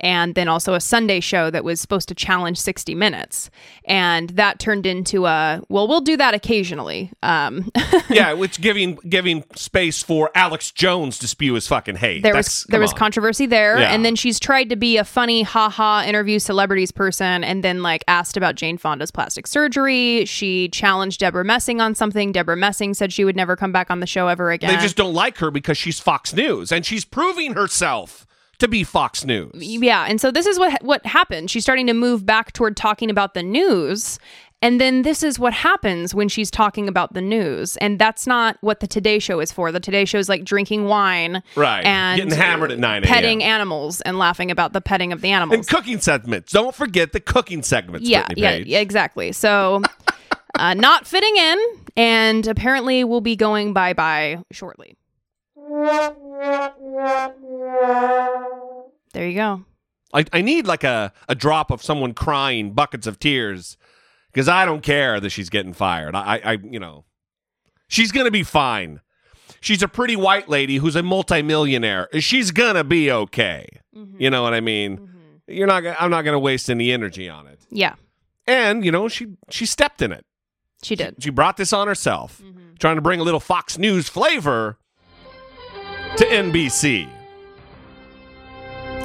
and 0.00 0.34
then 0.34 0.48
also 0.48 0.74
a 0.74 0.80
Sunday 0.80 1.20
show 1.20 1.48
that 1.48 1.62
was 1.62 1.80
supposed 1.80 2.08
to 2.08 2.14
challenge 2.16 2.58
60 2.58 2.92
minutes. 2.96 3.50
And 3.84 4.30
that 4.30 4.58
turned 4.58 4.84
into 4.84 5.26
a 5.26 5.62
well, 5.68 5.86
we'll 5.86 6.00
do 6.00 6.16
that 6.16 6.34
occasionally. 6.34 7.12
Um 7.22 7.70
yeah, 8.10 8.32
which 8.32 8.60
giving 8.60 8.96
giving 9.08 9.44
space 9.54 10.02
for 10.02 10.32
Alex 10.34 10.72
Jones 10.72 11.20
to 11.20 11.28
spew 11.28 11.54
his 11.54 11.68
fucking 11.68 11.96
hate. 11.96 12.24
there 12.24 12.32
That's- 12.32 12.62
was 12.62 12.66
there 12.68 12.80
was 12.80 12.92
on. 12.92 12.98
controversy 12.98 13.46
there 13.46 13.78
Yeah. 13.78 13.92
and 13.94 14.04
then 14.04 14.16
she's 14.16 14.40
tried 14.40 14.70
to 14.70 14.76
be 14.76 14.96
a 14.96 15.04
funny 15.04 15.42
haha 15.42 16.02
interview 16.04 16.40
celebrities 16.40 16.90
person 16.90 17.44
and 17.44 17.62
then 17.62 17.80
like 17.82 18.02
asked 18.08 18.36
about 18.36 18.56
Jane 18.56 18.78
Fonda's 18.78 19.12
plastic 19.12 19.46
surgery 19.46 20.24
she 20.24 20.68
challenged 20.70 21.20
Debra 21.20 21.44
Messing 21.44 21.80
on 21.80 21.94
something 21.94 22.32
Debra 22.32 22.56
Messing 22.56 22.92
said 22.94 23.12
she 23.12 23.24
would 23.24 23.36
never 23.36 23.54
come 23.54 23.70
back 23.70 23.88
on 23.88 24.00
the 24.00 24.06
show 24.08 24.26
ever 24.32 24.50
again 24.50 24.74
They 24.74 24.80
just 24.82 24.96
don't 24.96 25.14
like 25.14 25.38
her 25.38 25.50
because 25.50 25.78
she's 25.78 26.00
Fox 26.00 26.32
News, 26.34 26.72
and 26.72 26.84
she's 26.84 27.04
proving 27.04 27.54
herself 27.54 28.26
to 28.58 28.66
be 28.68 28.82
Fox 28.84 29.24
News. 29.24 29.50
yeah 29.54 30.06
and 30.08 30.20
so 30.20 30.30
this 30.30 30.46
is 30.46 30.58
what 30.58 30.82
what 30.82 31.04
happened 31.06 31.50
she's 31.50 31.62
starting 31.64 31.86
to 31.88 31.94
move 31.94 32.24
back 32.26 32.52
toward 32.52 32.76
talking 32.76 33.10
about 33.10 33.34
the 33.34 33.42
news 33.42 34.18
and 34.64 34.80
then 34.80 35.02
this 35.02 35.24
is 35.24 35.36
what 35.40 35.52
happens 35.52 36.14
when 36.14 36.28
she's 36.28 36.48
talking 36.48 36.86
about 36.86 37.12
the 37.12 37.20
news 37.20 37.76
and 37.78 37.98
that's 37.98 38.24
not 38.24 38.56
what 38.60 38.78
the 38.78 38.86
today 38.86 39.18
show 39.18 39.40
is 39.40 39.50
for 39.50 39.72
the 39.72 39.80
today 39.80 40.04
show 40.04 40.16
is 40.18 40.28
like 40.28 40.44
drinking 40.44 40.84
wine 40.84 41.42
Right. 41.56 41.84
and 41.84 42.18
Getting 42.18 42.34
hammered 42.38 42.70
at 42.70 42.78
9 42.78 43.02
a.m. 43.02 43.12
petting 43.12 43.42
animals 43.42 44.00
and 44.02 44.16
laughing 44.16 44.52
about 44.52 44.72
the 44.74 44.80
petting 44.80 45.12
of 45.12 45.20
the 45.22 45.30
animals 45.32 45.56
And 45.58 45.66
cooking 45.66 45.98
segments. 46.00 46.52
Don't 46.52 46.72
forget 46.74 47.10
the 47.10 47.18
cooking 47.18 47.64
segments. 47.64 48.08
yeah, 48.08 48.26
Brittany 48.26 48.42
yeah, 48.42 48.50
Page. 48.58 48.72
exactly. 48.74 49.32
So, 49.32 49.82
uh, 50.58 50.74
not 50.74 51.06
fitting 51.06 51.36
in, 51.36 51.58
and 51.96 52.46
apparently 52.46 53.04
will 53.04 53.20
be 53.20 53.36
going 53.36 53.72
bye 53.72 53.92
bye 53.92 54.38
shortly. 54.50 54.96
There 59.12 59.28
you 59.28 59.34
go. 59.34 59.64
I, 60.14 60.24
I 60.32 60.42
need 60.42 60.66
like 60.66 60.84
a, 60.84 61.12
a 61.28 61.34
drop 61.34 61.70
of 61.70 61.82
someone 61.82 62.12
crying 62.14 62.72
buckets 62.72 63.06
of 63.06 63.18
tears 63.18 63.76
because 64.32 64.48
I 64.48 64.64
don't 64.64 64.82
care 64.82 65.20
that 65.20 65.30
she's 65.30 65.48
getting 65.50 65.72
fired. 65.72 66.14
I, 66.14 66.40
I 66.44 66.52
you 66.62 66.78
know, 66.80 67.04
she's 67.88 68.12
gonna 68.12 68.30
be 68.30 68.42
fine. 68.42 69.00
She's 69.60 69.82
a 69.82 69.88
pretty 69.88 70.16
white 70.16 70.48
lady 70.48 70.76
who's 70.76 70.96
a 70.96 71.02
multimillionaire. 71.02 72.08
She's 72.20 72.50
gonna 72.50 72.84
be 72.84 73.10
okay. 73.10 73.66
You 74.18 74.30
know 74.30 74.42
what 74.42 74.54
I 74.54 74.60
mean? 74.60 75.08
You're 75.46 75.66
not. 75.66 75.84
I'm 76.00 76.10
not 76.10 76.22
gonna 76.22 76.38
waste 76.38 76.68
any 76.70 76.92
energy 76.92 77.28
on 77.28 77.46
it. 77.46 77.60
Yeah, 77.70 77.94
And 78.46 78.84
you 78.84 78.90
know, 78.92 79.08
she 79.08 79.28
she 79.50 79.66
stepped 79.66 80.02
in 80.02 80.12
it. 80.12 80.24
She 80.82 80.96
did. 80.96 81.22
She 81.22 81.30
brought 81.30 81.56
this 81.56 81.72
on 81.72 81.86
herself, 81.86 82.42
trying 82.78 82.96
to 82.96 83.02
bring 83.02 83.20
a 83.20 83.22
little 83.22 83.40
Fox 83.40 83.78
News 83.78 84.08
flavor 84.08 84.78
to 86.16 86.24
NBC 86.24 87.08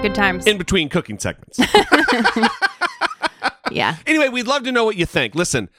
Good 0.01 0.15
times. 0.15 0.45
in 0.45 0.57
between 0.57 0.89
cooking 0.89 1.19
segments. 1.19 1.59
yeah. 3.71 3.97
anyway, 4.05 4.29
we'd 4.29 4.47
love 4.47 4.63
to 4.63 4.71
know 4.71 4.85
what 4.85 4.97
you 4.97 5.05
think. 5.05 5.35
Listen, 5.35 5.69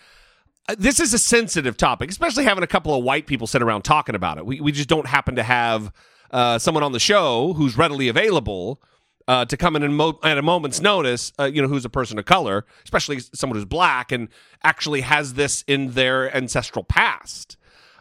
uh, 0.68 0.74
this 0.78 1.00
is 1.00 1.14
a 1.14 1.18
sensitive 1.18 1.76
topic, 1.76 2.10
especially 2.10 2.44
having 2.44 2.64
a 2.64 2.68
couple 2.68 2.94
of 2.94 3.04
white 3.04 3.26
people 3.26 3.46
sit 3.46 3.62
around 3.62 3.82
talking 3.82 4.14
about 4.14 4.38
it. 4.38 4.46
We, 4.46 4.60
we 4.60 4.72
just 4.72 4.88
don't 4.88 5.06
happen 5.06 5.36
to 5.36 5.42
have 5.42 5.92
uh, 6.30 6.58
someone 6.58 6.82
on 6.82 6.92
the 6.92 7.00
show 7.00 7.54
who's 7.54 7.76
readily 7.76 8.08
available 8.08 8.82
uh, 9.28 9.44
to 9.44 9.56
come 9.58 9.76
in 9.76 9.92
mo- 9.92 10.18
at 10.24 10.38
a 10.38 10.42
moment's 10.42 10.80
notice, 10.80 11.32
uh, 11.38 11.44
you 11.44 11.60
know, 11.60 11.68
who's 11.68 11.84
a 11.84 11.90
person 11.90 12.18
of 12.18 12.24
color, 12.24 12.64
especially 12.82 13.20
someone 13.34 13.56
who's 13.56 13.66
black 13.66 14.10
and 14.10 14.28
actually 14.64 15.02
has 15.02 15.34
this 15.34 15.62
in 15.68 15.92
their 15.92 16.34
ancestral 16.34 16.82
past. 16.82 17.58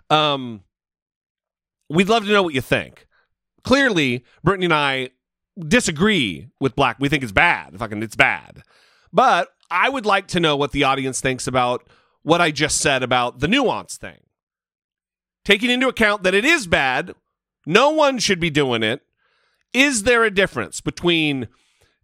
Um, 0.09 0.63
we'd 1.89 2.07
love 2.07 2.23
to 2.23 2.31
know 2.31 2.43
what 2.43 2.53
you 2.53 2.61
think. 2.61 3.07
Clearly, 3.63 4.23
Brittany 4.41 4.67
and 4.67 4.73
I 4.73 5.09
disagree 5.59 6.47
with 6.61 6.75
black. 6.75 6.95
We 6.97 7.09
think 7.09 7.23
it's 7.23 7.33
bad. 7.33 7.77
Fucking, 7.77 8.01
it's 8.01 8.15
bad. 8.15 8.63
But 9.11 9.49
I 9.69 9.89
would 9.89 10.05
like 10.05 10.27
to 10.27 10.39
know 10.39 10.55
what 10.55 10.71
the 10.71 10.85
audience 10.85 11.19
thinks 11.19 11.45
about 11.45 11.85
what 12.23 12.39
I 12.39 12.51
just 12.51 12.79
said 12.79 13.03
about 13.03 13.39
the 13.39 13.49
nuance 13.49 13.97
thing. 13.97 14.21
Taking 15.43 15.69
into 15.69 15.89
account 15.89 16.23
that 16.23 16.33
it 16.33 16.45
is 16.45 16.67
bad, 16.67 17.15
no 17.65 17.89
one 17.89 18.17
should 18.17 18.39
be 18.39 18.49
doing 18.49 18.81
it. 18.81 19.01
Is 19.77 20.03
there 20.03 20.23
a 20.23 20.31
difference 20.31 20.81
between 20.81 21.47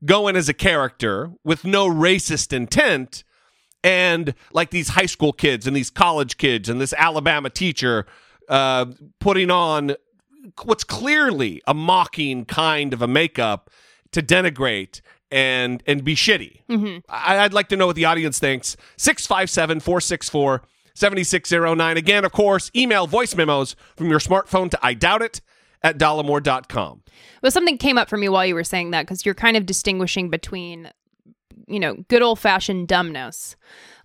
going 0.06 0.36
as 0.36 0.48
a 0.48 0.54
character 0.54 1.32
with 1.44 1.66
no 1.66 1.90
racist 1.90 2.54
intent 2.54 3.24
and 3.84 4.36
like 4.52 4.70
these 4.70 4.90
high 4.90 5.08
school 5.08 5.34
kids 5.34 5.66
and 5.66 5.76
these 5.76 5.90
college 5.90 6.38
kids 6.38 6.70
and 6.70 6.80
this 6.80 6.94
Alabama 6.96 7.50
teacher 7.50 8.06
uh, 8.48 8.86
putting 9.20 9.50
on 9.50 9.96
what's 10.66 10.84
clearly 10.84 11.64
a 11.66 11.74
mocking 11.74 12.46
kind 12.46 12.94
of 12.94 13.02
a 13.02 13.08
makeup 13.08 13.72
to 14.12 14.22
denigrate 14.22 15.02
and 15.32 15.82
and 15.88 16.04
be 16.04 16.14
shitty. 16.14 16.60
I, 17.10 17.40
I'd 17.40 17.54
like 17.54 17.70
to 17.70 17.76
know 17.76 17.88
what 17.88 17.96
the 17.96 18.06
audience 18.06 18.38
thinks. 18.38 18.78
657 18.98 19.80
464 19.80 20.62
7609. 20.94 21.98
Again, 21.98 22.24
of 22.24 22.32
course, 22.32 22.70
email 22.76 23.08
voice 23.08 23.36
memos 23.36 23.76
from 23.96 24.12
your 24.12 24.20
smartphone 24.20 24.70
to 24.70 24.80
I 24.84 24.94
doubt 24.94 25.24
it 25.24 25.42
at 25.84 25.98
dollemore.com. 25.98 27.02
Well, 27.42 27.52
something 27.52 27.78
came 27.78 27.98
up 27.98 28.10
for 28.10 28.18
me 28.18 28.30
while 28.30 28.46
you 28.46 28.56
were 28.56 28.64
saying 28.64 28.92
that 28.92 29.04
because 29.04 29.26
you're 29.26 29.36
kind 29.36 29.58
of 29.58 29.66
distinguishing 29.66 30.30
between, 30.30 30.90
you 31.68 31.80
know, 31.80 31.96
good 32.08 32.22
old 32.22 32.40
fashioned 32.40 32.88
dumbness 32.88 33.56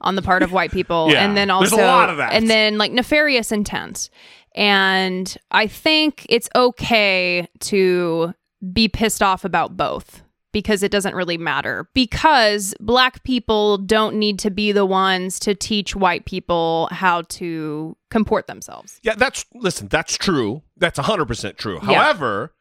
on 0.00 0.14
the 0.16 0.22
part 0.22 0.42
of 0.42 0.52
white 0.52 0.70
people, 0.72 1.08
Yeah, 1.12 1.24
and 1.24 1.36
then 1.36 1.48
there's 1.48 1.72
also, 1.72 1.84
a 1.84 1.86
lot 1.86 2.10
of 2.10 2.16
that. 2.18 2.32
and 2.32 2.48
then 2.48 2.78
like 2.78 2.92
nefarious 2.92 3.52
intent. 3.52 4.10
And 4.54 5.36
I 5.50 5.66
think 5.68 6.26
it's 6.28 6.48
okay 6.56 7.46
to 7.60 8.34
be 8.72 8.88
pissed 8.88 9.22
off 9.22 9.44
about 9.44 9.76
both 9.76 10.22
because 10.52 10.82
it 10.82 10.90
doesn't 10.90 11.14
really 11.14 11.38
matter. 11.38 11.88
Because 11.94 12.74
black 12.80 13.22
people 13.24 13.78
don't 13.78 14.16
need 14.16 14.38
to 14.40 14.50
be 14.50 14.72
the 14.72 14.86
ones 14.86 15.38
to 15.40 15.54
teach 15.54 15.94
white 15.94 16.24
people 16.24 16.88
how 16.90 17.22
to 17.22 17.96
comport 18.10 18.46
themselves. 18.46 19.00
Yeah, 19.02 19.14
that's 19.14 19.44
listen, 19.54 19.88
that's 19.88 20.16
true. 20.16 20.62
That's 20.76 20.98
100% 20.98 21.56
true. 21.56 21.78
Yeah. 21.82 22.02
However, 22.02 22.54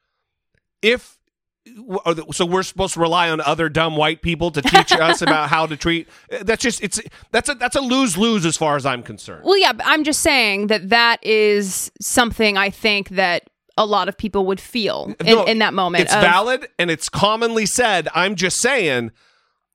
if 0.81 1.17
so 2.31 2.45
we're 2.45 2.63
supposed 2.63 2.93
to 2.93 2.99
rely 2.99 3.29
on 3.29 3.41
other 3.41 3.67
dumb 3.67 3.97
white 3.97 4.21
people 4.21 4.51
to 4.51 4.61
teach 4.61 4.91
us 4.93 5.21
about 5.21 5.49
how 5.49 5.65
to 5.65 5.75
treat 5.75 6.07
that's 6.43 6.63
just 6.63 6.81
it's 6.81 7.01
that's 7.31 7.49
a 7.49 7.55
that's 7.55 7.75
a 7.75 7.81
lose-lose 7.81 8.45
as 8.45 8.55
far 8.55 8.77
as 8.77 8.85
I'm 8.85 9.03
concerned. 9.03 9.43
Well, 9.43 9.57
yeah, 9.57 9.73
I'm 9.83 10.03
just 10.03 10.21
saying 10.21 10.67
that 10.67 10.89
that 10.89 11.23
is 11.25 11.91
something 11.99 12.57
I 12.57 12.69
think 12.69 13.09
that 13.09 13.49
a 13.77 13.85
lot 13.85 14.09
of 14.09 14.17
people 14.17 14.45
would 14.47 14.59
feel 14.59 15.13
in, 15.19 15.25
No, 15.25 15.43
in 15.45 15.59
that 15.59 15.73
moment. 15.73 16.03
It's 16.05 16.13
of- 16.15 16.21
valid 16.21 16.67
and 16.79 16.89
it's 16.91 17.09
commonly 17.09 17.65
said. 17.65 18.07
I'm 18.15 18.35
just 18.35 18.57
saying 18.59 19.11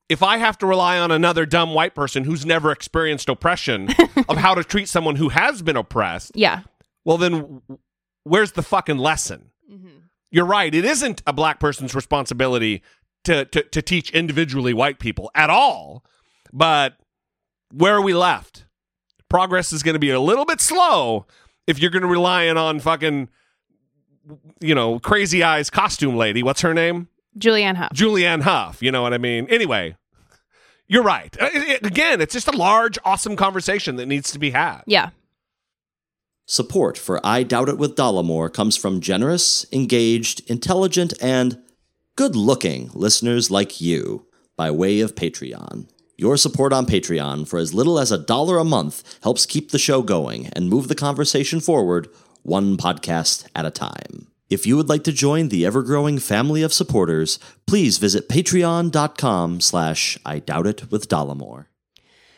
if 0.09 0.23
I 0.23 0.37
have 0.39 0.59
to 0.59 0.67
rely 0.67 0.99
on 0.99 1.11
another 1.11 1.47
dumb 1.47 1.73
white 1.75 1.95
person 1.95 2.25
who's 2.25 2.45
never 2.45 2.71
experienced 2.73 3.29
oppression 3.29 3.89
of 4.29 4.37
how 4.37 4.55
to 4.55 4.63
treat 4.65 4.89
someone 4.89 5.17
who 5.17 5.31
has 5.31 5.63
been 5.63 5.77
oppressed, 5.77 6.33
Yeah. 6.35 6.63
well 7.05 7.17
then 7.19 7.63
where's 8.25 8.53
the 8.53 8.63
fucking 8.63 8.99
lesson? 8.99 9.51
Mm-hmm. 9.73 9.89
You're 10.31 10.45
right. 10.47 10.75
It 10.75 10.85
isn't 10.85 11.23
a 11.27 11.33
black 11.33 11.61
person's 11.61 11.95
responsibility 11.95 12.83
to, 13.25 13.45
to 13.47 13.63
to 13.63 13.81
teach 13.83 14.11
individually 14.11 14.75
white 14.75 14.99
people 14.99 15.31
at 15.35 15.49
all. 15.51 16.05
But 16.53 16.97
where 17.73 17.95
are 17.95 18.03
we 18.03 18.15
left? 18.15 18.67
Progress 19.31 19.73
is 19.73 19.83
going 19.83 19.95
to 19.95 19.99
be 20.01 20.11
a 20.11 20.21
little 20.21 20.45
bit 20.45 20.61
slow 20.61 21.27
if 21.67 21.79
you're 21.79 21.91
going 21.91 22.03
to 22.03 22.09
rely 22.09 22.49
on 22.49 22.81
fucking 22.81 23.29
you 24.61 24.75
know, 24.75 24.99
crazy 24.99 25.43
eyes 25.43 25.71
costume 25.71 26.17
lady. 26.17 26.43
What's 26.43 26.61
her 26.63 26.75
name? 26.75 27.09
Julianne 27.39 27.77
Hough. 27.77 27.93
Julianne 27.93 28.43
Hough. 28.43 28.83
You 28.83 28.91
know 28.93 29.03
what 29.03 29.15
I 29.15 29.19
mean? 29.19 29.47
Anyway, 29.49 29.97
you're 30.87 31.03
right. 31.03 31.35
Uh, 31.41 31.49
it- 31.53 31.69
it- 31.83 31.87
again, 31.87 32.21
it's 32.21 32.33
just 32.35 32.49
a 32.49 32.57
large, 32.57 32.99
awesome 33.05 33.37
conversation 33.37 33.97
that 33.97 34.07
needs 34.07 34.31
to 34.33 34.39
be 34.39 34.51
had. 34.51 34.83
Yeah. 34.87 35.11
Support 36.47 36.99
for 36.99 37.25
I 37.25 37.43
Doubt 37.45 37.69
It 37.69 37.79
with 37.79 37.97
Dollemore 37.97 38.53
comes 38.53 38.77
from 38.77 39.01
generous, 39.01 39.65
engaged, 39.73 40.43
intelligent, 40.51 41.15
and 41.23 41.59
good 42.17 42.37
looking 42.37 42.91
listeners 42.95 43.51
like 43.51 43.81
you 43.81 44.27
by 44.57 44.71
way 44.71 45.01
of 45.01 45.15
Patreon. 45.15 45.89
Your 46.19 46.37
support 46.37 46.73
on 46.73 46.85
Patreon 46.85 47.49
for 47.49 47.59
as 47.59 47.73
little 47.73 47.99
as 47.99 48.13
a 48.13 48.19
dollar 48.19 48.59
a 48.59 48.65
month 48.65 49.19
helps 49.23 49.47
keep 49.47 49.71
the 49.71 49.79
show 49.79 50.03
going 50.03 50.49
and 50.49 50.69
move 50.69 50.89
the 50.89 50.95
conversation 50.95 51.59
forward 51.61 52.09
one 52.43 52.77
podcast 52.77 53.47
at 53.55 53.67
a 53.67 53.71
time. 53.71 54.29
If 54.51 54.67
you 54.67 54.77
would 54.77 54.89
like 54.89 55.05
to 55.05 55.13
join 55.13 55.49
the 55.49 55.65
ever-growing 55.65 56.19
family 56.19 56.63
of 56.63 56.73
supporters, 56.73 57.39
please 57.67 57.99
visit 57.99 58.29
patreon.com 58.29 59.61
slash 59.61 60.19
I 60.27 60.41
Doubt 60.41 60.67
It 60.67 60.91
with 60.91 61.09
Dollemore. 61.09 61.67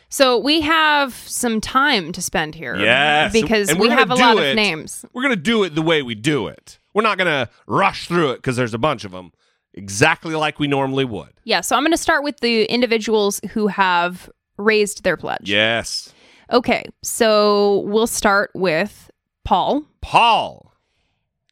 So 0.07 0.37
we 0.37 0.61
have 0.61 1.13
some 1.13 1.59
time 1.59 2.13
to 2.13 2.21
spend 2.21 2.55
here. 2.55 2.77
Yes. 2.77 3.33
Because 3.33 3.69
And 3.69 3.79
we 3.79 3.89
have 3.89 4.11
a 4.11 4.15
lot 4.15 4.37
do 4.37 4.43
of 4.43 4.55
names. 4.55 5.03
We're 5.11 5.23
going 5.23 5.35
to 5.35 5.41
do 5.41 5.63
it 5.63 5.75
the 5.75 5.81
way 5.81 6.03
we 6.03 6.15
do 6.15 6.47
it. 6.47 6.79
We're 6.93 7.01
not 7.01 7.17
going 7.17 7.27
to 7.27 7.51
rush 7.67 8.07
through 8.07 8.31
it 8.31 8.35
because 8.37 8.55
there's 8.55 8.73
a 8.73 8.77
bunch 8.77 9.03
of 9.03 9.11
them, 9.11 9.33
exactly 9.73 10.35
like 10.35 10.57
we 10.57 10.67
normally 10.67 11.03
would. 11.03 11.33
Yeah. 11.43 11.59
So 11.59 11.75
I'm 11.75 11.81
going 11.83 11.91
to 11.91 11.97
start 11.97 12.23
with 12.23 12.39
the 12.39 12.63
individuals 12.65 13.41
who 13.51 13.67
have 13.67 14.29
raised 14.57 15.03
their 15.03 15.17
pledge. 15.17 15.49
Yes. 15.49 16.13
Okay. 16.49 16.85
So 17.03 17.79
we'll 17.79 18.07
start 18.07 18.51
with 18.53 19.11
Paul. 19.45 19.85
Paul. 20.01 20.73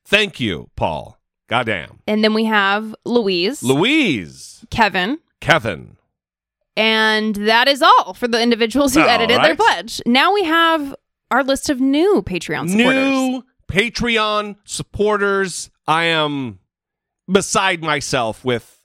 Thank 0.05 0.39
you, 0.39 0.69
Paul. 0.75 1.17
Goddamn. 1.47 1.99
And 2.07 2.23
then 2.23 2.33
we 2.33 2.43
have 2.45 2.95
Louise, 3.05 3.63
Louise. 3.63 4.65
Kevin, 4.69 5.19
Kevin. 5.39 5.97
And 6.75 7.35
that 7.35 7.67
is 7.67 7.81
all 7.81 8.13
for 8.13 8.27
the 8.27 8.41
individuals 8.41 8.95
who 8.95 9.01
All 9.01 9.09
edited 9.09 9.41
their 9.41 9.55
pledge. 9.55 10.01
Now 10.05 10.33
we 10.33 10.43
have 10.43 10.95
our 11.29 11.43
list 11.43 11.69
of 11.69 11.79
new 11.79 12.23
Patreon 12.23 12.69
supporters. 12.69 12.95
New 12.95 13.43
Patreon 13.67 14.55
supporters. 14.65 15.69
I 15.87 16.05
am 16.05 16.59
beside 17.31 17.81
myself 17.81 18.43
with 18.43 18.81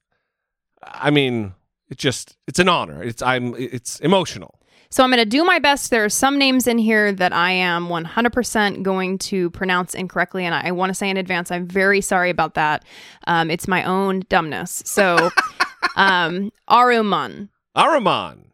I 0.83 1.11
mean, 1.11 1.55
it 1.89 1.99
just 1.99 2.37
it's 2.47 2.59
an 2.59 2.69
honor. 2.69 3.03
It's 3.03 3.23
I'm 3.23 3.55
it's 3.57 4.01
emotional. 4.01 4.58
So 4.91 5.05
I'm 5.05 5.11
going 5.11 5.19
to 5.19 5.27
do 5.27 5.45
my 5.45 5.59
best. 5.59 5.91
There 5.91 6.05
are 6.05 6.09
some 6.09 6.39
names 6.39 6.67
in 6.67 6.79
here 6.79 7.13
that 7.13 7.33
I 7.33 7.51
am 7.53 7.89
100% 7.89 8.83
going 8.83 9.19
to 9.19 9.51
pronounce 9.51 9.95
incorrectly. 9.95 10.47
And 10.47 10.55
I, 10.55 10.73
want 10.73 10.91
to 10.91 10.95
say 10.95 11.11
in 11.11 11.17
advance, 11.17 11.51
I'm 11.51 11.67
very 11.67 12.01
sorry 12.01 12.31
about 12.31 12.55
that. 12.55 12.85
Um, 13.27 13.51
it's 13.51 13.69
my 13.69 13.85
own 13.85 14.21
dumbness. 14.29 14.83
So 14.87 15.31
um, 15.97 16.51
Aruman, 16.71 17.49
Araman. 17.77 18.45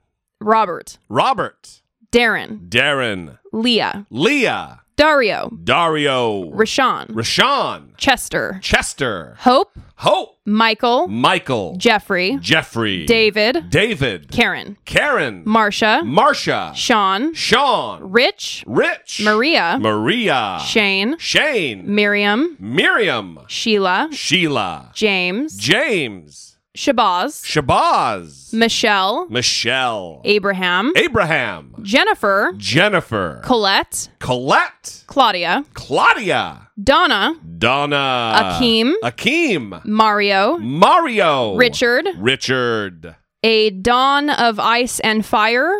Robert, 0.40 0.98
Robert. 1.08 1.82
Darren, 2.10 2.68
Darren. 2.68 3.38
Leah, 3.52 4.06
Leah. 4.10 4.83
Dario, 4.96 5.50
Dario. 5.64 6.50
Rashawn, 6.52 7.08
Rashawn. 7.08 7.96
Chester, 7.96 8.60
Chester. 8.62 9.34
Hope, 9.40 9.76
Hope. 9.96 10.38
Michael, 10.46 11.08
Michael. 11.08 11.74
Jeffrey, 11.78 12.38
Jeffrey. 12.40 13.04
David, 13.06 13.70
David. 13.70 14.30
Karen, 14.30 14.76
Karen. 14.84 15.42
Marcia, 15.46 16.02
Marsha. 16.04 16.74
Sean, 16.74 17.34
Sean. 17.34 18.12
Rich, 18.12 18.62
Rich. 18.66 19.22
Maria, 19.24 19.78
Maria. 19.80 20.60
Shane, 20.64 21.16
Shane. 21.18 21.92
Miriam, 21.92 22.56
Miriam. 22.60 23.40
Sheila, 23.48 24.10
Sheila. 24.12 24.92
James, 24.94 25.56
James. 25.56 26.53
Shabazz, 26.76 27.44
Shabazz. 27.44 28.52
Michelle, 28.52 29.28
Michelle. 29.28 30.20
Abraham, 30.24 30.92
Abraham. 30.96 31.76
Jennifer, 31.82 32.52
Jennifer. 32.56 33.40
Colette, 33.44 34.08
Colette. 34.18 35.04
Claudia, 35.06 35.64
Claudia. 35.74 36.68
Donna, 36.82 37.36
Donna. 37.58 38.56
Akeem. 38.58 38.92
Akeem. 39.04 39.84
Mario, 39.84 40.58
Mario. 40.58 41.54
Richard, 41.54 42.06
Richard. 42.18 43.14
a 43.44 43.70
dawn 43.70 44.28
of 44.30 44.58
ice 44.58 44.98
and 44.98 45.24
fire, 45.24 45.70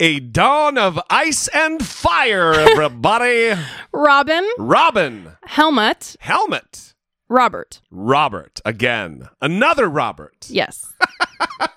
A 0.00 0.20
dawn 0.20 0.78
of 0.78 0.98
ice 1.10 1.48
and 1.48 1.84
fire, 1.84 2.52
everybody. 2.54 3.52
Robin, 3.92 4.48
Robin. 4.56 5.32
Helmet, 5.44 6.16
Helmet. 6.18 6.91
Robert. 7.32 7.80
Robert. 7.90 8.60
Again. 8.64 9.28
Another 9.40 9.88
Robert. 9.88 10.46
Yes. 10.50 10.92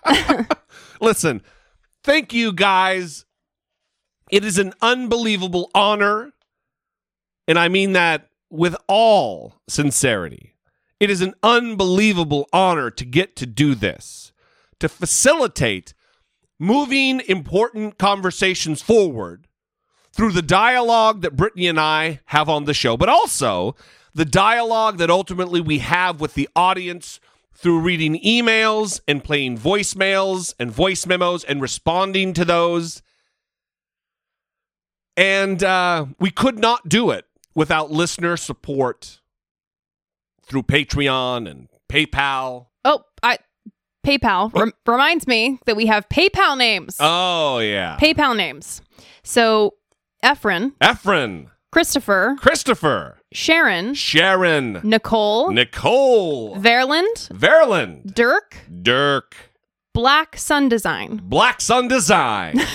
Listen, 1.01 1.41
thank 2.03 2.33
you 2.33 2.51
guys. 2.51 3.25
It 4.29 4.43
is 4.43 4.57
an 4.57 4.73
unbelievable 4.81 5.71
honor. 5.73 6.33
And 7.47 7.57
I 7.57 7.69
mean 7.69 7.93
that 7.93 8.29
with 8.49 8.75
all 8.87 9.55
sincerity. 9.69 10.55
It 10.99 11.09
is 11.09 11.21
an 11.21 11.35
unbelievable 11.41 12.47
honor 12.51 12.89
to 12.91 13.05
get 13.05 13.35
to 13.37 13.45
do 13.45 13.75
this, 13.75 14.33
to 14.79 14.89
facilitate 14.89 15.93
moving 16.59 17.21
important 17.27 17.97
conversations 17.97 18.81
forward 18.81 19.47
through 20.11 20.31
the 20.31 20.41
dialogue 20.41 21.21
that 21.21 21.35
Brittany 21.35 21.67
and 21.67 21.79
I 21.79 22.21
have 22.25 22.49
on 22.49 22.65
the 22.65 22.73
show, 22.73 22.97
but 22.97 23.09
also 23.09 23.75
the 24.15 24.25
dialogue 24.25 24.97
that 24.97 25.11
ultimately 25.11 25.61
we 25.61 25.79
have 25.79 26.19
with 26.19 26.33
the 26.33 26.49
audience 26.55 27.19
through 27.53 27.81
reading 27.81 28.19
emails 28.21 29.01
and 29.07 29.23
playing 29.23 29.57
voicemails 29.57 30.53
and 30.59 30.71
voice 30.71 31.05
memos 31.05 31.43
and 31.43 31.61
responding 31.61 32.33
to 32.33 32.45
those. 32.45 33.01
And 35.17 35.63
uh, 35.63 36.07
we 36.19 36.31
could 36.31 36.59
not 36.59 36.89
do 36.89 37.11
it 37.11 37.25
without 37.53 37.91
listener 37.91 38.35
support 38.37 39.21
through 40.41 40.63
Patreon 40.63 41.49
and 41.49 41.69
PayPal. 41.89 42.67
Oh, 42.83 43.03
I 43.21 43.37
PayPal 44.05 44.53
rem- 44.53 44.73
reminds 44.85 45.27
me 45.27 45.59
that 45.65 45.75
we 45.75 45.87
have 45.87 46.07
PayPal 46.09 46.57
names. 46.57 46.97
Oh 46.99 47.59
yeah. 47.59 47.97
PayPal 47.99 48.35
names. 48.35 48.81
So 49.23 49.75
Efren, 50.23 50.73
Efren, 50.81 51.47
Christopher, 51.71 52.35
Christopher, 52.39 53.17
Sharon, 53.35 53.93
Sharon, 53.93 54.79
Nicole, 54.83 55.51
Nicole, 55.51 56.55
Verland, 56.55 57.27
Verland, 57.29 58.13
Dirk, 58.13 58.55
Dirk, 58.81 59.35
Black 59.93 60.37
Sun 60.37 60.69
Design. 60.69 61.19
Black 61.21 61.59
Sun 61.59 61.89
Design. 61.89 62.55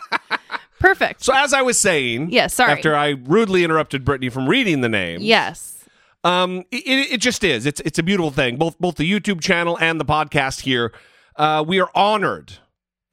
Perfect. 0.78 1.24
so 1.24 1.32
as 1.34 1.54
I 1.54 1.62
was 1.62 1.78
saying, 1.78 2.30
Yeah, 2.30 2.48
sorry. 2.48 2.72
After 2.72 2.94
I 2.94 3.10
rudely 3.10 3.64
interrupted 3.64 4.04
Brittany 4.04 4.28
from 4.28 4.46
reading 4.46 4.82
the 4.82 4.88
name, 4.88 5.20
Yes. 5.22 5.84
Um, 6.22 6.64
it, 6.70 7.12
it 7.12 7.20
just 7.22 7.42
is. 7.42 7.64
It's 7.64 7.80
it's 7.80 7.98
a 7.98 8.02
beautiful 8.02 8.30
thing. 8.30 8.56
Both 8.58 8.78
both 8.78 8.96
the 8.96 9.10
YouTube 9.10 9.40
channel 9.40 9.78
and 9.80 9.98
the 9.98 10.04
podcast 10.04 10.60
here. 10.60 10.92
Uh, 11.34 11.64
we 11.66 11.80
are 11.80 11.88
honored 11.94 12.58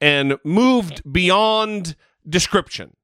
and 0.02 0.38
moved 0.44 1.02
beyond 1.10 1.96
description 2.28 2.98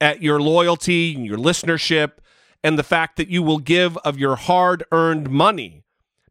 at 0.00 0.22
your 0.22 0.40
loyalty 0.40 1.16
and 1.16 1.26
your 1.26 1.36
listenership 1.38 2.18
and 2.64 2.76
the 2.78 2.82
fact 2.82 3.16
that 3.16 3.28
you 3.28 3.42
will 3.42 3.58
give 3.58 3.96
of 3.98 4.18
your 4.18 4.34
hard 4.34 4.82
earned 4.90 5.30
money 5.30 5.84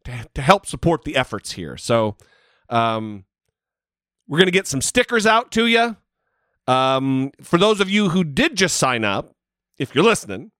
to, 0.04 0.26
to 0.34 0.42
help 0.42 0.66
support 0.66 1.04
the 1.04 1.16
efforts 1.16 1.52
here. 1.52 1.78
So, 1.78 2.16
um, 2.68 3.24
we're 4.26 4.38
going 4.38 4.46
to 4.46 4.52
get 4.52 4.66
some 4.66 4.82
stickers 4.82 5.26
out 5.26 5.50
to 5.52 5.66
you. 5.66 5.96
Um, 6.66 7.30
for 7.42 7.58
those 7.58 7.80
of 7.80 7.90
you 7.90 8.08
who 8.10 8.24
did 8.24 8.56
just 8.56 8.76
sign 8.76 9.04
up, 9.04 9.34
if 9.78 9.94
you're 9.94 10.04
listening, 10.04 10.50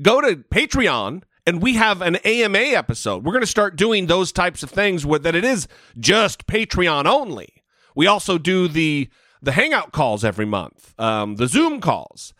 go 0.00 0.20
to 0.20 0.36
Patreon 0.36 1.22
and 1.46 1.62
we 1.62 1.74
have 1.74 2.02
an 2.02 2.16
AMA 2.16 2.58
episode. 2.58 3.24
We're 3.24 3.32
going 3.32 3.40
to 3.40 3.46
start 3.46 3.76
doing 3.76 4.06
those 4.06 4.32
types 4.32 4.62
of 4.62 4.70
things 4.70 5.04
that 5.04 5.34
it 5.34 5.44
is 5.44 5.66
just 5.98 6.46
Patreon 6.46 7.06
only. 7.06 7.64
We 7.96 8.06
also 8.06 8.38
do 8.38 8.68
the 8.68 9.08
the 9.40 9.52
hangout 9.52 9.92
calls 9.92 10.24
every 10.24 10.46
month, 10.46 10.94
um, 10.98 11.36
the 11.36 11.46
Zoom 11.46 11.80
calls, 11.80 12.34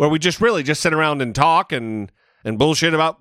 where 0.00 0.08
we 0.08 0.18
just 0.18 0.40
really 0.40 0.62
just 0.62 0.80
sit 0.80 0.94
around 0.94 1.20
and 1.20 1.34
talk 1.34 1.72
and 1.72 2.10
and 2.42 2.58
bullshit 2.58 2.94
about 2.94 3.20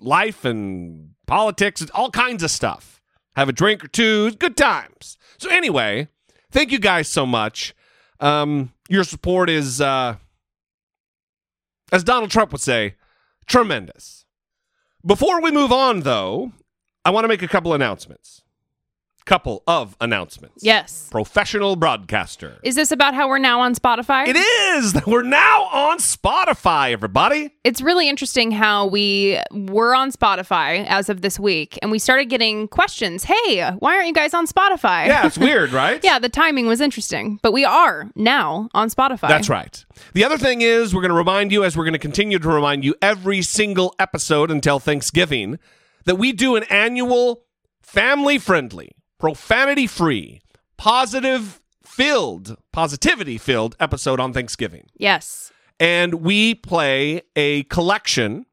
life 0.00 0.46
and 0.46 1.10
politics 1.26 1.82
and 1.82 1.90
all 1.90 2.10
kinds 2.10 2.42
of 2.42 2.50
stuff. 2.50 3.02
Have 3.36 3.50
a 3.50 3.52
drink 3.52 3.84
or 3.84 3.88
two, 3.88 4.30
good 4.30 4.56
times. 4.56 5.18
So 5.36 5.50
anyway, 5.50 6.08
thank 6.50 6.72
you 6.72 6.78
guys 6.78 7.06
so 7.06 7.26
much. 7.26 7.74
Um, 8.18 8.72
your 8.88 9.04
support 9.04 9.50
is, 9.50 9.82
uh, 9.82 10.16
as 11.92 12.02
Donald 12.02 12.30
Trump 12.30 12.52
would 12.52 12.62
say, 12.62 12.94
tremendous. 13.46 14.24
Before 15.04 15.42
we 15.42 15.50
move 15.50 15.70
on, 15.70 16.00
though, 16.00 16.52
I 17.04 17.10
want 17.10 17.24
to 17.24 17.28
make 17.28 17.42
a 17.42 17.48
couple 17.48 17.74
announcements. 17.74 18.39
Couple 19.24 19.62
of 19.66 19.96
announcements. 20.00 20.64
Yes. 20.64 21.08
Professional 21.10 21.76
broadcaster. 21.76 22.58
Is 22.64 22.74
this 22.74 22.90
about 22.90 23.14
how 23.14 23.28
we're 23.28 23.38
now 23.38 23.60
on 23.60 23.74
Spotify? 23.74 24.26
It 24.26 24.36
is. 24.36 24.94
We're 25.06 25.22
now 25.22 25.64
on 25.64 25.98
Spotify, 25.98 26.92
everybody. 26.92 27.50
It's 27.62 27.80
really 27.80 28.08
interesting 28.08 28.50
how 28.50 28.86
we 28.86 29.38
were 29.52 29.94
on 29.94 30.10
Spotify 30.10 30.84
as 30.86 31.08
of 31.08 31.20
this 31.22 31.38
week 31.38 31.78
and 31.82 31.90
we 31.90 31.98
started 31.98 32.26
getting 32.26 32.66
questions. 32.68 33.24
Hey, 33.24 33.70
why 33.78 33.94
aren't 33.94 34.08
you 34.08 34.14
guys 34.14 34.34
on 34.34 34.46
Spotify? 34.46 35.06
Yeah, 35.06 35.26
it's 35.26 35.38
weird, 35.38 35.72
right? 35.72 36.00
yeah, 36.04 36.18
the 36.18 36.28
timing 36.28 36.66
was 36.66 36.80
interesting, 36.80 37.38
but 37.42 37.52
we 37.52 37.64
are 37.64 38.10
now 38.16 38.68
on 38.74 38.88
Spotify. 38.90 39.28
That's 39.28 39.48
right. 39.48 39.84
The 40.14 40.24
other 40.24 40.38
thing 40.38 40.62
is, 40.62 40.94
we're 40.94 41.02
going 41.02 41.10
to 41.10 41.16
remind 41.16 41.52
you, 41.52 41.62
as 41.62 41.76
we're 41.76 41.84
going 41.84 41.92
to 41.92 41.98
continue 41.98 42.38
to 42.38 42.48
remind 42.48 42.84
you 42.84 42.94
every 43.02 43.42
single 43.42 43.94
episode 43.98 44.50
until 44.50 44.78
Thanksgiving, 44.78 45.58
that 46.04 46.16
we 46.16 46.32
do 46.32 46.56
an 46.56 46.64
annual 46.64 47.42
family 47.82 48.38
friendly, 48.38 48.92
profanity 49.20 49.86
free, 49.86 50.40
positive 50.76 51.60
filled, 51.84 52.56
positivity 52.72 53.38
filled 53.38 53.76
episode 53.78 54.18
on 54.18 54.32
Thanksgiving. 54.32 54.86
Yes. 54.96 55.52
And 55.78 56.14
we 56.14 56.54
play 56.54 57.22
a 57.36 57.62
collection. 57.64 58.46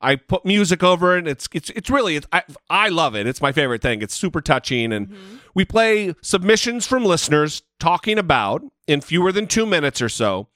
I 0.00 0.16
put 0.16 0.44
music 0.44 0.82
over 0.82 1.16
it. 1.16 1.26
It's 1.26 1.48
it's 1.54 1.70
it's 1.70 1.88
really 1.88 2.16
it's, 2.16 2.26
I 2.30 2.42
I 2.68 2.90
love 2.90 3.16
it. 3.16 3.26
It's 3.26 3.40
my 3.40 3.52
favorite 3.52 3.80
thing. 3.80 4.02
It's 4.02 4.14
super 4.14 4.42
touching, 4.42 4.92
and 4.92 5.16
we 5.54 5.64
play 5.64 6.14
submissions 6.20 6.86
from 6.86 7.06
listeners 7.06 7.62
talking 7.80 8.18
about 8.18 8.62
in 8.86 9.00
fewer 9.00 9.32
than 9.32 9.46
two 9.46 9.64
minutes 9.64 10.02
or 10.02 10.10
so 10.10 10.48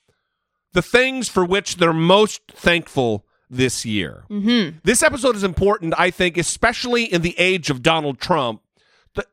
the 0.73 0.83
things 0.83 1.29
for 1.29 1.45
which 1.45 1.77
they're 1.77 1.93
most 1.93 2.43
thankful 2.53 3.25
this 3.51 3.85
year. 3.87 4.25
Mm-hmm. 4.31 4.79
This 4.85 5.03
episode 5.03 5.35
is 5.35 5.43
important, 5.43 5.95
I 5.97 6.11
think, 6.11 6.37
especially 6.37 7.05
in 7.05 7.23
the 7.23 7.35
age 7.39 7.71
of 7.71 7.83
Donald 7.83 8.19
Trump, 8.21 8.61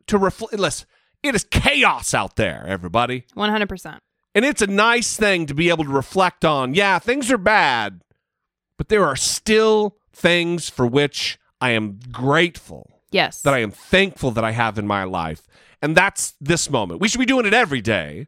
to 0.07 0.17
reflect. 0.17 0.53
Listen, 0.53 0.87
it 1.23 1.35
is 1.35 1.43
chaos 1.45 2.13
out 2.13 2.35
there, 2.35 2.65
everybody. 2.67 3.25
100%. 3.35 3.99
And 4.33 4.43
it's 4.45 4.61
a 4.61 4.67
nice 4.67 5.15
thing 5.15 5.45
to 5.45 5.53
be 5.53 5.69
able 5.69 5.85
to 5.85 5.89
reflect 5.89 6.43
on. 6.43 6.73
Yeah, 6.73 6.99
things 6.99 7.31
are 7.31 7.37
bad, 7.37 8.01
but 8.77 8.89
there 8.89 9.05
are 9.05 9.15
still 9.15 9.97
things 10.11 10.69
for 10.69 10.85
which 10.85 11.39
I 11.61 11.71
am 11.71 11.99
grateful, 12.11 13.01
Yes. 13.11 13.41
that 13.43 13.53
I 13.53 13.59
am 13.59 13.71
thankful 13.71 14.31
that 14.31 14.43
I 14.43 14.51
have 14.51 14.77
in 14.77 14.85
my 14.87 15.03
life. 15.05 15.47
And 15.81 15.95
that's 15.95 16.33
this 16.41 16.69
moment. 16.69 16.99
We 16.99 17.07
should 17.07 17.19
be 17.19 17.25
doing 17.25 17.45
it 17.45 17.53
every 17.53 17.81
day, 17.81 18.27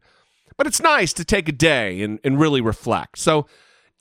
but 0.58 0.66
it's 0.66 0.82
nice 0.82 1.12
to 1.14 1.26
take 1.26 1.50
a 1.50 1.52
day 1.52 2.02
and, 2.02 2.20
and 2.24 2.40
really 2.40 2.62
reflect. 2.62 3.18
So 3.18 3.46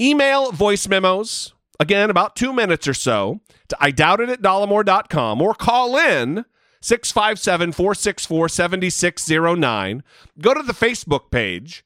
email 0.00 0.52
voice 0.52 0.86
memos, 0.88 1.54
again, 1.80 2.09
about 2.09 2.36
two 2.36 2.52
minutes 2.52 2.86
or 2.86 2.94
so, 2.94 3.40
to 3.68 3.76
I 3.80 3.90
doubt 3.90 4.20
it 4.20 4.28
at 4.28 4.42
dollemore.com 4.42 5.42
or 5.42 5.54
call 5.54 5.96
in 5.96 6.44
657 6.80 7.72
464 7.72 8.48
7609. 8.48 10.02
Go 10.40 10.54
to 10.54 10.62
the 10.62 10.72
Facebook 10.72 11.30
page 11.30 11.84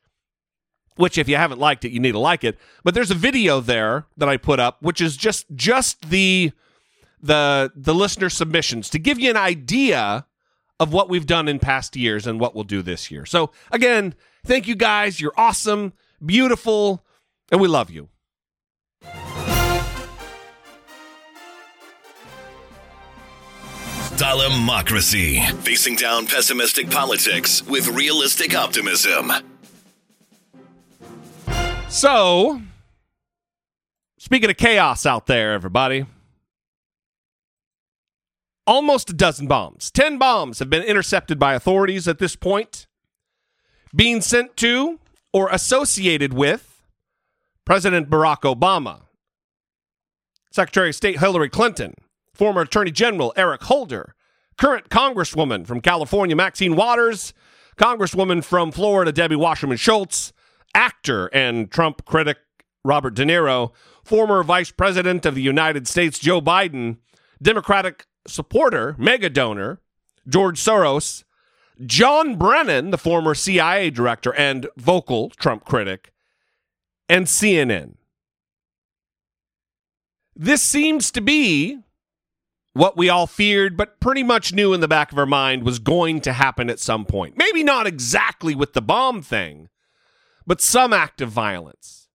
which 0.97 1.17
if 1.17 1.29
you 1.29 1.37
haven't 1.37 1.59
liked 1.59 1.85
it 1.85 1.93
you 1.93 2.01
need 2.01 2.13
to 2.13 2.19
like 2.19 2.45
it. 2.45 2.59
But 2.85 2.95
there's 2.95 3.11
a 3.11 3.15
video 3.15 3.61
there 3.61 4.07
that 4.17 4.29
i 4.29 4.37
put 4.37 4.61
up 4.61 4.83
which 4.83 5.01
is 5.01 5.17
just 5.17 5.47
just 5.55 6.11
the 6.11 6.53
the 7.23 7.73
the 7.75 7.95
listener 7.95 8.29
submissions 8.29 8.91
to 8.91 8.99
give 8.99 9.19
you 9.19 9.31
an 9.31 9.37
idea 9.37 10.27
of 10.79 10.93
what 10.93 11.09
we've 11.09 11.27
done 11.27 11.49
in 11.49 11.59
past 11.59 11.97
years 11.97 12.27
and 12.27 12.41
what 12.41 12.55
we'll 12.55 12.65
do 12.65 12.83
this 12.83 13.11
year. 13.11 13.27
So 13.27 13.51
again 13.71 14.15
thank 14.45 14.69
you 14.69 14.75
guys. 14.75 15.21
You're 15.21 15.35
awesome 15.37 15.93
beautiful 16.25 17.05
and 17.51 17.61
we 17.61 17.69
love 17.69 17.91
you 17.91 18.09
Democracy. 24.21 25.41
Facing 25.63 25.97
down 25.97 26.27
pessimistic 26.27 26.91
politics 26.91 27.67
with 27.67 27.89
realistic 27.89 28.55
optimism. 28.55 29.33
so 31.89 32.61
speaking 34.19 34.51
of 34.51 34.57
chaos 34.57 35.07
out 35.07 35.27
there 35.27 35.55
everybody 35.55 36.05
almost 38.67 39.11
a 39.11 39.13
dozen 39.13 39.49
bombs 39.49 39.91
10 39.91 40.19
bombs 40.19 40.59
have 40.59 40.71
been 40.71 40.85
intercepted 40.85 41.39
by 41.39 41.55
authorities 41.55 42.07
at 42.07 42.19
this 42.19 42.37
point 42.37 42.87
being 43.95 44.21
sent 44.21 44.57
to 44.57 45.01
or 45.33 45.49
associated 45.49 46.33
with 46.35 46.83
President 47.65 48.11
Barack 48.11 48.41
Obama, 48.41 49.03
Secretary 50.51 50.89
of 50.89 50.95
State 50.97 51.21
Hillary 51.21 51.49
Clinton, 51.49 51.95
former 52.41 52.63
Attorney 52.63 52.91
General 52.91 53.35
Eric 53.37 53.65
Holder, 53.65 54.15
current 54.57 54.89
Congresswoman 54.89 55.67
from 55.67 55.83
California 55.83 56.35
Maxine 56.35 56.75
Waters, 56.75 57.35
Congresswoman 57.77 58.43
from 58.43 58.73
Florida 58.73 59.13
Debbie 59.13 59.37
Wasserman 59.37 59.77
Schultz, 59.77 60.33
actor 60.75 61.27
and 61.35 61.71
Trump 61.71 62.07
critic 62.07 62.39
Robert 62.83 63.13
De 63.13 63.27
Niro, 63.27 63.73
former 64.03 64.43
Vice 64.43 64.71
President 64.71 65.27
of 65.27 65.35
the 65.35 65.43
United 65.43 65.87
States 65.87 66.19
Joe 66.19 66.41
Biden, 66.41 66.97
Democratic 67.43 68.07
supporter, 68.27 68.97
mega 68.97 69.29
donor 69.29 69.83
George 70.27 70.59
Soros, 70.59 71.25
John 71.85 72.37
Brennan, 72.37 72.91
the 72.91 72.97
former 72.97 73.35
CIA 73.35 73.91
director 73.91 74.35
and 74.35 74.67
vocal 74.79 75.29
Trump 75.29 75.67
critic, 75.67 76.11
and 77.07 77.27
CNN. 77.27 77.97
This 80.35 80.63
seems 80.63 81.11
to 81.11 81.21
be 81.21 81.81
what 82.81 82.97
we 82.97 83.11
all 83.11 83.27
feared, 83.27 83.77
but 83.77 84.01
pretty 84.01 84.23
much 84.23 84.55
knew 84.55 84.73
in 84.73 84.81
the 84.81 84.89
back 84.89 85.13
of 85.13 85.19
our 85.19 85.27
mind 85.27 85.65
was 85.65 85.79
going 85.79 86.19
to 86.19 86.33
happen 86.33 86.71
at 86.71 86.79
some 86.79 87.05
point. 87.05 87.37
Maybe 87.37 87.63
not 87.63 87.87
exactly 87.87 88.55
with 88.55 88.73
the 88.73 88.81
bomb 88.81 89.21
thing, 89.21 89.69
but 90.47 90.63
some 90.63 90.95
act 90.95 91.21
of 91.21 91.29
violence, 91.29 92.09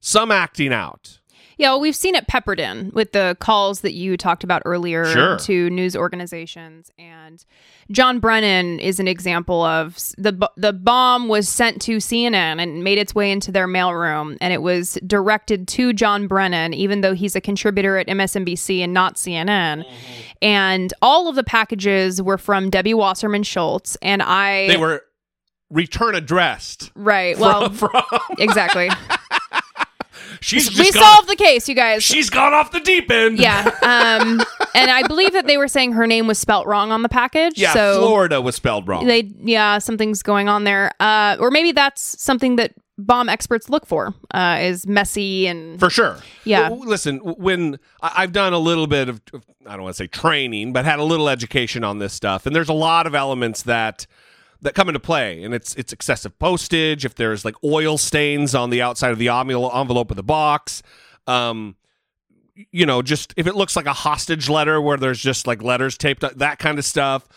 some 0.00 0.32
acting 0.32 0.72
out. 0.72 1.20
Yeah, 1.56 1.70
well, 1.70 1.80
we've 1.80 1.94
seen 1.96 2.14
it 2.14 2.26
peppered 2.26 2.58
in 2.60 2.90
with 2.94 3.12
the 3.12 3.36
calls 3.40 3.80
that 3.82 3.94
you 3.94 4.16
talked 4.16 4.42
about 4.44 4.62
earlier 4.64 5.04
Sure. 5.06 5.38
to 5.38 5.70
news 5.70 5.94
organizations, 5.96 6.90
and 6.98 7.44
John 7.90 8.18
Brennan 8.18 8.80
is 8.80 8.98
an 8.98 9.06
example 9.08 9.62
of 9.62 9.96
the 10.18 10.48
the 10.56 10.72
bomb 10.72 11.28
was 11.28 11.48
sent 11.48 11.80
to 11.82 11.98
CNN 11.98 12.60
and 12.62 12.82
made 12.82 12.98
its 12.98 13.14
way 13.14 13.30
into 13.30 13.52
their 13.52 13.68
mailroom, 13.68 14.36
and 14.40 14.52
it 14.52 14.62
was 14.62 14.98
directed 15.06 15.68
to 15.68 15.92
John 15.92 16.26
Brennan, 16.26 16.74
even 16.74 17.02
though 17.02 17.14
he's 17.14 17.36
a 17.36 17.40
contributor 17.40 17.98
at 17.98 18.06
MSNBC 18.08 18.80
and 18.80 18.92
not 18.92 19.14
CNN. 19.16 19.84
Mm-hmm. 19.84 19.92
And 20.42 20.92
all 21.02 21.28
of 21.28 21.36
the 21.36 21.44
packages 21.44 22.20
were 22.20 22.38
from 22.38 22.70
Debbie 22.70 22.94
Wasserman 22.94 23.42
Schultz, 23.44 23.96
and 24.02 24.22
I 24.22 24.66
They 24.68 24.76
were 24.76 25.02
return 25.70 26.14
addressed. 26.14 26.90
right. 26.94 27.38
Well, 27.38 27.72
exactly. 28.38 28.90
She's 30.44 30.78
we 30.78 30.90
solved 30.90 31.26
the 31.26 31.36
case, 31.36 31.70
you 31.70 31.74
guys. 31.74 32.02
She's 32.02 32.28
gone 32.28 32.52
off 32.52 32.70
the 32.70 32.80
deep 32.80 33.10
end. 33.10 33.38
Yeah. 33.38 33.62
Um, 33.80 34.42
and 34.74 34.90
I 34.90 35.02
believe 35.06 35.32
that 35.32 35.46
they 35.46 35.56
were 35.56 35.68
saying 35.68 35.92
her 35.92 36.06
name 36.06 36.26
was 36.26 36.38
spelt 36.38 36.66
wrong 36.66 36.92
on 36.92 37.02
the 37.02 37.08
package. 37.08 37.56
Yeah, 37.56 37.72
so 37.72 37.98
Florida 38.00 38.42
was 38.42 38.54
spelled 38.54 38.86
wrong. 38.86 39.06
they, 39.06 39.32
yeah, 39.40 39.78
something's 39.78 40.22
going 40.22 40.50
on 40.50 40.64
there. 40.64 40.90
Uh, 41.00 41.38
or 41.40 41.50
maybe 41.50 41.72
that's 41.72 42.20
something 42.22 42.56
that 42.56 42.74
bomb 42.98 43.30
experts 43.30 43.70
look 43.70 43.86
for 43.86 44.12
uh, 44.34 44.58
is 44.60 44.86
messy 44.86 45.46
and 45.46 45.80
For 45.80 45.88
sure. 45.88 46.18
Yeah. 46.44 46.68
Listen, 46.68 47.20
when 47.20 47.78
I've 48.02 48.32
done 48.32 48.52
a 48.52 48.58
little 48.58 48.86
bit 48.86 49.08
of- 49.08 49.22
I 49.66 49.72
don't 49.72 49.82
want 49.84 49.96
to 49.96 50.02
say 50.02 50.08
training, 50.08 50.74
but 50.74 50.84
had 50.84 50.98
a 50.98 51.04
little 51.04 51.30
education 51.30 51.84
on 51.84 52.00
this 52.00 52.12
stuff, 52.12 52.44
and 52.44 52.54
there's 52.54 52.68
a 52.68 52.74
lot 52.74 53.06
of 53.06 53.14
elements 53.14 53.62
that 53.62 54.06
that 54.64 54.74
come 54.74 54.88
into 54.88 55.00
play, 55.00 55.42
and 55.44 55.54
it's 55.54 55.74
it's 55.76 55.92
excessive 55.92 56.38
postage. 56.38 57.04
If 57.04 57.14
there's 57.14 57.44
like 57.44 57.54
oil 57.62 57.96
stains 57.96 58.54
on 58.54 58.70
the 58.70 58.82
outside 58.82 59.12
of 59.12 59.18
the 59.18 59.28
envelope 59.28 60.10
of 60.10 60.16
the 60.16 60.22
box, 60.22 60.82
um, 61.26 61.76
you 62.70 62.86
know, 62.86 63.02
just 63.02 63.32
if 63.36 63.46
it 63.46 63.54
looks 63.54 63.76
like 63.76 63.86
a 63.86 63.92
hostage 63.92 64.48
letter 64.48 64.80
where 64.80 64.96
there's 64.96 65.20
just 65.20 65.46
like 65.46 65.62
letters 65.62 65.96
taped, 65.96 66.24
that 66.38 66.58
kind 66.58 66.78
of 66.78 66.84
stuff. 66.84 67.28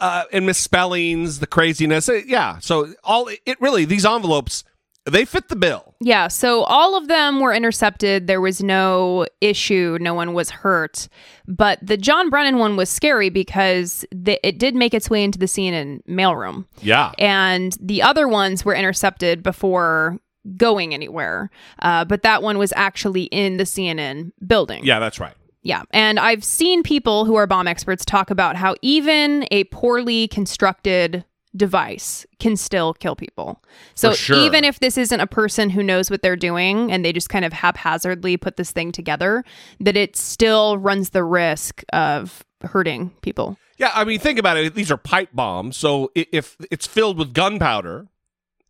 Uh, 0.00 0.24
and 0.32 0.46
misspellings, 0.46 1.38
the 1.38 1.46
craziness, 1.46 2.08
Uh, 2.08 2.20
yeah. 2.26 2.58
So 2.58 2.92
all 3.04 3.28
it 3.28 3.60
really 3.60 3.84
these 3.84 4.04
envelopes, 4.04 4.64
they 5.04 5.24
fit 5.24 5.48
the 5.48 5.54
bill. 5.54 5.91
Yeah, 6.04 6.28
so 6.28 6.64
all 6.64 6.96
of 6.96 7.06
them 7.06 7.38
were 7.40 7.54
intercepted. 7.54 8.26
There 8.26 8.40
was 8.40 8.62
no 8.62 9.26
issue. 9.40 9.98
No 10.00 10.14
one 10.14 10.34
was 10.34 10.50
hurt. 10.50 11.08
But 11.46 11.78
the 11.80 11.96
John 11.96 12.28
Brennan 12.28 12.58
one 12.58 12.76
was 12.76 12.88
scary 12.88 13.30
because 13.30 14.04
the, 14.10 14.44
it 14.46 14.58
did 14.58 14.74
make 14.74 14.94
its 14.94 15.08
way 15.08 15.22
into 15.22 15.38
the 15.38 15.46
CNN 15.46 16.02
mailroom. 16.08 16.66
Yeah. 16.80 17.12
And 17.18 17.76
the 17.80 18.02
other 18.02 18.26
ones 18.26 18.64
were 18.64 18.74
intercepted 18.74 19.42
before 19.42 20.18
going 20.56 20.92
anywhere. 20.92 21.50
Uh, 21.78 22.04
but 22.04 22.22
that 22.22 22.42
one 22.42 22.58
was 22.58 22.72
actually 22.74 23.24
in 23.24 23.58
the 23.58 23.64
CNN 23.64 24.32
building. 24.44 24.84
Yeah, 24.84 24.98
that's 24.98 25.20
right. 25.20 25.34
Yeah. 25.62 25.82
And 25.92 26.18
I've 26.18 26.42
seen 26.42 26.82
people 26.82 27.24
who 27.24 27.36
are 27.36 27.46
bomb 27.46 27.68
experts 27.68 28.04
talk 28.04 28.30
about 28.30 28.56
how 28.56 28.74
even 28.82 29.46
a 29.52 29.64
poorly 29.64 30.26
constructed 30.26 31.24
device 31.56 32.26
can 32.38 32.56
still 32.56 32.94
kill 32.94 33.14
people. 33.14 33.62
So 33.94 34.12
sure. 34.14 34.38
even 34.38 34.64
if 34.64 34.80
this 34.80 34.96
isn't 34.96 35.20
a 35.20 35.26
person 35.26 35.70
who 35.70 35.82
knows 35.82 36.10
what 36.10 36.22
they're 36.22 36.36
doing 36.36 36.90
and 36.90 37.04
they 37.04 37.12
just 37.12 37.28
kind 37.28 37.44
of 37.44 37.52
haphazardly 37.52 38.36
put 38.36 38.56
this 38.56 38.70
thing 38.70 38.92
together, 38.92 39.44
that 39.80 39.96
it 39.96 40.16
still 40.16 40.78
runs 40.78 41.10
the 41.10 41.24
risk 41.24 41.84
of 41.92 42.44
hurting 42.62 43.10
people. 43.22 43.58
Yeah, 43.76 43.90
I 43.94 44.04
mean, 44.04 44.18
think 44.20 44.38
about 44.38 44.56
it. 44.56 44.74
These 44.74 44.90
are 44.90 44.96
pipe 44.96 45.30
bombs. 45.32 45.76
So 45.76 46.10
if 46.14 46.56
it's 46.70 46.86
filled 46.86 47.18
with 47.18 47.34
gunpowder, 47.34 48.06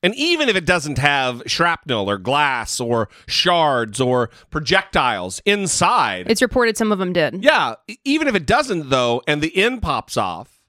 and 0.02 0.14
even 0.16 0.48
if 0.48 0.56
it 0.56 0.64
doesn't 0.66 0.98
have 0.98 1.42
shrapnel 1.46 2.10
or 2.10 2.18
glass 2.18 2.80
or 2.80 3.08
shards 3.26 4.00
or 4.00 4.30
projectiles 4.50 5.40
inside, 5.44 6.28
It's 6.28 6.42
reported 6.42 6.76
some 6.76 6.90
of 6.90 6.98
them 6.98 7.12
did. 7.12 7.44
yeah, 7.44 7.74
even 8.04 8.26
if 8.26 8.34
it 8.34 8.46
doesn't, 8.46 8.90
though, 8.90 9.22
and 9.28 9.40
the 9.40 9.56
end 9.56 9.82
pops 9.82 10.16
off 10.16 10.61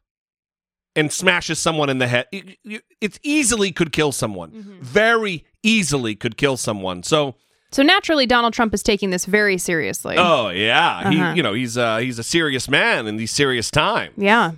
and 0.95 1.11
smashes 1.11 1.59
someone 1.59 1.89
in 1.89 1.97
the 1.97 2.07
head, 2.07 2.27
it, 2.31 2.57
it- 3.01 3.19
easily 3.23 3.71
could 3.71 3.91
kill 3.91 4.11
someone. 4.11 4.77
Very 4.81 5.45
easily 5.63 6.15
could 6.15 6.37
kill 6.37 6.55
someone. 6.57 7.03
So, 7.03 7.35
So 7.71 7.83
naturally 7.83 8.25
Donald 8.25 8.53
Trump 8.53 8.73
is 8.73 8.83
taking 8.83 9.09
this 9.09 9.25
very 9.25 9.57
seriously. 9.57 10.15
oh 10.17 10.49
yeah, 10.49 10.99
Uh-huh. 10.99 11.09
he, 11.31 11.37
you 11.37 11.43
know, 11.43 11.53
he's 11.53 11.77
uh, 11.77 11.97
he's 11.97 12.19
a 12.19 12.23
serious 12.23 12.69
man 12.69 13.07
in 13.07 13.17
these 13.17 13.31
serious 13.31 13.69
times. 13.71 14.13
Yeah. 14.17 14.51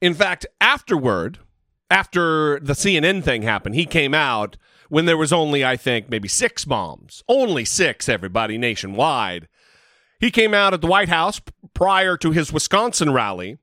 In 0.00 0.14
fact, 0.14 0.46
afterward, 0.60 1.38
after 1.90 2.58
the 2.60 2.72
CNN 2.74 3.22
thing 3.24 3.42
happened, 3.42 3.74
he 3.74 3.86
came 3.86 4.12
out 4.14 4.56
when 4.88 5.06
there 5.06 5.16
was 5.16 5.32
only, 5.32 5.64
I 5.64 5.76
think, 5.76 6.08
maybe 6.10 6.28
six 6.28 6.64
bombs. 6.64 7.22
Only 7.28 7.64
six, 7.64 8.08
everybody, 8.08 8.58
nationwide. 8.58 9.48
He 10.20 10.30
came 10.30 10.54
out 10.54 10.74
at 10.74 10.80
the 10.80 10.86
White 10.86 11.08
House 11.08 11.40
prior 11.74 12.16
to 12.18 12.30
his 12.30 12.52
Wisconsin 12.52 13.12
rally 13.12 13.58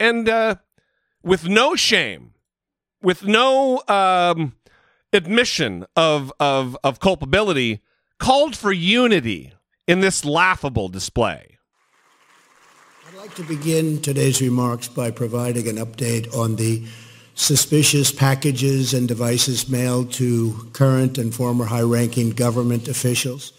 and 0.00 0.28
uh, 0.28 0.56
with 1.26 1.48
no 1.48 1.74
shame, 1.74 2.32
with 3.02 3.24
no 3.24 3.82
um, 3.88 4.54
admission 5.12 5.84
of, 5.96 6.32
of, 6.38 6.78
of 6.84 7.00
culpability, 7.00 7.80
called 8.20 8.56
for 8.56 8.72
unity 8.72 9.52
in 9.88 10.00
this 10.00 10.24
laughable 10.24 10.88
display. 10.88 11.58
I'd 13.08 13.16
like 13.16 13.34
to 13.34 13.42
begin 13.42 14.00
today's 14.00 14.40
remarks 14.40 14.86
by 14.86 15.10
providing 15.10 15.66
an 15.66 15.76
update 15.76 16.32
on 16.34 16.54
the 16.54 16.86
suspicious 17.34 18.12
packages 18.12 18.94
and 18.94 19.08
devices 19.08 19.68
mailed 19.68 20.12
to 20.12 20.70
current 20.72 21.18
and 21.18 21.34
former 21.34 21.64
high-ranking 21.64 22.30
government 22.30 22.86
officials. 22.86 23.52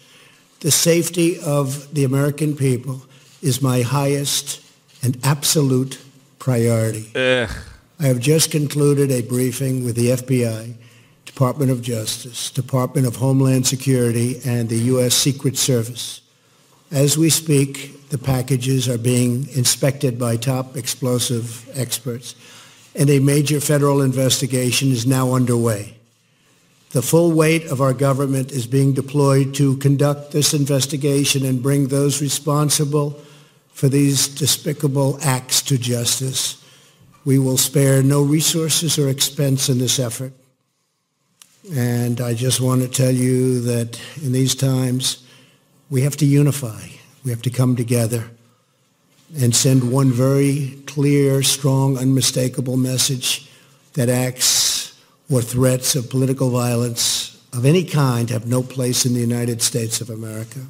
The 0.60 0.70
safety 0.70 1.38
of 1.38 1.92
the 1.94 2.04
American 2.04 2.56
people 2.56 3.02
is 3.42 3.60
my 3.60 3.82
highest 3.82 4.62
and 5.02 5.18
absolute 5.22 6.00
priority. 6.48 7.10
Ugh. 7.14 7.50
I 8.00 8.06
have 8.06 8.20
just 8.20 8.50
concluded 8.50 9.10
a 9.10 9.20
briefing 9.20 9.84
with 9.84 9.96
the 9.96 10.12
FBI, 10.12 10.76
Department 11.26 11.70
of 11.70 11.82
Justice, 11.82 12.50
Department 12.50 13.06
of 13.06 13.16
Homeland 13.16 13.66
Security, 13.66 14.40
and 14.46 14.66
the 14.66 14.78
U.S. 14.92 15.14
Secret 15.14 15.58
Service. 15.58 16.22
As 16.90 17.18
we 17.18 17.28
speak, 17.28 18.08
the 18.08 18.16
packages 18.16 18.88
are 18.88 18.96
being 18.96 19.46
inspected 19.50 20.18
by 20.18 20.38
top 20.38 20.74
explosive 20.74 21.68
experts, 21.78 22.34
and 22.94 23.10
a 23.10 23.18
major 23.18 23.60
federal 23.60 24.00
investigation 24.00 24.90
is 24.90 25.06
now 25.06 25.34
underway. 25.34 25.98
The 26.92 27.02
full 27.02 27.32
weight 27.32 27.66
of 27.66 27.82
our 27.82 27.92
government 27.92 28.52
is 28.52 28.66
being 28.66 28.94
deployed 28.94 29.52
to 29.56 29.76
conduct 29.76 30.32
this 30.32 30.54
investigation 30.54 31.44
and 31.44 31.62
bring 31.62 31.88
those 31.88 32.22
responsible 32.22 33.20
for 33.78 33.88
these 33.88 34.26
despicable 34.26 35.20
acts 35.22 35.62
to 35.62 35.78
justice. 35.78 36.60
We 37.24 37.38
will 37.38 37.56
spare 37.56 38.02
no 38.02 38.24
resources 38.24 38.98
or 38.98 39.08
expense 39.08 39.68
in 39.68 39.78
this 39.78 40.00
effort. 40.00 40.32
And 41.72 42.20
I 42.20 42.34
just 42.34 42.60
want 42.60 42.82
to 42.82 42.88
tell 42.88 43.12
you 43.12 43.60
that 43.60 44.00
in 44.20 44.32
these 44.32 44.56
times, 44.56 45.24
we 45.90 46.02
have 46.02 46.16
to 46.16 46.26
unify. 46.26 46.88
We 47.24 47.30
have 47.30 47.42
to 47.42 47.50
come 47.50 47.76
together 47.76 48.28
and 49.40 49.54
send 49.54 49.92
one 49.92 50.10
very 50.10 50.76
clear, 50.86 51.44
strong, 51.44 51.98
unmistakable 51.98 52.76
message 52.76 53.48
that 53.92 54.08
acts 54.08 55.00
or 55.30 55.40
threats 55.40 55.94
of 55.94 56.10
political 56.10 56.50
violence 56.50 57.40
of 57.52 57.64
any 57.64 57.84
kind 57.84 58.28
have 58.30 58.44
no 58.44 58.60
place 58.60 59.06
in 59.06 59.14
the 59.14 59.20
United 59.20 59.62
States 59.62 60.00
of 60.00 60.10
America. 60.10 60.66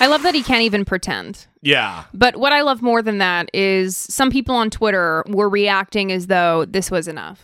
I 0.00 0.06
love 0.06 0.22
that 0.22 0.34
he 0.34 0.42
can't 0.44 0.62
even 0.62 0.84
pretend. 0.84 1.46
Yeah. 1.60 2.04
But 2.14 2.36
what 2.36 2.52
I 2.52 2.62
love 2.62 2.82
more 2.82 3.02
than 3.02 3.18
that 3.18 3.50
is 3.52 3.96
some 3.96 4.30
people 4.30 4.54
on 4.54 4.70
Twitter 4.70 5.24
were 5.26 5.48
reacting 5.48 6.12
as 6.12 6.28
though 6.28 6.64
this 6.64 6.90
was 6.90 7.08
enough. 7.08 7.42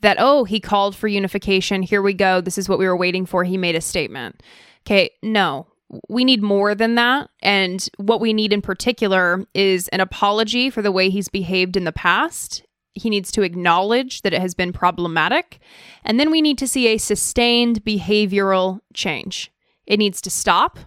That, 0.00 0.16
oh, 0.18 0.44
he 0.44 0.60
called 0.60 0.96
for 0.96 1.08
unification. 1.08 1.82
Here 1.82 2.02
we 2.02 2.14
go. 2.14 2.40
This 2.40 2.58
is 2.58 2.68
what 2.68 2.78
we 2.78 2.86
were 2.86 2.96
waiting 2.96 3.26
for. 3.26 3.44
He 3.44 3.56
made 3.56 3.76
a 3.76 3.80
statement. 3.80 4.42
Okay, 4.86 5.10
no. 5.22 5.66
We 6.08 6.24
need 6.24 6.42
more 6.42 6.74
than 6.74 6.96
that. 6.96 7.30
And 7.42 7.88
what 7.96 8.20
we 8.20 8.32
need 8.32 8.52
in 8.52 8.60
particular 8.60 9.44
is 9.54 9.88
an 9.88 10.00
apology 10.00 10.70
for 10.70 10.82
the 10.82 10.92
way 10.92 11.10
he's 11.10 11.28
behaved 11.28 11.76
in 11.76 11.84
the 11.84 11.92
past. 11.92 12.62
He 12.94 13.08
needs 13.08 13.30
to 13.32 13.42
acknowledge 13.42 14.22
that 14.22 14.34
it 14.34 14.40
has 14.40 14.54
been 14.54 14.72
problematic. 14.72 15.60
And 16.04 16.18
then 16.18 16.30
we 16.30 16.42
need 16.42 16.58
to 16.58 16.68
see 16.68 16.88
a 16.88 16.98
sustained 16.98 17.84
behavioral 17.84 18.80
change. 18.94 19.52
It 19.86 19.98
needs 19.98 20.20
to 20.22 20.30
stop 20.30 20.78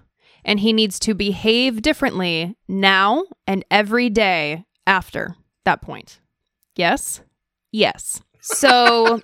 and 0.43 0.59
he 0.59 0.73
needs 0.73 0.99
to 0.99 1.13
behave 1.13 1.81
differently 1.81 2.55
now 2.67 3.23
and 3.47 3.63
every 3.71 4.09
day 4.09 4.65
after 4.87 5.35
that 5.65 5.81
point. 5.81 6.19
Yes? 6.75 7.21
Yes. 7.71 8.21
So, 8.41 9.19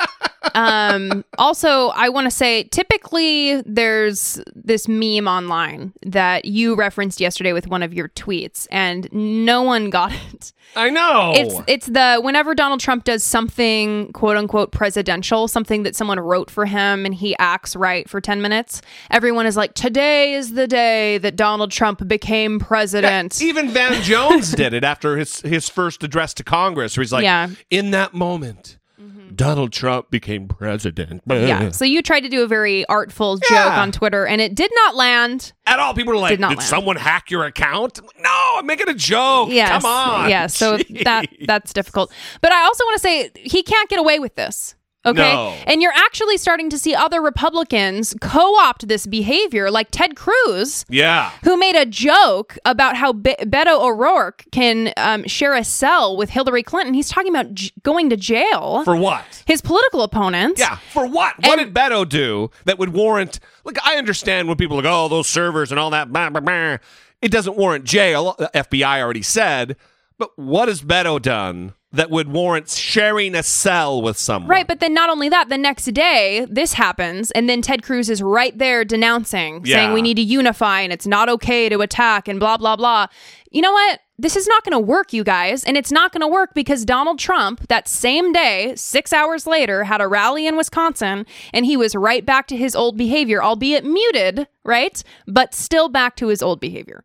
um, 0.54 1.26
also, 1.38 1.88
I 1.90 2.10
want 2.10 2.26
to 2.26 2.32
say 2.32 2.64
typically 2.66 3.62
there's 3.64 4.40
this 4.56 4.88
meme 4.88 5.28
online 5.28 5.94
that 6.06 6.46
you 6.46 6.76
referenced 6.76 7.20
yesterday 7.20 7.54
with 7.54 7.68
one 7.68 7.84
of 7.84 7.94
your 7.94 8.10
tweets, 8.10 8.68
and 8.72 9.08
no 9.12 9.62
one 9.64 9.90
got 9.90 10.12
it. 10.34 10.54
I 10.76 10.90
know. 10.90 11.34
It's 11.36 11.56
it's 11.68 11.86
the 11.88 12.20
whenever 12.22 12.54
Donald 12.54 12.80
Trump 12.80 13.06
does 13.06 13.24
something 13.24 14.12
quote 14.14 14.38
unquote 14.38 14.72
presidential, 14.72 15.48
something 15.48 15.84
that 15.84 15.96
someone 15.96 16.20
wrote 16.20 16.52
for 16.52 16.66
him 16.66 17.06
and 17.06 17.16
he 17.16 17.36
acts 17.40 17.76
right 17.76 18.08
for 18.10 18.20
10 18.22 18.42
minutes, 18.42 18.82
everyone 19.10 19.46
is 19.46 19.56
like, 19.58 19.74
Today 19.74 20.34
is 20.34 20.54
the 20.54 20.68
day 20.68 21.18
that 21.20 21.36
Donald 21.36 21.72
Trump 21.72 22.08
became 22.08 22.60
president. 22.60 23.42
Even 23.42 23.70
Van 23.70 24.02
Jones 24.04 24.52
did 24.56 24.74
it 24.74 24.84
after 24.84 25.18
his 25.18 25.42
his 25.42 25.70
first 25.70 26.04
address 26.04 26.34
to 26.36 26.44
Congress, 26.44 26.98
where 26.98 27.02
he's 27.04 27.14
like, 27.14 27.24
Yeah. 27.24 27.50
"In 27.70 27.92
that 27.92 28.14
moment, 28.14 28.77
Mm-hmm. 29.00 29.36
Donald 29.36 29.72
Trump 29.74 30.10
became 30.10 30.48
president." 30.48 31.22
yeah. 31.30 31.72
So 31.72 31.86
you 31.86 32.02
tried 32.02 32.22
to 32.22 32.30
do 32.30 32.44
a 32.44 32.48
very 32.48 32.86
artful 32.88 33.38
joke 33.38 33.50
Yeah. 33.52 33.82
on 33.82 33.92
Twitter 33.92 34.26
and 34.26 34.40
it 34.42 34.56
did 34.56 34.72
not 34.74 34.96
land. 34.96 35.54
At 35.66 35.80
all, 35.80 35.94
people 35.94 36.14
are 36.14 36.18
like, 36.18 36.32
Did 36.32 36.40
not 36.40 36.52
"Did 36.52 36.62
someone 36.62 36.96
hack 36.96 37.30
your 37.30 37.44
account?" 37.46 38.00
No, 38.20 38.54
I'm 38.58 38.66
making 38.66 38.90
a 38.90 38.94
joke. 38.94 39.50
Yes. 39.52 39.82
Come 39.84 39.92
on. 39.92 40.30
Yeah. 40.30 40.48
So 40.48 40.78
that 41.04 41.28
that's 41.46 41.74
difficult. 41.74 42.12
But 42.42 42.52
I 42.52 42.64
also 42.64 42.84
want 42.86 42.96
to 42.96 43.02
say 43.02 43.32
he 43.36 43.64
can't 43.64 43.90
get 43.90 44.00
away 44.00 44.20
with 44.20 44.36
this. 44.36 44.76
Okay. 45.08 45.34
No. 45.34 45.56
And 45.66 45.82
you're 45.82 45.94
actually 45.96 46.38
starting 46.38 46.70
to 46.70 46.78
see 46.78 46.94
other 46.94 47.22
Republicans 47.22 48.14
co 48.22 48.56
opt 48.58 48.88
this 48.88 49.08
behavior, 49.08 49.72
like 49.72 49.88
Ted 49.92 50.16
Cruz, 50.16 50.86
yeah. 50.90 51.32
who 51.44 51.58
made 51.58 51.76
a 51.76 51.86
joke 51.86 52.58
about 52.66 52.96
how 52.96 53.14
Be- 53.14 53.36
Beto 53.42 53.80
O'Rourke 53.82 54.46
can 54.52 54.94
um, 54.98 55.26
share 55.28 55.54
a 55.56 55.64
cell 55.64 56.18
with 56.18 56.30
Hillary 56.30 56.64
Clinton. 56.64 56.94
He's 56.94 57.10
talking 57.10 57.32
about 57.34 57.54
j- 57.54 57.72
going 57.84 58.10
to 58.10 58.18
jail 58.18 58.84
For 58.84 58.96
what? 58.96 59.44
his 59.46 59.62
political 59.62 60.02
opponents. 60.02 60.60
Yeah, 60.60 60.78
for 60.92 61.08
what? 61.08 61.36
what 61.44 61.58
did 61.58 61.74
Beto 61.74 62.08
do 62.08 62.52
that 62.66 62.78
would 62.80 62.94
warrant? 62.94 63.40
Like, 63.64 63.78
I 63.86 63.96
understand 63.96 64.48
when 64.48 64.58
people 64.58 64.78
are 64.80 64.84
like, 64.84 64.92
oh, 64.92 65.08
those 65.08 65.28
servers 65.28 65.72
and 65.72 65.80
all 65.80 65.90
that. 65.92 66.12
Blah, 66.12 66.30
blah, 66.30 66.42
blah. 66.42 66.78
It 67.22 67.32
doesn't 67.32 67.58
warrant 67.58 67.84
jail. 67.86 68.36
The 68.38 68.52
FBI 68.54 69.02
already 69.02 69.22
said. 69.24 69.76
But 70.18 70.38
what 70.38 70.68
has 70.68 70.82
Beto 70.82 71.22
done 71.22 71.74
that 71.98 72.10
would 72.10 72.30
warrant 72.30 72.70
sharing 72.70 73.36
a 73.36 73.44
cell 73.44 74.02
with 74.02 74.18
someone? 74.18 74.50
Right, 74.50 74.68
but 74.68 74.80
then 74.80 74.94
not 74.94 75.10
only 75.10 75.30
that, 75.30 75.50
the 75.50 75.58
next 75.58 75.86
day 75.94 76.48
this 76.50 76.74
happens, 76.74 77.32
and 77.32 77.50
then 77.50 77.62
Ted 77.62 77.84
Cruz 77.84 78.10
is 78.10 78.22
right 78.22 78.58
there 78.58 78.86
denouncing, 78.86 79.66
saying 79.66 79.94
we 79.94 80.02
need 80.02 80.16
to 80.16 80.24
unify 80.24 80.82
and 80.82 80.94
it's 80.94 81.08
not 81.08 81.28
okay 81.28 81.70
to 81.70 81.82
attack 81.82 82.28
and 82.28 82.40
blah, 82.40 82.58
blah, 82.58 82.76
blah. 82.76 83.08
You 83.52 83.62
know 83.62 83.72
what? 83.72 84.00
This 84.20 84.36
is 84.36 84.48
not 84.48 84.64
going 84.64 84.74
to 84.74 84.80
work, 84.80 85.14
you 85.14 85.24
guys. 85.24 85.64
And 85.64 85.78
it's 85.78 85.92
not 85.92 86.12
going 86.12 86.22
to 86.22 86.28
work 86.28 86.54
because 86.56 86.86
Donald 86.86 87.20
Trump, 87.20 87.68
that 87.68 87.88
same 87.88 88.34
day, 88.34 88.74
six 88.76 89.14
hours 89.14 89.46
later, 89.46 89.84
had 89.84 90.02
a 90.02 90.08
rally 90.08 90.48
in 90.48 90.58
Wisconsin 90.58 91.26
and 91.54 91.66
he 91.66 91.78
was 91.78 91.96
right 91.96 92.26
back 92.26 92.48
to 92.48 92.58
his 92.58 92.76
old 92.76 92.98
behavior, 92.98 93.44
albeit 93.44 93.86
muted, 93.86 94.48
right? 94.64 95.04
But 95.28 95.54
still 95.54 95.88
back 95.90 96.16
to 96.18 96.28
his 96.28 96.42
old 96.42 96.60
behavior. 96.60 97.04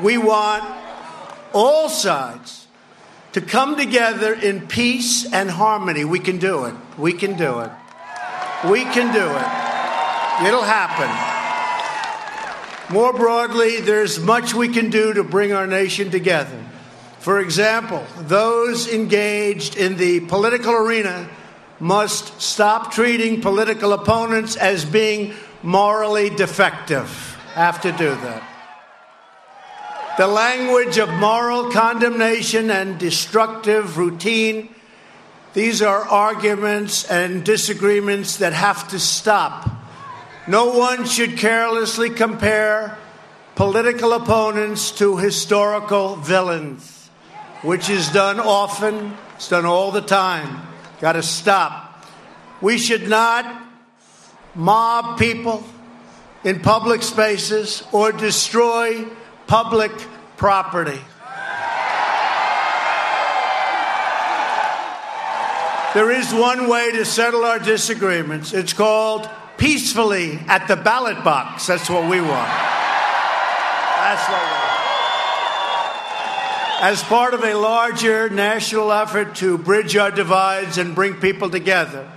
We 0.00 0.16
want 0.16 0.64
all 1.52 1.88
sides 1.88 2.67
to 3.32 3.40
come 3.40 3.76
together 3.76 4.32
in 4.32 4.66
peace 4.66 5.30
and 5.32 5.50
harmony. 5.50 6.04
We 6.04 6.18
can 6.18 6.38
do 6.38 6.64
it. 6.64 6.74
We 6.96 7.12
can 7.12 7.36
do 7.36 7.60
it. 7.60 7.70
We 8.68 8.84
can 8.84 9.12
do 9.12 9.24
it. 9.24 10.48
It'll 10.48 10.62
happen. 10.62 11.08
More 12.92 13.12
broadly, 13.12 13.80
there's 13.80 14.18
much 14.18 14.54
we 14.54 14.68
can 14.68 14.90
do 14.90 15.12
to 15.12 15.22
bring 15.22 15.52
our 15.52 15.66
nation 15.66 16.10
together. 16.10 16.58
For 17.18 17.40
example, 17.40 18.06
those 18.20 18.88
engaged 18.88 19.76
in 19.76 19.96
the 19.96 20.20
political 20.20 20.72
arena 20.72 21.28
must 21.80 22.40
stop 22.40 22.92
treating 22.92 23.40
political 23.40 23.92
opponents 23.92 24.56
as 24.56 24.84
being 24.84 25.34
morally 25.62 26.30
defective. 26.30 27.08
Have 27.54 27.80
to 27.82 27.92
do 27.92 28.10
that. 28.10 28.57
The 30.18 30.26
language 30.26 30.98
of 30.98 31.08
moral 31.10 31.70
condemnation 31.70 32.72
and 32.72 32.98
destructive 32.98 33.98
routine, 33.98 34.74
these 35.54 35.80
are 35.80 36.00
arguments 36.00 37.08
and 37.08 37.44
disagreements 37.44 38.38
that 38.38 38.52
have 38.52 38.88
to 38.88 38.98
stop. 38.98 39.70
No 40.48 40.76
one 40.76 41.06
should 41.06 41.38
carelessly 41.38 42.10
compare 42.10 42.98
political 43.54 44.12
opponents 44.12 44.90
to 44.98 45.18
historical 45.18 46.16
villains, 46.16 47.10
which 47.62 47.88
is 47.88 48.08
done 48.08 48.40
often, 48.40 49.16
it's 49.36 49.48
done 49.48 49.66
all 49.66 49.92
the 49.92 50.00
time. 50.00 50.66
Got 51.00 51.12
to 51.12 51.22
stop. 51.22 52.04
We 52.60 52.76
should 52.78 53.08
not 53.08 53.46
mob 54.56 55.16
people 55.16 55.62
in 56.42 56.58
public 56.58 57.04
spaces 57.04 57.84
or 57.92 58.10
destroy 58.10 59.06
public 59.48 59.90
property. 60.36 61.00
There 65.94 66.10
is 66.12 66.32
one 66.34 66.68
way 66.68 66.92
to 66.92 67.04
settle 67.06 67.44
our 67.44 67.58
disagreements. 67.58 68.52
It's 68.52 68.74
called 68.74 69.28
peacefully 69.56 70.38
at 70.46 70.68
the 70.68 70.76
ballot 70.76 71.24
box. 71.24 71.66
That's 71.66 71.88
what 71.88 72.08
we 72.10 72.20
want. 72.20 72.52
That's 73.96 74.28
what 74.28 74.38
we 74.38 74.48
want. 74.48 74.68
As 76.80 77.02
part 77.02 77.34
of 77.34 77.42
a 77.42 77.54
larger 77.54 78.28
national 78.28 78.92
effort 78.92 79.34
to 79.36 79.56
bridge 79.58 79.96
our 79.96 80.10
divides 80.10 80.76
and 80.76 80.94
bring 80.94 81.14
people 81.14 81.48
together, 81.50 82.08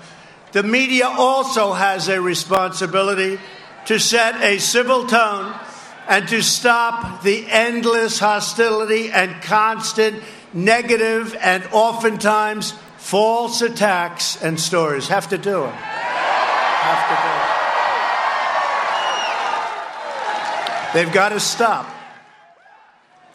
the 0.51 0.63
media 0.63 1.07
also 1.07 1.71
has 1.71 2.09
a 2.09 2.21
responsibility 2.21 3.39
to 3.85 3.99
set 3.99 4.35
a 4.41 4.59
civil 4.59 5.07
tone 5.07 5.55
and 6.11 6.27
to 6.27 6.43
stop 6.43 7.23
the 7.23 7.45
endless 7.47 8.19
hostility 8.19 9.09
and 9.09 9.41
constant 9.43 10.21
negative 10.53 11.33
and 11.39 11.63
oftentimes 11.71 12.73
false 12.97 13.61
attacks 13.61 14.43
and 14.43 14.59
stories. 14.59 15.07
Have 15.07 15.29
to 15.29 15.37
do 15.37 15.63
it. 15.63 15.71
Have 15.71 17.07
to 17.07 17.15
do 17.23 17.29
it. 20.99 21.05
They've 21.05 21.13
got 21.13 21.29
to 21.29 21.39
stop. 21.39 21.89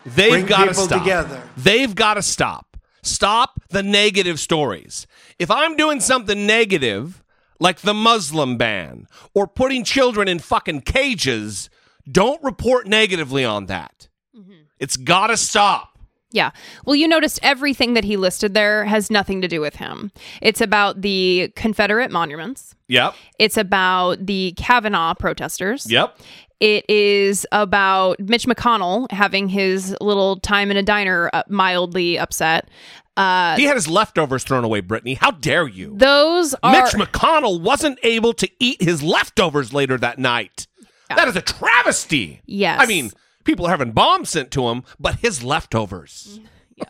They've 0.05 0.33
Bring 0.33 0.45
got 0.45 0.67
to 0.67 0.75
stop. 0.75 1.03
together. 1.03 1.43
They've 1.57 1.95
got 1.95 2.15
to 2.15 2.23
stop. 2.23 2.77
Stop 3.03 3.59
the 3.71 3.83
negative 3.83 4.39
stories. 4.39 5.07
If 5.39 5.51
I'm 5.51 5.77
doing 5.77 6.01
something 6.01 6.47
negative, 6.47 7.25
like 7.59 7.81
the 7.81 7.95
Muslim 7.95 8.59
ban 8.59 9.09
or 9.33 9.47
putting 9.47 9.83
children 9.83 10.29
in 10.29 10.41
fucking 10.41 10.83
cages, 10.83 11.71
don't 12.11 12.43
report 12.43 12.87
negatively 12.87 13.45
on 13.45 13.67
that. 13.67 14.09
It's 14.79 14.97
got 14.99 15.29
to 15.29 15.37
stop. 15.39 15.99
Yeah. 16.33 16.51
Well, 16.85 16.95
you 16.97 17.09
noticed 17.09 17.39
everything 17.43 17.95
that 17.95 18.05
he 18.05 18.19
listed 18.19 18.53
there 18.53 18.85
has 18.85 19.11
nothing 19.11 19.41
to 19.41 19.49
do 19.49 19.61
with 19.61 19.77
him. 19.77 20.13
It's 20.43 20.61
about 20.61 21.01
the 21.01 21.51
Confederate 21.57 22.11
monuments. 22.11 22.75
Yep. 22.89 23.15
It's 23.39 23.57
about 23.57 24.27
the 24.27 24.53
Kavanaugh 24.59 25.15
protesters. 25.15 25.91
Yep. 25.91 26.19
It 26.61 26.85
is 26.91 27.47
about 27.53 28.21
Mitch 28.21 28.47
McConnell 28.47 29.11
having 29.13 29.49
his 29.49 29.97
little 30.01 30.39
time 30.41 30.71
in 30.71 30.77
a 30.77 30.83
diner 30.83 31.31
uh, 31.33 31.43
mildly 31.49 32.19
upset. 32.19 32.69
Uh, 33.17 33.57
He 33.57 33.65
had 33.65 33.77
his 33.77 33.89
leftovers 33.89 34.45
thrown 34.45 34.63
away, 34.65 34.81
Brittany. 34.81 35.15
How 35.15 35.31
dare 35.31 35.67
you? 35.67 35.95
those 35.97 36.55
are 36.63 36.73
Mitch 36.73 36.93
McConnell 36.93 37.63
wasn't 37.63 37.99
able 38.03 38.35
to 38.35 38.49
eat 38.61 38.83
his 38.83 39.03
leftovers 39.03 39.73
later 39.73 39.97
that 39.99 40.19
night. 40.19 40.67
That 41.09 41.29
is 41.29 41.37
a 41.37 41.43
travesty. 41.43 42.41
Yes. 42.47 42.81
I 42.83 42.87
mean, 42.87 43.11
people 43.45 43.67
are 43.67 43.71
having 43.71 43.93
bombs 43.93 44.31
sent 44.31 44.51
to 44.53 44.69
him, 44.69 44.83
but 44.99 45.17
his 45.17 45.43
leftovers. 45.43 46.41
Yeah. 46.79 46.85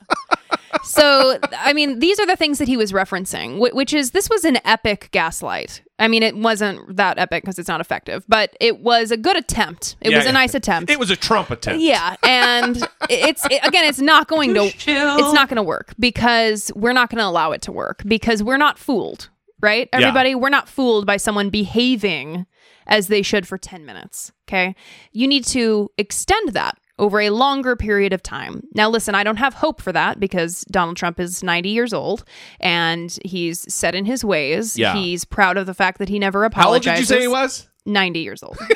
so 0.83 1.39
I 1.57 1.73
mean, 1.73 2.01
these 2.01 2.19
are 2.19 2.27
the 2.27 2.35
things 2.35 2.59
that 2.59 2.67
he 2.67 2.77
was 2.77 2.91
referencing, 2.91 3.61
which 3.61 3.93
is 3.95 4.11
this 4.11 4.29
was 4.29 4.45
an 4.45 4.59
epic 4.65 5.11
gaslight. 5.13 5.83
I 6.01 6.09
mean, 6.09 6.25
it 6.25 6.37
wasn't 6.37 6.97
that 6.97 7.19
epic 7.21 7.45
because 7.45 7.59
it's 7.61 7.69
not 7.69 7.81
effective, 7.81 8.25
but 8.29 8.57
it 8.61 8.81
was 8.81 9.13
a 9.13 9.17
good 9.17 9.37
attempt. 9.37 9.95
It 10.01 10.11
Yeah, 10.11 10.17
was 10.19 10.27
a 10.27 10.33
nice 10.33 10.55
attempt. 10.57 10.91
It 10.91 10.99
was 10.99 11.11
a 11.13 11.17
Trump 11.17 11.51
attempt. 11.53 11.81
Yeah, 11.83 12.17
and 12.25 12.77
it's 13.09 13.45
it- 13.47 13.65
again, 13.65 13.85
it's 13.85 14.01
not 14.01 14.27
going 14.27 14.55
to 14.55 14.65
it's 14.65 14.87
not 15.33 15.49
going 15.49 15.55
to 15.57 15.63
work 15.63 15.95
because 16.01 16.73
we're 16.75 16.93
not 16.93 17.09
going 17.09 17.19
to 17.21 17.27
allow 17.27 17.53
it 17.53 17.63
to 17.63 17.71
work 17.73 18.03
because 18.07 18.43
we're 18.43 18.57
not 18.57 18.77
fooled, 18.77 19.29
right? 19.61 19.89
Yeah. 19.93 20.01
Everybody, 20.01 20.35
we're 20.35 20.49
not 20.49 20.69
fooled 20.69 21.07
by 21.07 21.17
someone 21.17 21.49
behaving 21.51 22.47
as 22.87 23.09
they 23.09 23.23
should 23.23 23.47
for 23.47 23.59
10 23.59 23.85
minutes, 23.85 24.33
okay? 24.49 24.75
You 25.13 25.27
need 25.27 25.45
to 25.47 25.91
extend 25.99 26.51
that 26.51 26.79
over 26.99 27.21
a 27.21 27.31
longer 27.31 27.77
period 27.77 28.13
of 28.13 28.23
time. 28.23 28.63
Now 28.75 28.89
listen, 28.89 29.15
I 29.15 29.23
don't 29.23 29.37
have 29.37 29.55
hope 29.55 29.83
for 29.83 29.93
that 29.93 30.19
because 30.19 30.63
Donald 30.71 30.97
Trump 30.97 31.21
is 31.21 31.43
90 31.43 31.69
years 31.69 31.93
old 31.93 32.25
and 32.59 33.17
he's 33.25 33.71
set 33.73 33.95
in 33.95 34.07
his 34.07 34.25
ways. 34.25 34.79
Yeah. 34.79 34.95
He's 34.95 35.25
proud 35.25 35.59
of 35.59 35.67
the 35.67 35.75
fact 35.75 35.99
that 35.99 36.09
he 36.09 36.19
never 36.19 36.45
apologized. 36.45 36.87
How 36.87 36.93
old 36.93 36.97
did 36.97 37.01
you 37.01 37.07
say 37.07 37.21
he 37.21 37.29
was? 37.29 37.69
90 37.85 38.21
years 38.21 38.43
old. 38.43 38.57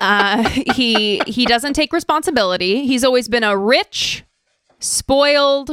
uh, 0.00 0.48
he 0.74 1.20
he 1.26 1.46
doesn't 1.46 1.74
take 1.74 1.92
responsibility. 1.92 2.86
He's 2.86 3.04
always 3.04 3.28
been 3.28 3.44
a 3.44 3.56
rich, 3.56 4.24
spoiled, 4.78 5.70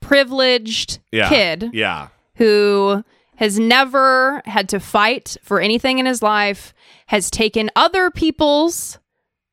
privileged 0.00 1.00
Yeah. 1.12 1.28
kid 1.28 1.70
Yeah. 1.72 2.08
who 2.36 3.04
has 3.38 3.58
never 3.58 4.42
had 4.46 4.68
to 4.68 4.80
fight 4.80 5.36
for 5.42 5.60
anything 5.60 5.98
in 6.00 6.06
his 6.06 6.22
life, 6.22 6.74
has 7.06 7.30
taken 7.30 7.70
other 7.76 8.10
people's 8.10 8.98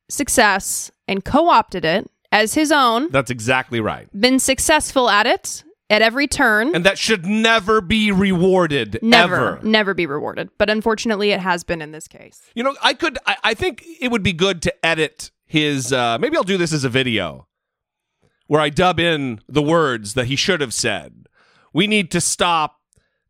success 0.08 0.90
and 1.08 1.24
co 1.24 1.48
opted 1.48 1.84
it 1.84 2.10
as 2.32 2.54
his 2.54 2.72
own, 2.72 3.10
That's 3.12 3.30
exactly 3.30 3.80
right. 3.80 4.08
been 4.18 4.38
successful 4.40 5.08
at 5.08 5.26
it 5.26 5.62
at 5.88 6.02
every 6.02 6.26
turn. 6.26 6.74
And 6.74 6.84
that 6.84 6.98
should 6.98 7.24
never 7.24 7.80
be 7.80 8.10
rewarded. 8.10 8.98
never, 9.02 9.34
Ever. 9.56 9.60
never 9.62 9.94
be 9.94 10.06
rewarded. 10.06 10.50
But 10.58 10.68
unfortunately, 10.68 11.30
it 11.30 11.38
has 11.38 11.62
been 11.62 11.80
in 11.80 11.92
this 11.92 12.08
case. 12.08 12.42
You 12.56 12.64
know, 12.64 12.74
I 12.82 12.92
could. 12.94 13.18
I, 13.26 13.36
I 13.44 13.54
think 13.54 13.84
it 14.00 14.10
would 14.10 14.24
be 14.24 14.32
good 14.32 14.62
to 14.62 14.84
edit 14.84 15.30
his. 15.46 15.92
Uh, 15.92 16.18
maybe 16.18 16.36
I'll 16.36 16.42
do 16.42 16.58
this 16.58 16.72
as 16.72 16.82
a 16.82 16.88
video, 16.88 17.46
where 18.48 18.60
I 18.60 18.68
dub 18.68 18.98
in 18.98 19.40
the 19.48 19.62
words 19.62 20.14
that 20.14 20.26
he 20.26 20.34
should 20.34 20.60
have 20.60 20.74
said. 20.74 21.28
We 21.72 21.86
need 21.86 22.10
to 22.10 22.20
stop. 22.20 22.75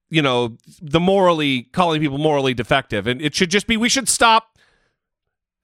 You 0.08 0.22
know, 0.22 0.56
the 0.80 1.00
morally 1.00 1.64
calling 1.72 2.00
people 2.00 2.18
morally 2.18 2.54
defective, 2.54 3.06
and 3.06 3.20
it 3.20 3.34
should 3.34 3.50
just 3.50 3.66
be 3.66 3.76
we 3.76 3.88
should 3.88 4.08
stop 4.08 4.56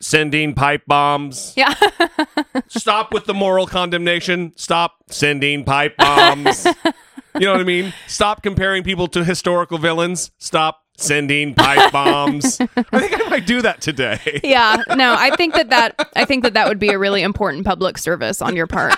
sending 0.03 0.53
pipe 0.55 0.83
bombs. 0.87 1.55
Yeah. 1.57 1.75
Stop 2.69 3.15
with 3.15 3.27
the 3.27 3.35
moral 3.35 3.67
condemnation. 3.67 4.53
Stop 4.57 4.97
sending 5.09 5.65
pipe 5.65 5.97
bombs. 5.97 6.65
you 7.35 7.41
know 7.41 7.53
what 7.53 7.61
I 7.61 7.65
mean? 7.65 7.95
Stop 8.09 8.43
comparing 8.43 8.83
people 8.83 9.07
to 9.09 9.25
historical 9.25 9.79
villains. 9.79 10.33
Stop 10.39 10.81
sending 10.99 11.55
pipe 11.55 11.93
bombs. 11.93 12.61
I 12.77 12.99
think 12.99 13.27
I 13.27 13.29
might 13.31 13.47
do 13.47 13.63
that 13.63 13.81
today. 13.81 14.41
yeah. 14.45 14.83
No, 14.95 15.15
I 15.17 15.35
think 15.37 15.55
that 15.55 15.71
that 15.71 16.11
I 16.17 16.25
think 16.25 16.43
that 16.43 16.55
that 16.55 16.69
would 16.69 16.79
be 16.79 16.89
a 16.89 16.99
really 16.99 17.23
important 17.23 17.65
public 17.65 17.97
service 17.97 18.43
on 18.43 18.57
your 18.57 18.67
part. 18.67 18.95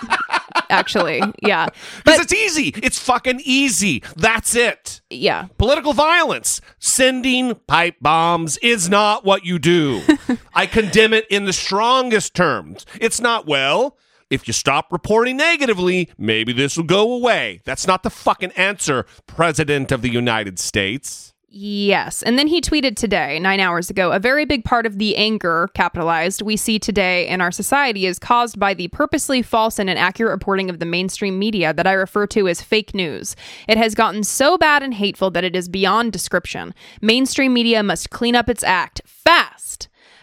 Actually, 0.70 1.22
yeah. 1.42 1.68
Because 2.04 2.20
it's 2.20 2.32
easy. 2.32 2.68
It's 2.82 2.98
fucking 2.98 3.40
easy. 3.44 4.02
That's 4.16 4.54
it. 4.54 5.00
Yeah. 5.10 5.46
Political 5.58 5.92
violence, 5.92 6.60
sending 6.78 7.54
pipe 7.66 7.96
bombs 8.00 8.56
is 8.58 8.88
not 8.88 9.24
what 9.24 9.44
you 9.44 9.58
do. 9.58 10.02
I 10.54 10.66
condemn 10.66 11.12
it 11.12 11.26
in 11.28 11.44
the 11.44 11.52
strongest 11.52 12.34
terms. 12.34 12.84
It's 13.00 13.20
not, 13.20 13.46
well, 13.46 13.96
if 14.30 14.46
you 14.46 14.52
stop 14.52 14.92
reporting 14.92 15.36
negatively, 15.36 16.10
maybe 16.18 16.52
this 16.52 16.76
will 16.76 16.84
go 16.84 17.12
away. 17.12 17.60
That's 17.64 17.86
not 17.86 18.02
the 18.02 18.10
fucking 18.10 18.52
answer, 18.52 19.06
President 19.26 19.92
of 19.92 20.02
the 20.02 20.10
United 20.10 20.58
States. 20.58 21.34
Yes. 21.57 22.24
And 22.24 22.36
then 22.36 22.48
he 22.48 22.61
tweeted 22.61 22.96
today, 22.96 23.38
nine 23.38 23.61
hours 23.61 23.88
ago, 23.88 24.11
a 24.11 24.18
very 24.18 24.44
big 24.44 24.64
part 24.64 24.86
of 24.86 24.98
the 24.98 25.14
anger, 25.14 25.70
capitalized, 25.72 26.42
we 26.42 26.57
see 26.57 26.80
today 26.80 27.28
in 27.28 27.40
our 27.40 27.52
society 27.52 28.07
is 28.07 28.18
caused 28.18 28.59
by 28.59 28.74
the 28.74 28.88
purposely 28.88 29.40
false 29.40 29.78
and 29.78 29.88
inaccurate 29.88 30.32
reporting 30.32 30.68
of 30.68 30.80
the 30.80 30.84
mainstream 30.84 31.38
media 31.38 31.72
that 31.72 31.86
I 31.86 31.92
refer 31.92 32.26
to 32.26 32.48
as 32.48 32.61
fake 32.61 32.92
news. 32.92 33.36
It 33.68 33.78
has 33.78 33.94
gotten 33.94 34.24
so 34.24 34.59
bad 34.59 34.82
and 34.82 34.94
hateful 34.94 35.30
that 35.30 35.44
it 35.44 35.55
is 35.55 35.68
beyond 35.68 36.12
description. 36.12 36.74
Mainstream 37.00 37.55
media 37.55 37.84
must 37.84 38.11
clean 38.11 38.34
up 38.34 38.48
its 38.48 38.64
act 38.64 39.02
fast. 39.07 39.53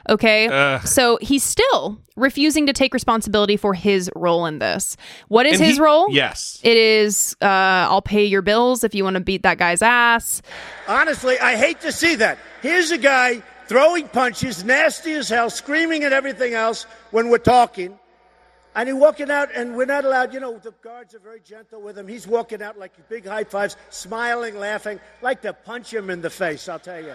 Okay. 0.09 0.47
Ugh. 0.47 0.85
So 0.87 1.17
he's 1.21 1.43
still 1.43 1.97
refusing 2.15 2.65
to 2.67 2.73
take 2.73 2.93
responsibility 2.93 3.57
for 3.57 3.73
his 3.73 4.09
role 4.15 4.45
in 4.45 4.59
this. 4.59 4.97
What 5.27 5.45
is 5.45 5.59
And 5.59 5.67
his 5.67 5.77
he- 5.77 5.81
role? 5.83 6.07
Yes. 6.09 6.59
It 6.63 6.77
is 6.77 7.35
uh, 7.41 7.45
I'll 7.45 8.01
pay 8.01 8.25
your 8.25 8.41
bills 8.41 8.83
if 8.83 8.93
you 8.95 9.03
want 9.03 9.15
to 9.15 9.19
beat 9.21 9.43
that 9.43 9.57
guy's 9.57 9.81
ass. 9.81 10.41
Honestly, 10.87 11.39
I 11.39 11.55
hate 11.55 11.81
to 11.81 11.91
see 11.91 12.15
that. 12.15 12.37
Here's 12.61 12.91
a 12.91 12.97
guy 12.97 13.41
throwing 13.67 14.07
punches, 14.09 14.63
nasty 14.63 15.13
as 15.13 15.29
hell, 15.29 15.49
screaming 15.49 16.03
at 16.03 16.11
everything 16.13 16.53
else 16.53 16.83
when 17.11 17.29
we're 17.29 17.37
talking. 17.37 17.97
And 18.74 18.88
he's 18.88 18.97
walking 18.97 19.30
out, 19.30 19.49
and 19.53 19.76
we're 19.76 19.86
not 19.86 20.05
allowed, 20.05 20.34
you 20.34 20.39
know, 20.39 20.57
the 20.57 20.74
guards 20.82 21.13
are 21.13 21.19
very 21.19 21.41
gentle 21.41 21.82
with 21.82 21.97
him. 21.97 22.07
He's 22.07 22.26
walking 22.26 22.61
out 22.61 22.80
like 22.80 22.93
big 23.09 23.28
high 23.28 23.43
fives, 23.43 23.76
smiling, 23.89 24.57
laughing. 24.57 24.99
Like 25.22 25.41
to 25.41 25.51
punch 25.51 25.93
him 25.93 26.09
in 26.09 26.22
the 26.22 26.30
face, 26.30 26.69
I'll 26.69 26.80
tell 26.80 27.03
you. 27.03 27.13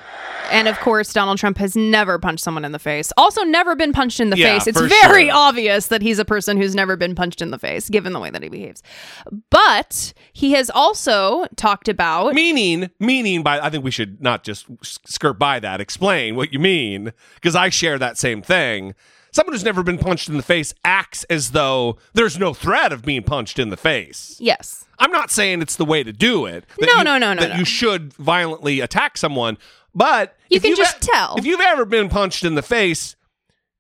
And 0.51 0.69
of 0.69 0.79
course, 0.81 1.15
Donald 1.15 1.39
Trump 1.39 1.57
has 1.57 1.75
never 1.75 2.19
punched 2.19 2.45
someone 2.45 2.65
in 2.65 2.73
the 2.73 2.79
face. 2.79 3.11
Also, 3.17 3.43
never 3.43 3.75
been 3.75 3.93
punched 3.95 4.21
in 4.21 4.29
the 4.29 4.37
Yeah, 4.37 4.59
face. 4.59 4.67
It's 4.67 4.81
very 4.81 5.27
sure. 5.29 5.35
obvious 5.35 5.87
that 5.87 6.03
he's 6.03 6.19
a 6.19 6.27
person 6.27 6.59
who's 6.59 6.75
never 6.75 6.95
been 6.95 7.15
punched 7.15 7.41
in 7.41 7.51
the 7.51 7.59
face, 7.59 7.89
given 7.89 8.13
the 8.13 8.21
way 8.21 8.29
that 8.29 8.43
he 8.43 8.51
behaves. 8.51 8.83
But 9.51 10.13
he 10.35 10.53
has 10.53 10.69
also 10.69 11.47
talked 11.57 11.89
about. 11.89 12.35
Meaning, 12.35 12.91
meaning 13.01 13.43
by, 13.43 13.61
I 13.61 13.71
think 13.71 13.83
we 13.83 13.91
should 13.91 14.21
not 14.21 14.45
just 14.45 14.67
skirt 14.83 15.39
by 15.39 15.59
that, 15.61 15.81
explain 15.81 16.37
what 16.37 16.53
you 16.53 16.59
mean, 16.59 17.13
because 17.37 17.57
I 17.57 17.71
share 17.71 17.99
that 17.99 18.19
same 18.19 18.43
thing. 18.43 18.95
Someone 19.37 19.53
who's 19.53 19.65
never 19.65 19.83
been 19.83 19.99
punched 19.99 20.31
in 20.31 20.39
the 20.39 20.43
face 20.43 20.73
acts 20.83 21.25
as 21.25 21.51
though 21.51 21.99
there's 22.15 22.39
no 22.39 22.55
threat 22.55 22.91
of 22.91 23.03
being 23.05 23.23
punched 23.23 23.59
in 23.59 23.69
the 23.69 23.77
face. 23.77 24.39
Yes. 24.41 24.87
I'm 24.99 25.13
not 25.13 25.31
saying 25.31 25.61
it's 25.61 25.77
the 25.77 25.85
way 25.85 26.03
to 26.03 26.11
do 26.11 26.47
it. 26.47 26.65
No, 26.81 26.87
you- 26.97 27.05
no, 27.05 27.19
no, 27.19 27.35
no, 27.35 27.43
That 27.43 27.51
no. 27.51 27.57
you 27.57 27.67
should 27.67 28.15
violently 28.15 28.81
attack 28.81 29.19
someone, 29.19 29.59
but 29.95 30.39
You 30.49 30.59
can 30.59 30.75
just 30.75 31.03
tell. 31.03 31.37
If 31.37 31.45
you've 31.45 31.61
ever 31.61 31.85
been 31.85 32.09
punched 32.09 32.45
in 32.47 32.55
the 32.55 32.63
face, 32.63 33.15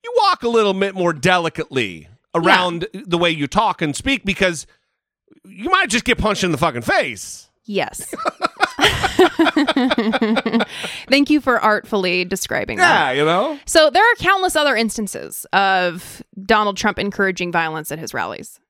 you 0.05 0.13
walk 0.19 0.43
a 0.43 0.49
little 0.51 0.75
bit 0.75 0.95
more 0.95 1.15
delicately 1.15 2.09
around 2.35 2.87
the 2.93 3.17
way 3.17 3.31
you 3.31 3.47
talk 3.47 3.81
and 3.81 3.97
speak 3.97 4.27
because 4.27 4.67
you 5.47 5.71
might 5.71 5.89
just 5.89 6.05
get 6.05 6.19
punched 6.19 6.45
in 6.45 6.53
the 6.53 6.59
fucking 6.59 6.83
face. 6.83 7.49
Yes. 7.65 8.15
Thank 11.09 11.31
you 11.31 11.41
for 11.41 11.59
artfully 11.61 12.25
describing 12.25 12.79
that. 12.79 13.13
Yeah, 13.13 13.19
you 13.19 13.25
know. 13.25 13.59
So 13.67 13.91
there 13.91 14.03
are 14.03 14.15
countless 14.17 14.57
other 14.57 14.77
instances 14.77 15.47
of 15.53 16.23
Donald 16.45 16.77
Trump 16.77 16.99
encouraging 16.99 17.53
violence 17.53 17.91
at 17.93 17.99
his 17.99 18.13
rallies. 18.15 18.61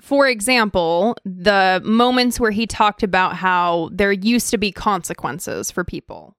For 0.00 0.28
example, 0.28 1.16
the 1.24 1.80
moments 1.84 2.38
where 2.38 2.50
he 2.50 2.66
talked 2.66 3.02
about 3.02 3.36
how 3.36 3.88
there 3.92 4.12
used 4.12 4.50
to 4.50 4.58
be 4.58 4.70
consequences 4.70 5.70
for 5.70 5.84
people. 5.84 6.36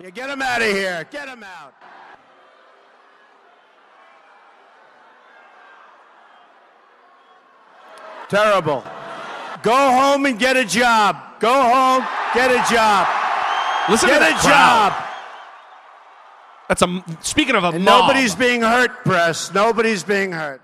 Yeah, 0.00 0.10
get 0.10 0.28
him 0.30 0.42
out 0.42 0.60
of 0.60 0.68
here. 0.68 1.06
Get 1.10 1.28
him 1.28 1.44
out. 1.44 1.74
Terrible. 8.28 8.82
Go 9.62 9.76
home 9.76 10.26
and 10.26 10.38
get 10.38 10.56
a 10.56 10.64
job. 10.64 11.16
Go 11.38 11.52
home, 11.52 12.02
get 12.34 12.50
a 12.50 12.72
job. 12.72 13.06
Listen 13.88 14.08
get 14.08 14.18
to 14.20 14.24
a 14.26 14.38
crowd. 14.38 14.90
job. 14.92 15.08
That's 16.68 16.82
a 16.82 17.04
speaking 17.20 17.54
of 17.54 17.64
a 17.64 17.68
And 17.68 17.84
mob. 17.84 18.02
nobody's 18.08 18.34
being 18.34 18.62
hurt, 18.62 19.04
press. 19.04 19.52
Nobody's 19.52 20.02
being 20.04 20.32
hurt. 20.32 20.60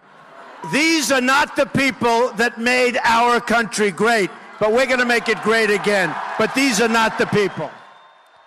These 0.73 1.12
are 1.12 1.21
not 1.21 1.55
the 1.57 1.66
people 1.66 2.31
that 2.33 2.59
made 2.59 2.99
our 3.05 3.41
country 3.41 3.91
great, 3.91 4.31
but 4.59 4.73
we're 4.73 4.87
going 4.87 4.99
to 5.01 5.05
make 5.07 5.29
it 5.29 5.41
great 5.43 5.71
again. 5.71 6.14
But 6.39 6.55
these 6.55 6.81
are 6.81 6.89
not 6.89 7.19
the 7.19 7.27
people. 7.27 7.71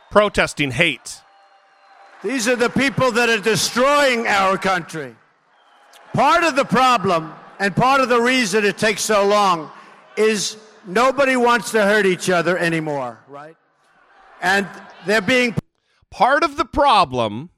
protesting 0.09 0.71
hate. 0.71 1.21
These 2.23 2.47
are 2.47 2.55
the 2.57 2.69
people 2.69 3.11
that 3.13 3.29
are 3.29 3.39
destroying 3.39 4.27
our 4.27 4.57
country. 4.57 5.15
Part 6.13 6.43
of 6.43 6.55
the 6.57 6.65
problem 6.65 7.33
and 7.59 7.73
part 7.75 8.01
of 8.01 8.09
the 8.09 8.19
reason 8.19 8.65
it 8.65 8.77
takes 8.77 9.01
so 9.03 9.25
long 9.25 9.71
is 10.17 10.57
nobody 10.85 11.35
wants 11.35 11.71
to 11.71 11.83
hurt 11.83 12.05
each 12.05 12.29
other 12.29 12.57
anymore, 12.57 13.19
right? 13.27 13.55
And 14.41 14.67
they're 15.05 15.21
being 15.21 15.55
Part 16.11 16.43
of 16.43 16.57
the 16.57 16.65
problem, 16.65 17.51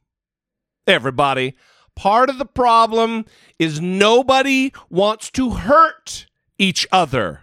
everybody, 0.85 1.55
part 1.95 2.29
of 2.29 2.37
the 2.37 2.45
problem 2.45 3.25
is 3.57 3.81
nobody 3.81 4.71
wants 4.91 5.31
to 5.31 5.49
hurt 5.51 6.27
each 6.59 6.87
other 6.91 7.41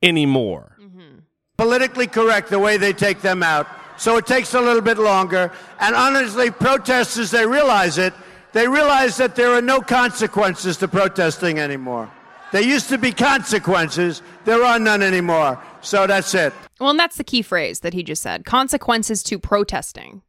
anymore. 0.00 0.78
Mm-hmm. 0.80 1.18
politically 1.56 2.06
correct 2.06 2.48
the 2.48 2.58
way 2.58 2.76
they 2.76 2.92
take 2.92 3.20
them 3.20 3.42
out. 3.42 3.66
So 3.96 4.16
it 4.16 4.26
takes 4.26 4.54
a 4.54 4.60
little 4.60 4.80
bit 4.80 4.98
longer. 4.98 5.52
And 5.80 5.94
honestly, 5.94 6.50
protesters, 6.50 7.30
they 7.30 7.46
realize 7.46 7.98
it. 7.98 8.14
They 8.52 8.66
realize 8.66 9.16
that 9.18 9.36
there 9.36 9.52
are 9.54 9.62
no 9.62 9.80
consequences 9.80 10.76
to 10.78 10.88
protesting 10.88 11.58
anymore. 11.58 12.10
There 12.52 12.62
used 12.62 12.88
to 12.90 12.98
be 12.98 13.12
consequences. 13.12 14.22
There 14.44 14.62
are 14.62 14.78
none 14.78 15.02
anymore. 15.02 15.60
So 15.80 16.06
that's 16.06 16.34
it. 16.34 16.52
Well, 16.78 16.90
and 16.90 16.98
that's 16.98 17.16
the 17.16 17.24
key 17.24 17.42
phrase 17.42 17.80
that 17.80 17.94
he 17.94 18.02
just 18.02 18.22
said 18.22 18.44
consequences 18.44 19.22
to 19.24 19.38
protesting. 19.38 20.22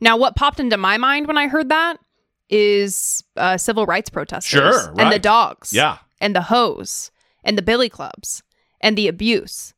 Now, 0.00 0.16
what 0.16 0.36
popped 0.36 0.58
into 0.60 0.76
my 0.76 0.96
mind 0.98 1.26
when 1.26 1.38
I 1.38 1.48
heard 1.48 1.68
that 1.68 1.98
is 2.48 3.22
uh, 3.36 3.56
civil 3.56 3.86
rights 3.86 4.08
protesters 4.10 4.50
Sure, 4.82 4.94
and 4.98 5.12
the 5.12 5.18
dogs 5.18 5.72
Yeah. 5.72 5.98
and 6.20 6.34
the 6.34 6.42
hose 6.42 7.10
and 7.44 7.56
the 7.58 7.62
billy 7.62 7.88
clubs 7.88 8.42
and 8.80 8.96
the 8.96 9.08
abuse. 9.08 9.74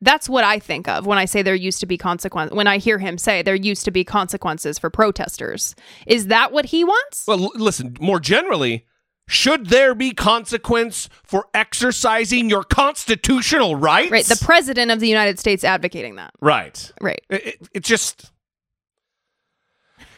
That's 0.00 0.28
what 0.28 0.44
I 0.44 0.58
think 0.58 0.88
of 0.88 1.06
when 1.06 1.18
I 1.18 1.24
say 1.24 1.42
there 1.42 1.54
used 1.54 1.80
to 1.80 1.86
be 1.86 1.96
consequence. 1.96 2.52
When 2.52 2.66
I 2.66 2.78
hear 2.78 2.98
him 2.98 3.16
say 3.18 3.42
there 3.42 3.54
used 3.54 3.84
to 3.86 3.90
be 3.90 4.04
consequences 4.04 4.78
for 4.78 4.90
protesters, 4.90 5.74
is 6.06 6.26
that 6.26 6.52
what 6.52 6.66
he 6.66 6.84
wants? 6.84 7.26
Well, 7.26 7.44
l- 7.44 7.52
listen, 7.54 7.96
more 7.98 8.20
generally, 8.20 8.84
should 9.28 9.66
there 9.66 9.94
be 9.94 10.12
consequence 10.12 11.08
for 11.24 11.46
exercising 11.52 12.48
your 12.48 12.62
constitutional 12.62 13.76
rights? 13.76 14.10
Right, 14.10 14.24
the 14.24 14.42
president 14.42 14.90
of 14.90 15.00
the 15.00 15.08
United 15.08 15.38
States 15.38 15.64
advocating 15.64 16.16
that. 16.16 16.32
right. 16.40 16.92
Right. 17.00 17.20
It, 17.28 17.46
it, 17.46 17.68
it 17.74 17.84
just 17.84 18.30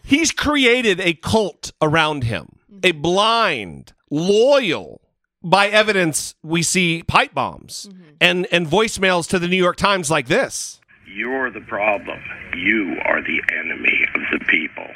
he's 0.03 0.31
created 0.31 1.01
a 1.01 1.15
cult 1.15 1.73
around 1.81 2.25
him, 2.25 2.59
mm-hmm. 2.71 2.81
a 2.85 2.93
blind, 2.93 3.93
loyal 4.11 5.01
by 5.43 5.69
evidence, 5.69 6.35
we 6.43 6.63
see 6.63 7.03
pipe 7.03 7.35
bombs 7.35 7.89
mm-hmm. 7.91 8.03
and, 8.21 8.47
and 8.51 8.67
voicemails 8.67 9.29
to 9.29 9.39
the 9.39 9.49
New 9.49 9.57
York 9.57 9.77
Times 9.77 10.11
like 10.11 10.27
this. 10.27 10.81
You're 11.07 11.51
the 11.51 11.61
problem. 11.61 12.21
You 12.57 12.97
are 13.05 13.23
the 13.23 13.41
enemy 13.57 14.05
of 14.15 14.21
the 14.33 14.45
people. 14.47 14.87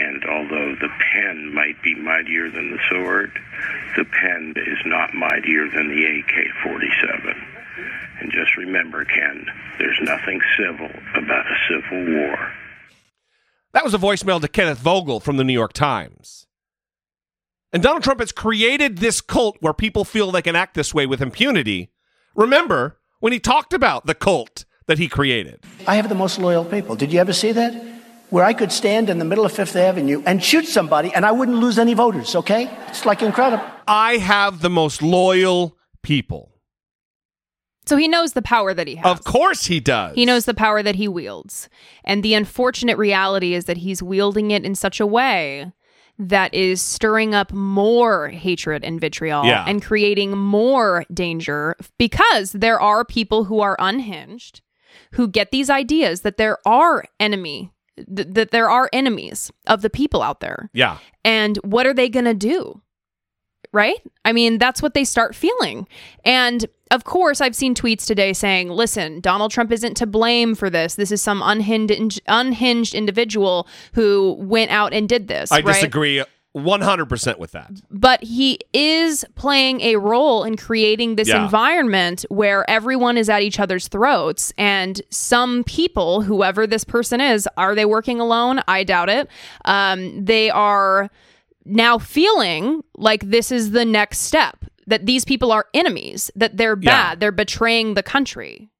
And 0.00 0.24
although 0.24 0.74
the 0.80 0.88
pen 1.12 1.52
might 1.52 1.82
be 1.82 1.94
mightier 1.94 2.50
than 2.50 2.70
the 2.70 2.78
sword, 2.88 3.30
the 3.96 4.04
pen 4.04 4.54
is 4.56 4.78
not 4.86 5.12
mightier 5.12 5.68
than 5.68 5.88
the 5.88 6.04
AK 6.04 6.46
47. 6.62 7.36
And 8.20 8.32
just 8.32 8.56
remember, 8.56 9.04
Ken, 9.04 9.46
there's 9.78 9.98
nothing 10.00 10.40
civil 10.56 10.88
about 11.14 11.44
a 11.46 11.56
civil 11.68 12.14
war. 12.14 12.52
That 13.72 13.84
was 13.84 13.92
a 13.92 13.98
voicemail 13.98 14.40
to 14.40 14.48
Kenneth 14.48 14.78
Vogel 14.78 15.20
from 15.20 15.36
the 15.36 15.44
New 15.44 15.52
York 15.52 15.74
Times. 15.74 16.46
And 17.70 17.82
Donald 17.82 18.02
Trump 18.02 18.20
has 18.20 18.32
created 18.32 18.98
this 18.98 19.20
cult 19.20 19.58
where 19.60 19.74
people 19.74 20.04
feel 20.04 20.32
they 20.32 20.42
can 20.42 20.56
act 20.56 20.74
this 20.74 20.94
way 20.94 21.04
with 21.04 21.20
impunity. 21.20 21.92
Remember 22.34 22.98
when 23.20 23.32
he 23.34 23.38
talked 23.38 23.74
about 23.74 24.06
the 24.06 24.14
cult 24.14 24.64
that 24.86 24.98
he 24.98 25.08
created? 25.08 25.62
I 25.86 25.96
have 25.96 26.08
the 26.08 26.14
most 26.14 26.38
loyal 26.38 26.64
people. 26.64 26.96
Did 26.96 27.12
you 27.12 27.20
ever 27.20 27.34
see 27.34 27.52
that? 27.52 27.99
Where 28.30 28.44
I 28.44 28.52
could 28.52 28.70
stand 28.72 29.10
in 29.10 29.18
the 29.18 29.24
middle 29.24 29.44
of 29.44 29.52
Fifth 29.52 29.74
Avenue 29.76 30.22
and 30.24 30.42
shoot 30.42 30.66
somebody 30.66 31.12
and 31.12 31.26
I 31.26 31.32
wouldn't 31.32 31.58
lose 31.58 31.78
any 31.78 31.94
voters, 31.94 32.34
okay? 32.36 32.70
It's 32.88 33.04
like 33.04 33.22
incredible. 33.22 33.64
I 33.88 34.18
have 34.18 34.60
the 34.60 34.70
most 34.70 35.02
loyal 35.02 35.76
people. 36.02 36.52
So 37.86 37.96
he 37.96 38.06
knows 38.06 38.34
the 38.34 38.42
power 38.42 38.72
that 38.72 38.86
he 38.86 38.94
has. 38.96 39.06
Of 39.06 39.24
course 39.24 39.66
he 39.66 39.80
does. 39.80 40.14
He 40.14 40.24
knows 40.24 40.44
the 40.44 40.54
power 40.54 40.80
that 40.82 40.94
he 40.94 41.08
wields. 41.08 41.68
And 42.04 42.22
the 42.22 42.34
unfortunate 42.34 42.96
reality 42.98 43.52
is 43.54 43.64
that 43.64 43.78
he's 43.78 44.00
wielding 44.02 44.52
it 44.52 44.64
in 44.64 44.76
such 44.76 45.00
a 45.00 45.06
way 45.06 45.72
that 46.16 46.54
is 46.54 46.80
stirring 46.80 47.34
up 47.34 47.50
more 47.52 48.28
hatred 48.28 48.84
and 48.84 49.00
vitriol 49.00 49.44
Yeah. 49.44 49.64
and 49.66 49.82
creating 49.82 50.36
more 50.36 51.04
danger 51.12 51.74
because 51.98 52.52
there 52.52 52.78
are 52.80 53.04
people 53.04 53.44
who 53.44 53.60
are 53.60 53.74
unhinged 53.80 54.60
who 55.12 55.26
get 55.26 55.50
these 55.50 55.70
ideas 55.70 56.20
that 56.20 56.36
there 56.36 56.58
are 56.66 57.04
enemy 57.18 57.72
th- 58.14 58.28
that 58.30 58.50
there 58.50 58.70
are 58.70 58.88
enemies 58.92 59.50
of 59.66 59.82
the 59.82 59.90
people 59.90 60.22
out 60.22 60.40
there. 60.40 60.70
Yeah. 60.72 60.98
And 61.24 61.56
what 61.58 61.86
are 61.86 61.94
they 61.94 62.08
going 62.08 62.24
to 62.26 62.34
do? 62.34 62.80
Right? 63.72 64.00
I 64.24 64.32
mean, 64.32 64.58
that's 64.58 64.82
what 64.82 64.94
they 64.94 65.04
start 65.04 65.34
feeling. 65.34 65.86
And 66.24 66.66
of 66.90 67.04
course, 67.04 67.40
I've 67.40 67.54
seen 67.54 67.74
tweets 67.74 68.04
today 68.04 68.32
saying, 68.32 68.68
listen, 68.68 69.20
Donald 69.20 69.52
Trump 69.52 69.70
isn't 69.70 69.96
to 69.98 70.06
blame 70.06 70.56
for 70.56 70.68
this. 70.68 70.96
This 70.96 71.12
is 71.12 71.22
some 71.22 71.40
unhinged, 71.44 72.20
unhinged 72.26 72.94
individual 72.94 73.68
who 73.94 74.36
went 74.40 74.72
out 74.72 74.92
and 74.92 75.08
did 75.08 75.28
this. 75.28 75.52
I 75.52 75.56
right? 75.56 75.66
disagree 75.66 76.20
100% 76.56 77.38
with 77.38 77.52
that. 77.52 77.70
But 77.90 78.22
he 78.24 78.58
is 78.72 79.24
playing 79.36 79.80
a 79.82 79.96
role 79.96 80.42
in 80.44 80.56
creating 80.56 81.16
this 81.16 81.28
Yeah. 81.28 81.44
environment 81.44 82.24
where 82.28 82.68
everyone 82.68 83.16
is 83.16 83.28
at 83.28 83.42
each 83.42 83.60
other's 83.60 83.86
throats. 83.88 84.52
And 84.58 85.00
some 85.10 85.62
people, 85.64 86.22
whoever 86.22 86.66
this 86.66 86.82
person 86.84 87.20
is, 87.20 87.48
are 87.56 87.74
they 87.74 87.84
working 87.84 88.20
alone? 88.20 88.60
I 88.66 88.82
doubt 88.84 89.08
it. 89.08 89.28
Um, 89.64 90.24
they 90.24 90.50
are 90.50 91.08
now 91.64 91.98
feeling 91.98 92.82
like 92.96 93.30
this 93.30 93.52
is 93.52 93.70
the 93.70 93.84
next 93.84 94.18
step, 94.20 94.64
that 94.88 95.06
these 95.06 95.24
people 95.24 95.52
are 95.52 95.66
enemies, 95.72 96.30
that 96.34 96.56
they're 96.56 96.74
bad, 96.74 96.84
Yeah. 97.10 97.14
they're 97.14 97.32
betraying 97.32 97.94
the 97.94 98.02
country. 98.02 98.70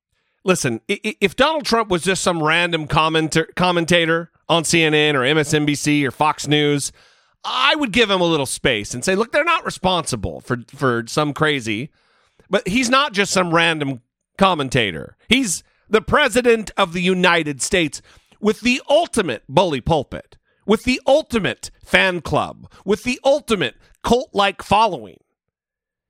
Listen, 0.43 0.81
if 0.89 1.37
Donald 1.37 1.67
Trump 1.67 1.89
was 1.91 2.03
just 2.03 2.23
some 2.23 2.43
random 2.43 2.89
commenter, 2.89 3.47
commentator 3.55 4.31
on 4.49 4.65
CNN 4.65 5.15
or 5.15 5.21
MSNBC 5.23 6.05
or 6.05 6.11
Fox 6.11 6.49
News, 6.49 6.91
I 7.45 7.75
would 7.75 7.93
give 7.93 8.11
him 8.11 8.21
a 8.21 8.25
little 8.25 8.47
space 8.47 8.93
and 8.95 9.05
say, 9.05 9.15
look, 9.15 9.33
they're 9.33 9.45
not 9.45 9.65
responsible 9.65 10.41
for, 10.41 10.59
for 10.69 11.05
some 11.07 11.33
crazy. 11.33 11.91
But 12.49 12.67
he's 12.69 12.91
not 12.91 13.13
just 13.13 13.33
some 13.33 13.55
random 13.55 14.03
commentator. 14.37 15.17
He's 15.29 15.63
the 15.89 16.03
president 16.03 16.71
of 16.77 16.93
the 16.93 17.03
United 17.03 17.63
States 17.63 18.03
with 18.41 18.61
the 18.61 18.83
ultimate 18.89 19.43
bully 19.49 19.81
pulpit, 19.81 20.37
with 20.67 20.85
the 20.85 21.01
ultimate 21.07 21.71
fan 21.85 22.21
club, 22.21 22.71
with 22.85 23.05
the 23.05 23.21
ultimate 23.25 23.77
cult 24.03 24.31
like 24.33 24.63
following. 24.63 25.19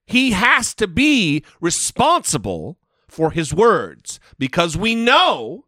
He 0.06 0.32
has 0.32 0.74
to 0.74 0.86
be 0.88 1.44
responsible 1.60 2.78
for 3.08 3.30
his 3.30 3.52
words 3.54 4.18
because 4.38 4.76
we 4.76 4.94
know 4.94 5.66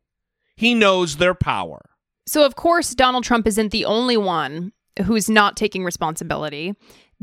he 0.56 0.74
knows 0.74 1.16
their 1.16 1.34
power. 1.34 1.90
So, 2.26 2.46
of 2.46 2.54
course, 2.54 2.94
Donald 2.94 3.24
Trump 3.24 3.46
isn't 3.46 3.72
the 3.72 3.84
only 3.84 4.16
one 4.16 4.72
who's 5.04 5.28
not 5.30 5.56
taking 5.56 5.84
responsibility. 5.84 6.74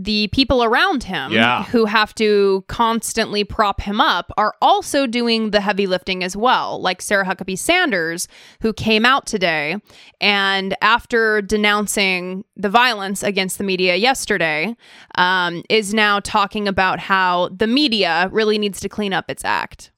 The 0.01 0.30
people 0.30 0.63
around 0.63 1.03
him 1.03 1.34
Yeah. 1.34 1.63
who 1.65 1.84
have 1.84 2.15
to 2.15 2.63
constantly 2.70 3.43
prop 3.43 3.82
him 3.82 3.99
up 3.99 4.32
are 4.38 4.53
also 4.61 5.05
doing 5.05 5.51
the 5.51 5.59
heavy 5.59 5.88
lifting 5.88 6.24
as 6.24 6.38
well, 6.38 6.82
like 6.82 7.01
Sarah 7.01 7.26
Huckabee 7.26 7.57
Sanders, 7.57 8.30
who 8.61 8.72
came 8.72 9.05
out 9.05 9.26
today 9.26 9.76
and 10.22 10.74
after 10.82 11.41
denouncing 11.41 12.45
the 12.55 12.70
violence 12.70 13.24
against 13.24 13.57
the 13.57 13.65
media 13.65 13.97
yesterday, 13.97 14.74
um, 15.15 15.63
is 15.70 15.93
now 15.93 16.22
talking 16.22 16.65
about 16.65 16.99
how 16.99 17.49
the 17.49 17.67
media 17.67 18.30
really 18.32 18.57
needs 18.57 18.80
to 18.80 18.88
clean 18.88 19.11
up 19.11 19.30
its 19.30 19.43
act. 19.43 19.91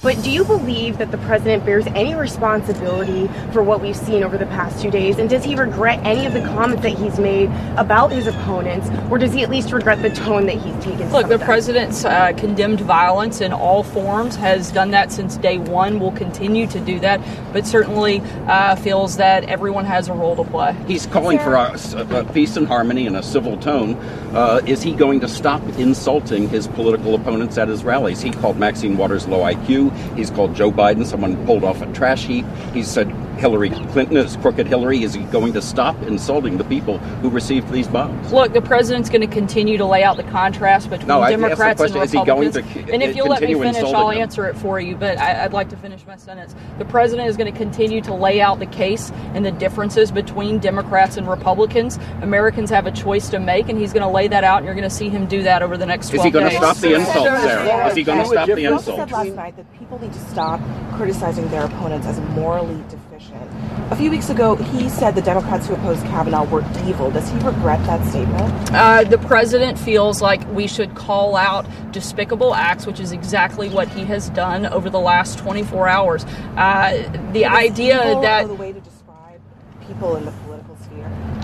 But 0.00 0.22
do 0.22 0.30
you 0.30 0.44
believe 0.44 0.98
that 0.98 1.10
the 1.10 1.18
president 1.18 1.64
bears 1.64 1.84
any 1.88 2.14
responsibility 2.14 3.26
for 3.52 3.64
what 3.64 3.80
we've 3.80 3.96
seen 3.96 4.22
over 4.22 4.38
the 4.38 4.46
past 4.46 4.80
two 4.80 4.92
days? 4.92 5.18
And 5.18 5.28
does 5.28 5.42
he 5.42 5.56
regret 5.56 5.98
any 6.04 6.24
of 6.24 6.34
the 6.34 6.40
comments 6.40 6.84
that 6.84 6.96
he's 6.96 7.18
made 7.18 7.50
about 7.76 8.12
his 8.12 8.28
opponents? 8.28 8.88
Or 9.10 9.18
does 9.18 9.32
he 9.32 9.42
at 9.42 9.50
least 9.50 9.72
regret 9.72 10.00
the 10.00 10.10
tone 10.10 10.46
that 10.46 10.56
he's 10.56 10.84
taken? 10.84 11.10
Look, 11.10 11.26
the 11.26 11.40
president's 11.40 12.04
uh, 12.04 12.32
condemned 12.34 12.80
violence 12.80 13.40
in 13.40 13.52
all 13.52 13.82
forms, 13.82 14.36
has 14.36 14.70
done 14.70 14.92
that 14.92 15.10
since 15.10 15.36
day 15.36 15.58
one, 15.58 15.98
will 15.98 16.12
continue 16.12 16.68
to 16.68 16.78
do 16.78 17.00
that, 17.00 17.20
but 17.52 17.66
certainly 17.66 18.20
uh, 18.46 18.76
feels 18.76 19.16
that 19.16 19.44
everyone 19.44 19.84
has 19.84 20.08
a 20.08 20.12
role 20.12 20.36
to 20.36 20.44
play. 20.44 20.76
He's 20.86 21.06
calling 21.06 21.40
for 21.40 21.54
a, 21.54 21.76
a 22.10 22.24
peace 22.32 22.56
and 22.56 22.68
harmony 22.68 23.08
and 23.08 23.16
a 23.16 23.22
civil 23.22 23.56
tone. 23.56 23.96
Uh, 24.32 24.60
is 24.64 24.80
he 24.80 24.94
going 24.94 25.18
to 25.20 25.28
stop 25.28 25.62
insulting 25.70 26.48
his 26.48 26.68
political 26.68 27.16
opponents 27.16 27.58
at 27.58 27.66
his 27.66 27.82
rallies? 27.82 28.20
He 28.20 28.30
called 28.30 28.58
Maxine 28.58 28.96
Waters 28.96 29.26
low 29.26 29.40
IQ. 29.40 29.87
He's 30.16 30.30
called 30.30 30.54
Joe 30.54 30.70
Biden 30.70 31.04
someone 31.04 31.44
pulled 31.46 31.64
off 31.64 31.82
a 31.82 31.92
trash 31.92 32.24
heap. 32.24 32.46
He 32.72 32.82
said 32.82 33.08
Hillary 33.38 33.70
Clinton 33.70 34.16
is 34.16 34.36
crooked 34.36 34.66
Hillary. 34.66 35.02
Is 35.04 35.14
he 35.14 35.22
going 35.24 35.52
to 35.52 35.62
stop 35.62 36.00
insulting 36.02 36.58
the 36.58 36.64
people 36.64 36.98
who 36.98 37.30
received 37.30 37.70
these 37.70 37.86
bombs? 37.88 38.32
Look, 38.32 38.52
the 38.52 38.60
president's 38.60 39.08
going 39.08 39.20
to 39.20 39.32
continue 39.32 39.78
to 39.78 39.84
lay 39.86 40.02
out 40.02 40.16
the 40.16 40.24
contrast 40.24 40.90
between 40.90 41.06
No, 41.08 41.20
I 41.20 41.30
asked 41.30 41.36
the 41.40 41.42
Democrats 41.48 41.80
and 41.80 41.92
question, 41.92 42.02
is 42.02 42.12
he 42.12 42.24
going 42.24 42.46
Republicans. 42.48 42.74
to 42.84 42.86
c- 42.86 42.92
and 42.92 43.02
if 43.02 43.14
you'll 43.16 43.28
let 43.28 43.42
me 43.42 43.54
finish, 43.54 43.76
I'll 43.76 44.08
them? 44.08 44.18
answer 44.18 44.46
it 44.46 44.56
for 44.56 44.80
you. 44.80 44.96
But 44.96 45.18
I, 45.18 45.44
I'd 45.44 45.52
like 45.52 45.68
to 45.70 45.76
finish 45.76 46.04
my 46.06 46.16
sentence. 46.16 46.54
The 46.78 46.84
president 46.84 47.28
is 47.28 47.36
going 47.36 47.50
to 47.52 47.56
continue 47.56 48.00
to 48.02 48.14
lay 48.14 48.40
out 48.40 48.58
the 48.58 48.66
case 48.66 49.10
and 49.34 49.44
the 49.44 49.52
differences 49.52 50.10
between 50.10 50.58
Democrats 50.58 51.16
and 51.16 51.28
Republicans. 51.28 51.98
Americans 52.22 52.70
have 52.70 52.86
a 52.86 52.92
choice 52.92 53.28
to 53.30 53.38
make, 53.38 53.68
and 53.68 53.78
he's 53.78 53.92
going 53.92 54.02
to 54.04 54.08
lay 54.12 54.26
that 54.28 54.42
out. 54.44 54.58
And 54.58 54.66
you're 54.66 54.74
going 54.74 54.88
to 54.88 54.94
see 54.94 55.08
him 55.08 55.26
do 55.26 55.42
that 55.44 55.62
over 55.62 55.76
the 55.76 55.86
next 55.86 56.08
12 56.10 56.18
Is 56.20 56.24
he 56.24 56.30
going 56.30 56.50
to 56.50 56.56
stop 56.56 56.76
the 56.78 56.94
insults, 56.94 57.42
Sarah? 57.42 57.86
Is 57.88 57.94
he 57.96 58.02
going 58.02 58.18
to 58.18 58.26
stop 58.26 58.48
the 58.48 58.60
You 58.60 58.72
also 58.72 58.92
insults? 58.92 59.12
said 59.12 59.16
last 59.26 59.36
night 59.36 59.56
that 59.56 59.78
people 59.78 59.98
need 60.00 60.12
to 60.12 60.20
stop 60.30 60.60
criticizing 60.96 61.46
their 61.50 61.64
opponents 61.64 62.06
as 62.06 62.18
morally 62.36 62.74
deficient. 62.88 63.04
A 63.90 63.96
few 63.96 64.10
weeks 64.10 64.28
ago, 64.28 64.56
he 64.56 64.88
said 64.88 65.14
the 65.14 65.22
Democrats 65.22 65.66
who 65.66 65.74
opposed 65.74 66.04
Kavanaugh 66.06 66.44
were 66.44 66.62
evil. 66.86 67.10
Does 67.10 67.28
he 67.30 67.38
regret 67.38 67.84
that 67.86 68.06
statement? 68.08 68.70
Uh, 68.72 69.04
the 69.04 69.18
president 69.18 69.78
feels 69.78 70.20
like 70.20 70.46
we 70.52 70.66
should 70.66 70.94
call 70.94 71.36
out 71.36 71.66
despicable 71.90 72.54
acts, 72.54 72.86
which 72.86 73.00
is 73.00 73.12
exactly 73.12 73.70
what 73.70 73.88
he 73.88 74.04
has 74.04 74.28
done 74.30 74.66
over 74.66 74.90
the 74.90 75.00
last 75.00 75.38
24 75.38 75.88
hours. 75.88 76.24
Uh, 76.56 77.02
the 77.32 77.46
idea 77.46 77.96
that 78.20 78.46
the 78.46 78.54
way 78.54 78.72
to 78.72 78.80
describe 78.80 79.40
people 79.86 80.16
in 80.16 80.26
the. 80.26 80.47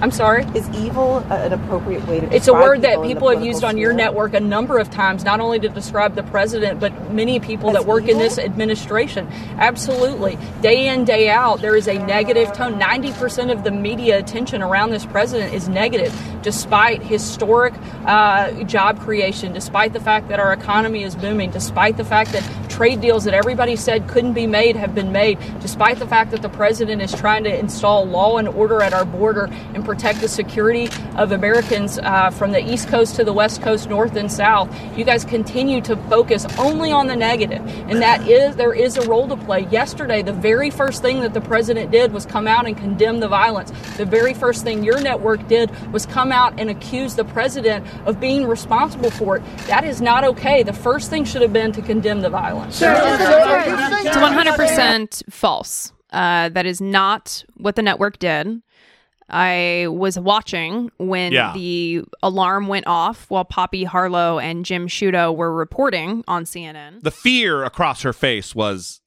I'm 0.01 0.11
sorry? 0.11 0.45
Is 0.55 0.69
evil 0.71 1.19
an 1.31 1.53
appropriate 1.53 2.07
way 2.07 2.21
to? 2.21 2.35
It's 2.35 2.49
a 2.49 2.53
word 2.53 2.83
that 2.83 3.03
people 3.03 3.29
have 3.31 3.45
used 3.45 3.65
on 3.65 3.79
your 3.79 3.93
network 3.93 4.35
a 4.35 4.41
number 4.41 4.79
of 4.79 4.91
times, 4.91 5.25
not 5.25 5.41
only 5.41 5.59
to 5.61 5.69
describe 5.69 6.15
the 6.15 6.23
president, 6.25 6.81
but 6.81 7.13
many 7.13 7.41
people 7.41 7.73
that 7.73 7.87
work 7.87 8.09
in 8.09 8.19
this 8.19 8.39
administration. 8.39 9.27
Absolutely. 9.59 10.39
Day 10.61 10.89
in, 10.89 11.05
day 11.05 11.31
out, 11.31 11.61
there 11.61 11.77
is 11.77 11.89
a 11.89 11.99
negative 12.07 12.53
tone. 12.53 12.79
90% 12.79 13.53
of 13.53 13.65
the 13.65 13.71
media 13.71 14.19
attention 14.19 14.63
around 14.63 14.91
this 14.91 15.07
president 15.07 15.55
is 15.55 15.69
negative, 15.69 16.15
despite 16.43 17.03
historic 17.03 17.75
uh, 18.05 18.53
job 18.65 19.01
creation, 19.01 19.53
despite 19.53 19.93
the 19.93 20.01
fact 20.01 20.29
that 20.29 20.41
our 20.41 20.53
economy 20.53 21.03
is 21.03 21.15
booming, 21.15 21.51
despite 21.51 21.97
the 21.97 22.05
fact 22.05 22.33
that 22.33 22.43
trade 22.75 23.01
deals 23.01 23.23
that 23.23 23.35
everybody 23.35 23.77
said 23.77 24.09
couldn't 24.09 24.33
be 24.33 24.49
made 24.49 24.75
have 24.75 24.97
been 24.97 25.13
made, 25.13 25.39
despite 25.61 25.97
the 26.01 26.07
fact 26.07 26.33
that 26.33 26.43
the 26.43 26.49
president 26.49 27.01
is 27.01 27.13
trying 27.13 27.45
to 27.45 27.57
install 27.57 28.05
law 28.05 28.37
and 28.37 28.49
order 28.49 28.83
at 28.83 28.93
our 28.93 29.05
border 29.05 29.45
and 29.75 29.85
protect 29.85 30.21
the 30.21 30.27
security 30.27 30.89
of 31.15 31.31
Americans 31.31 32.01
uh, 32.01 32.31
from 32.31 32.51
the 32.51 32.73
East 32.73 32.89
Coast 32.89 33.15
to 33.15 33.23
the 33.23 33.33
West 33.33 33.63
Coast, 33.63 33.89
North 33.89 34.17
and 34.17 34.31
South. 34.31 34.69
You 34.99 35.05
guys 35.05 35.25
continue 35.25 35.81
to 35.83 35.97
focus 36.09 36.47
only 36.59 36.91
on 36.91 37.07
the 37.07 37.15
negative, 37.15 37.63
and 37.89 38.03
that 38.03 38.27
is 38.27 38.57
there 38.57 38.75
is 38.75 38.97
a 38.97 39.09
role 39.09 39.29
to 39.29 39.37
play. 39.37 39.69
Yesterday, 39.71 40.23
the 40.23 40.33
very 40.33 40.71
first 40.71 41.01
thing 41.01 41.21
that 41.21 41.33
the 41.33 41.41
president 41.41 41.93
did 41.93 42.13
was 42.13 42.27
come 42.27 42.49
out 42.49 42.67
and 42.67 42.77
condemn 42.77 43.21
the 43.21 43.29
violence. 43.29 43.71
The 43.97 44.05
very 44.05 44.35
first 44.35 44.65
thing 44.65 44.83
your 44.83 45.01
network 45.01 45.47
did 45.47 45.71
was 45.93 46.07
come 46.07 46.33
out 46.33 46.59
and 46.59 46.71
accuse 46.71 47.15
the 47.15 47.25
president 47.25 47.87
of 48.05 48.19
being 48.19 48.49
responsible 48.49 49.13
for 49.13 49.37
it. 49.37 49.43
That 49.69 49.85
is 49.85 50.01
not 50.01 50.25
okay. 50.25 50.65
The 50.65 50.73
first 50.73 51.09
thing 51.09 51.25
should 51.25 51.43
have 51.43 51.53
been 51.53 51.71
to 51.71 51.81
condemn 51.83 52.21
the 52.21 52.31
violence. 52.31 52.64
It's 52.69 54.17
100% 54.17 55.23
false. 55.33 55.93
Uh, 56.13 56.49
that 56.51 56.67
is 56.67 56.81
not 56.81 57.45
what 57.57 57.77
the 57.77 57.83
network 57.83 58.19
did. 58.19 58.63
I 59.29 59.87
was 59.89 60.19
watching 60.19 60.91
when 60.99 61.33
Yeah. 61.33 61.53
the 61.55 62.03
alarm 62.23 62.69
went 62.69 62.87
off 62.87 63.27
while 63.31 63.45
Poppy 63.45 63.85
Harlow 63.85 64.39
and 64.39 64.65
Jim 64.67 64.87
Sciutto 64.87 65.35
were 65.35 65.53
reporting 65.53 66.23
on 66.29 66.45
CNN. 66.45 67.01
The 67.03 67.11
fear 67.11 67.65
across 67.65 68.03
her 68.03 68.13
face 68.13 68.55
was 68.55 69.01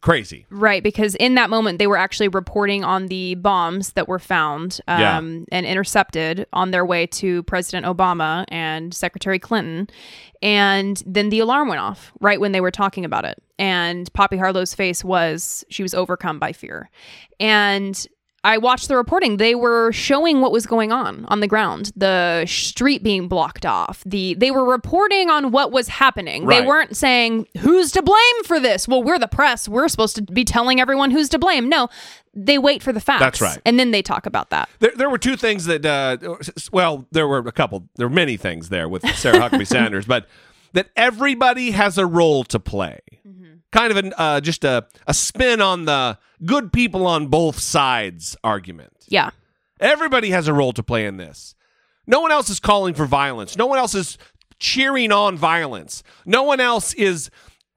crazy. 0.00 0.46
Right, 0.50 0.82
because 0.82 1.14
in 1.16 1.34
that 1.34 1.50
moment 1.50 1.78
they 1.78 1.86
were 1.86 1.96
actually 1.96 2.28
reporting 2.28 2.84
on 2.84 3.06
the 3.06 3.34
bombs 3.36 3.92
that 3.92 4.08
were 4.08 4.18
found 4.18 4.80
um, 4.86 5.00
Yeah. 5.00 5.18
and 5.18 5.66
intercepted 5.66 6.46
on 6.52 6.70
their 6.70 6.84
way 6.86 7.06
to 7.06 7.42
President 7.44 7.84
Obama 7.86 8.44
and 8.48 8.94
Secretary 8.94 9.38
Clinton. 9.38 9.88
And 10.40 11.02
then 11.04 11.30
the 11.30 11.40
alarm 11.40 11.68
went 11.68 11.80
off 11.80 12.12
right 12.20 12.40
when 12.40 12.52
they 12.52 12.60
were 12.60 12.70
talking 12.70 13.04
about 13.04 13.24
it. 13.24 13.42
And 13.58 14.12
Poppy 14.12 14.36
Harlow's 14.36 14.72
face 14.74 15.02
was, 15.02 15.64
she 15.68 15.82
was 15.82 15.94
overcome 15.94 16.38
by 16.38 16.52
fear. 16.52 16.90
And 17.40 18.06
I 18.44 18.58
watched 18.58 18.88
the 18.88 18.96
reporting. 18.96 19.36
They 19.38 19.54
were 19.54 19.90
showing 19.92 20.40
what 20.40 20.52
was 20.52 20.64
going 20.66 20.92
on 20.92 21.24
on 21.26 21.40
the 21.40 21.48
ground, 21.48 21.90
the 21.96 22.44
street 22.46 23.02
being 23.02 23.26
blocked 23.26 23.66
off. 23.66 24.02
The 24.06 24.34
they 24.34 24.50
were 24.50 24.64
reporting 24.64 25.28
on 25.28 25.50
what 25.50 25.72
was 25.72 25.88
happening. 25.88 26.46
They 26.46 26.62
weren't 26.62 26.96
saying 26.96 27.48
who's 27.58 27.90
to 27.92 28.02
blame 28.02 28.44
for 28.44 28.60
this. 28.60 28.86
Well, 28.86 29.02
we're 29.02 29.18
the 29.18 29.28
press. 29.28 29.68
We're 29.68 29.88
supposed 29.88 30.16
to 30.16 30.22
be 30.22 30.44
telling 30.44 30.80
everyone 30.80 31.10
who's 31.10 31.28
to 31.30 31.38
blame. 31.38 31.68
No, 31.68 31.88
they 32.32 32.58
wait 32.58 32.82
for 32.82 32.92
the 32.92 33.00
facts. 33.00 33.20
That's 33.20 33.40
right. 33.40 33.58
and 33.64 33.78
then 33.78 33.90
they 33.90 34.02
talk 34.02 34.26
about 34.26 34.50
that. 34.50 34.68
There, 34.78 34.92
there 34.94 35.10
were 35.10 35.18
two 35.18 35.36
things 35.36 35.64
that, 35.66 35.84
uh, 35.84 36.16
well, 36.72 37.06
there 37.10 37.26
were 37.26 37.38
a 37.38 37.52
couple, 37.52 37.88
there 37.96 38.08
were 38.08 38.14
many 38.14 38.36
things 38.36 38.68
there 38.68 38.88
with 38.88 39.04
Sarah 39.16 39.40
Huckabee 39.40 39.66
Sanders, 39.66 40.06
but 40.06 40.28
that 40.72 40.90
everybody 40.96 41.72
has 41.72 41.98
a 41.98 42.06
role 42.06 42.44
to 42.44 42.60
play. 42.60 43.00
Kind 43.70 43.90
of 43.90 43.96
an, 43.98 44.14
uh, 44.16 44.40
just 44.40 44.64
a, 44.64 44.86
a 45.06 45.14
spin 45.14 45.60
on 45.60 45.84
the 45.84 46.18
good 46.44 46.72
people 46.72 47.06
on 47.06 47.26
both 47.26 47.58
sides 47.58 48.36
argument. 48.42 48.92
Yeah. 49.08 49.30
Everybody 49.80 50.30
has 50.30 50.48
a 50.48 50.54
role 50.54 50.72
to 50.72 50.82
play 50.82 51.06
in 51.06 51.16
this. 51.18 51.54
No 52.06 52.20
one 52.20 52.32
else 52.32 52.48
is 52.48 52.60
calling 52.60 52.94
for 52.94 53.04
violence. 53.04 53.56
No 53.56 53.66
one 53.66 53.78
else 53.78 53.94
is 53.94 54.16
cheering 54.58 55.12
on 55.12 55.36
violence. 55.36 56.02
No 56.24 56.42
one 56.42 56.60
else 56.60 56.94
is 56.94 57.30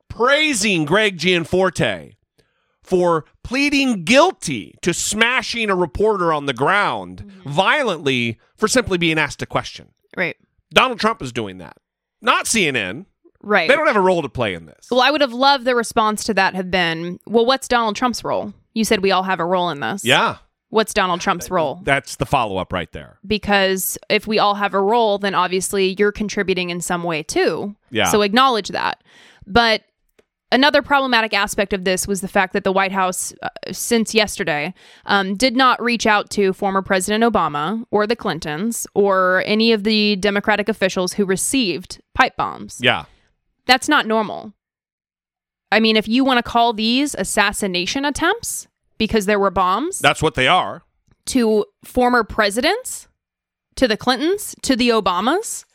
praising 0.07 0.85
Greg 0.85 1.17
Gianforte 1.17 2.15
for 2.81 3.25
pleading 3.43 4.03
guilty 4.03 4.75
to 4.81 4.93
smashing 4.93 5.69
a 5.69 5.75
reporter 5.75 6.33
on 6.33 6.45
the 6.45 6.53
ground 6.53 7.29
violently 7.45 8.39
for 8.55 8.67
simply 8.67 8.97
being 8.97 9.19
asked 9.19 9.41
a 9.41 9.45
question. 9.45 9.89
Right. 10.17 10.37
Donald 10.73 10.99
Trump 10.99 11.21
is 11.21 11.31
doing 11.31 11.57
that, 11.59 11.77
not 12.21 12.45
CNN. 12.45 13.05
Right. 13.43 13.67
They 13.67 13.75
don't 13.75 13.87
have 13.87 13.95
a 13.95 14.01
role 14.01 14.21
to 14.21 14.29
play 14.29 14.53
in 14.53 14.65
this. 14.65 14.87
Well, 14.91 15.01
I 15.01 15.11
would 15.11 15.21
have 15.21 15.33
loved 15.33 15.65
the 15.65 15.75
response 15.75 16.23
to 16.25 16.33
that 16.35 16.53
have 16.55 16.69
been, 16.71 17.19
well, 17.25 17.45
what's 17.45 17.67
Donald 17.67 17.95
Trump's 17.95 18.23
role? 18.23 18.53
You 18.73 18.85
said 18.85 19.01
we 19.01 19.11
all 19.11 19.23
have 19.23 19.39
a 19.39 19.45
role 19.45 19.69
in 19.69 19.79
this. 19.79 20.05
Yeah, 20.05 20.37
What's 20.69 20.93
Donald 20.93 21.19
Trump's 21.19 21.51
role? 21.51 21.81
that's 21.83 22.15
the 22.15 22.25
follow 22.25 22.55
up 22.57 22.71
right 22.71 22.89
there. 22.93 23.17
because 23.27 23.97
if 24.09 24.25
we 24.25 24.39
all 24.39 24.55
have 24.55 24.73
a 24.73 24.79
role, 24.79 25.17
then 25.17 25.35
obviously 25.35 25.95
you're 25.99 26.13
contributing 26.13 26.69
in 26.69 26.79
some 26.79 27.03
way 27.03 27.23
too. 27.23 27.75
Yeah. 27.89 28.05
So 28.05 28.21
acknowledge 28.21 28.69
that. 28.69 29.03
But 29.45 29.81
another 30.49 30.81
problematic 30.81 31.33
aspect 31.33 31.73
of 31.73 31.83
this 31.83 32.07
was 32.07 32.21
the 32.21 32.29
fact 32.29 32.53
that 32.53 32.63
the 32.63 32.71
White 32.71 32.93
House, 32.93 33.33
uh, 33.43 33.49
since 33.73 34.13
yesterday, 34.15 34.73
um, 35.05 35.35
did 35.35 35.57
not 35.57 35.81
reach 35.81 36.05
out 36.07 36.29
to 36.31 36.53
former 36.53 36.81
President 36.81 37.23
Obama 37.23 37.83
or 37.91 38.07
the 38.07 38.15
Clintons 38.15 38.87
or 38.93 39.43
any 39.45 39.73
of 39.73 39.83
the 39.83 40.15
Democratic 40.17 40.69
officials 40.69 41.13
who 41.13 41.25
received 41.25 42.01
pipe 42.13 42.37
bombs. 42.37 42.79
Yeah. 42.81 43.05
That's 43.65 43.87
not 43.89 44.05
normal. 44.07 44.53
I 45.71 45.79
mean, 45.79 45.95
if 45.95 46.07
you 46.07 46.23
want 46.25 46.37
to 46.37 46.43
call 46.43 46.73
these 46.73 47.15
assassination 47.15 48.03
attempts 48.05 48.67
because 48.97 49.25
there 49.25 49.39
were 49.39 49.51
bombs 49.51 49.99
That's 49.99 50.21
what 50.21 50.35
they 50.35 50.47
are. 50.47 50.83
to 51.27 51.65
former 51.83 52.23
presidents, 52.23 53.07
to 53.75 53.87
the 53.87 53.97
Clintons, 53.97 54.55
to 54.63 54.75
the 54.75 54.89
Obamas, 54.89 55.65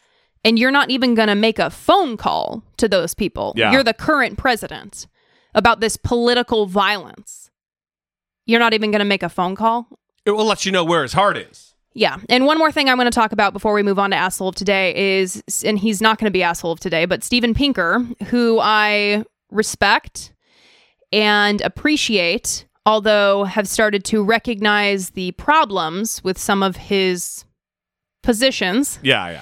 and 0.45 0.59
you're 0.59 0.71
not 0.71 0.91
even 0.91 1.15
going 1.15 1.29
to 1.29 1.35
make 1.35 1.59
a 1.59 1.71
phone 1.71 2.17
call 2.17 2.63
to 2.77 2.89
those 2.89 3.15
people. 3.15 3.53
Yeah. 3.57 3.73
You're 3.73 3.83
the 3.83 3.95
current 3.95 4.39
president 4.39 5.07
about 5.55 5.81
this 5.81 5.97
political 5.97 6.67
violence. 6.67 7.51
You're 8.45 8.61
not 8.61 8.75
even 8.75 8.91
going 8.91 9.01
to 9.01 9.05
make 9.07 9.23
a 9.23 9.29
phone 9.29 9.57
call. 9.57 9.89
It 10.25 10.33
will 10.33 10.45
let 10.45 10.67
you 10.67 10.73
know 10.73 10.85
where 10.85 11.03
his 11.03 11.15
heart 11.15 11.37
is. 11.37 11.75
Yeah. 11.97 12.19
And 12.29 12.45
one 12.45 12.59
more 12.59 12.71
thing 12.71 12.91
I'm 12.91 12.99
going 12.99 13.11
to 13.11 13.15
talk 13.15 13.33
about 13.33 13.55
before 13.55 13.73
we 13.73 13.83
move 13.83 13.99
on 13.99 14.11
to 14.11 14.17
Asshole 14.17 14.49
of 14.49 14.55
Today 14.55 15.19
is, 15.21 15.43
and 15.65 15.79
he's 15.79 16.03
not 16.03 16.19
going 16.19 16.27
to 16.27 16.31
be 16.31 16.43
Asshole 16.43 16.73
of 16.73 16.79
Today, 16.79 17.07
but 17.07 17.25
Steven 17.25 17.55
Pinker, 17.55 18.01
who 18.27 18.61
I 18.61 19.25
respect 19.51 20.35
and 21.11 21.63
appreciate, 21.63 22.67
although 22.85 23.45
have 23.45 23.67
started 23.67 24.05
to 24.05 24.23
recognize 24.23 25.11
the 25.11 25.33
problems 25.33 26.23
with 26.23 26.37
some 26.37 26.63
of 26.63 26.77
his 26.77 27.47
positions 28.23 28.99
Yeah, 29.03 29.31
yeah. 29.31 29.41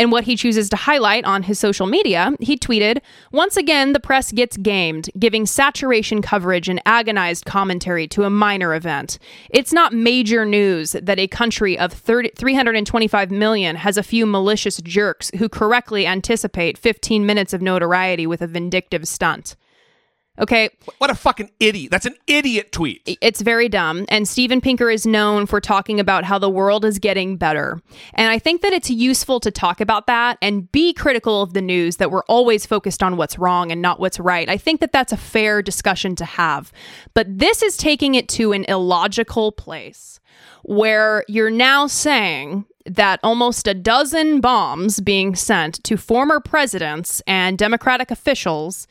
And 0.00 0.10
what 0.10 0.24
he 0.24 0.34
chooses 0.34 0.70
to 0.70 0.76
highlight 0.76 1.26
on 1.26 1.42
his 1.42 1.58
social 1.58 1.86
media, 1.86 2.34
he 2.40 2.56
tweeted, 2.56 3.02
Once 3.32 3.58
again, 3.58 3.92
the 3.92 4.00
press 4.00 4.32
gets 4.32 4.56
gamed, 4.56 5.10
giving 5.18 5.44
saturation 5.44 6.22
coverage 6.22 6.70
and 6.70 6.80
agonized 6.86 7.44
commentary 7.44 8.08
to 8.08 8.24
a 8.24 8.30
minor 8.30 8.74
event. 8.74 9.18
It's 9.50 9.74
not 9.74 9.92
major 9.92 10.46
news 10.46 10.92
that 10.92 11.18
a 11.18 11.28
country 11.28 11.78
of 11.78 11.92
30, 11.92 12.30
325 12.34 13.30
million 13.30 13.76
has 13.76 13.98
a 13.98 14.02
few 14.02 14.24
malicious 14.24 14.78
jerks 14.78 15.30
who 15.36 15.50
correctly 15.50 16.06
anticipate 16.06 16.78
15 16.78 17.26
minutes 17.26 17.52
of 17.52 17.60
notoriety 17.60 18.26
with 18.26 18.40
a 18.40 18.46
vindictive 18.46 19.06
stunt. 19.06 19.54
Okay, 20.38 20.70
What 20.98 21.10
a 21.10 21.14
fucking 21.14 21.50
idiot. 21.60 21.90
That's 21.90 22.06
an 22.06 22.14
idiot 22.26 22.72
tweet. 22.72 23.02
it's 23.20 23.42
very 23.42 23.68
dumb. 23.68 24.06
And 24.08 24.26
Steven 24.26 24.60
Pinker 24.60 24.88
is 24.88 25.06
known 25.06 25.44
for 25.44 25.60
talking 25.60 26.00
about 26.00 26.24
how 26.24 26.38
the 26.38 26.48
world 26.48 26.84
is 26.84 26.98
getting 26.98 27.36
better. 27.36 27.80
And 28.14 28.30
I 28.30 28.38
think 28.38 28.62
that 28.62 28.72
it's 28.72 28.88
useful 28.88 29.40
to 29.40 29.50
talk 29.50 29.80
about 29.82 30.06
that 30.06 30.38
and 30.40 30.70
be 30.72 30.94
critical 30.94 31.42
of 31.42 31.52
the 31.52 31.60
news 31.60 31.96
that 31.96 32.10
we're 32.10 32.22
always 32.22 32.64
focused 32.64 33.02
on 33.02 33.16
what's 33.18 33.38
wrong 33.38 33.70
and 33.70 33.82
not 33.82 34.00
what's 34.00 34.18
right. 34.18 34.48
I 34.48 34.56
think 34.56 34.80
that 34.80 34.92
that's 34.92 35.12
a 35.12 35.16
fair 35.18 35.60
discussion 35.60 36.16
to 36.16 36.24
have. 36.24 36.72
But 37.12 37.38
this 37.38 37.62
is 37.62 37.76
taking 37.76 38.14
it 38.14 38.28
to 38.30 38.52
an 38.52 38.64
illogical 38.66 39.52
place 39.52 40.20
where 40.62 41.24
you're 41.28 41.50
now 41.50 41.86
saying 41.86 42.64
that 42.86 43.20
almost 43.22 43.68
a 43.68 43.74
dozen 43.74 44.40
bombs 44.40 45.00
being 45.00 45.34
sent 45.34 45.82
to 45.84 45.96
former 45.98 46.40
presidents 46.40 47.20
and 47.26 47.58
Democratic 47.58 48.10
officials 48.10 48.86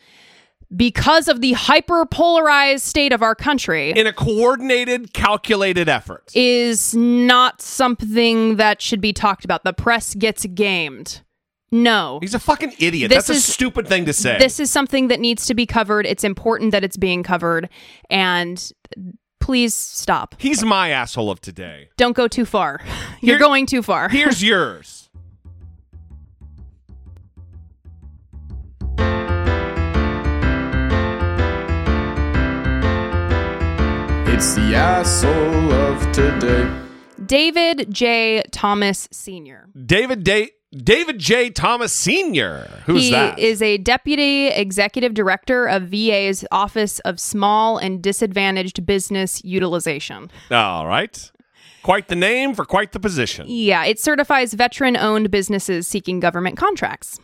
because 0.75 1.27
of 1.27 1.41
the 1.41 1.53
hyper 1.53 2.05
polarized 2.05 2.85
state 2.85 3.11
of 3.11 3.21
our 3.23 3.35
country 3.35 3.91
In 3.91 4.05
a 4.07 4.13
coordinated, 4.13 5.13
calculated 5.13 5.89
effort. 5.89 6.31
is 6.35 6.93
not 6.95 7.61
something 7.61 8.57
that 8.57 8.81
should 8.81 9.01
be 9.01 9.11
talked 9.13 9.43
about. 9.45 9.63
The 9.63 9.73
press 9.73 10.13
gets 10.15 10.45
gamed. 10.45 11.21
No. 11.71 12.17
He's 12.21 12.33
a 12.33 12.39
fucking 12.39 12.73
idiot. 12.79 13.09
This 13.09 13.27
That's 13.27 13.29
is- 13.39 13.47
a 13.49 13.51
stupid 13.51 13.87
thing 13.87 14.05
to 14.05 14.13
say. 14.13 14.37
This 14.39 14.59
is 14.59 14.71
something 14.71 15.07
that 15.09 15.19
needs 15.19 15.45
to 15.47 15.53
be 15.53 15.65
covered. 15.65 16.05
It's 16.07 16.23
important 16.23 16.71
that 16.71 16.83
it's 16.83 16.97
being 16.97 17.21
covered. 17.23 17.69
And 18.09 18.71
please 19.39 19.73
stop. 19.75 20.35
He's 20.39 20.63
my 20.63 20.89
asshole 20.89 21.29
of 21.31 21.41
today. 21.41 21.89
Don't 21.97 22.15
go 22.15 22.27
too 22.27 22.45
far. 22.45 22.79
You're 23.21 23.37
Here- 23.37 23.39
going 23.39 23.65
too 23.67 23.81
far. 23.83 24.09
Here's 24.09 24.43
yours. 24.51 24.98
It's 34.39 34.53
the 34.53 34.73
asshole 34.73 35.73
of 35.73 35.99
today. 36.13 36.73
David 37.25 37.93
J. 37.93 38.41
Thomas 38.53 39.09
Sr. 39.11 39.67
David 39.85 40.23
Day 40.23 40.51
David 40.71 41.19
J. 41.19 41.49
Thomas 41.49 41.91
Sr. 41.91 42.61
Who's 42.85 43.03
he 43.03 43.11
that? 43.11 43.37
is 43.37 43.61
a 43.61 43.79
deputy 43.79 44.47
executive 44.47 45.13
director 45.13 45.65
of 45.65 45.89
VA's 45.89 46.45
Office 46.53 46.99
of 46.99 47.19
Small 47.19 47.79
and 47.79 48.01
Disadvantaged 48.01 48.85
Business 48.85 49.43
Utilization. 49.43 50.31
All 50.49 50.87
right. 50.87 51.31
Quite 51.83 52.07
the 52.07 52.15
name 52.15 52.53
for 52.53 52.63
quite 52.63 52.93
the 52.93 52.99
position. 53.01 53.45
Yeah, 53.49 53.83
it 53.83 53.99
certifies 53.99 54.53
veteran 54.53 54.95
owned 54.95 55.31
businesses 55.31 55.85
seeking 55.85 56.21
government 56.21 56.55
contracts. 56.55 57.19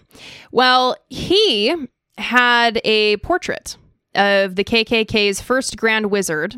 Well, 0.51 0.97
he 1.07 1.73
had 2.17 2.81
a 2.83 3.15
portrait 3.17 3.77
of 4.15 4.57
the 4.57 4.65
KKK's 4.65 5.39
first 5.39 5.77
Grand 5.77 6.11
Wizard 6.11 6.57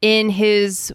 in 0.00 0.30
his 0.30 0.92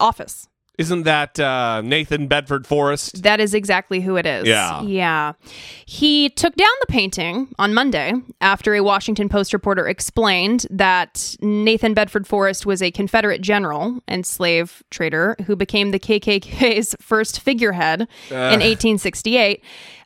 office. 0.00 0.48
Isn't 0.76 1.04
that 1.04 1.38
uh, 1.38 1.82
Nathan 1.82 2.26
Bedford 2.26 2.66
Forrest? 2.66 3.22
That 3.22 3.38
is 3.38 3.54
exactly 3.54 4.00
who 4.00 4.16
it 4.16 4.26
is. 4.26 4.44
Yeah. 4.44 4.82
Yeah. 4.82 5.32
He 5.86 6.30
took 6.30 6.56
down 6.56 6.66
the 6.80 6.86
painting 6.88 7.54
on 7.60 7.74
Monday 7.74 8.12
after 8.40 8.74
a 8.74 8.82
Washington 8.82 9.28
Post 9.28 9.52
reporter 9.52 9.86
explained 9.86 10.66
that 10.70 11.36
Nathan 11.40 11.94
Bedford 11.94 12.26
Forrest 12.26 12.66
was 12.66 12.82
a 12.82 12.90
Confederate 12.90 13.40
general 13.40 14.00
and 14.08 14.26
slave 14.26 14.82
trader 14.90 15.36
who 15.46 15.54
became 15.54 15.92
the 15.92 16.00
KKK's 16.00 16.96
first 17.00 17.38
figurehead 17.40 18.08
in 18.30 18.36
1868. 18.36 19.62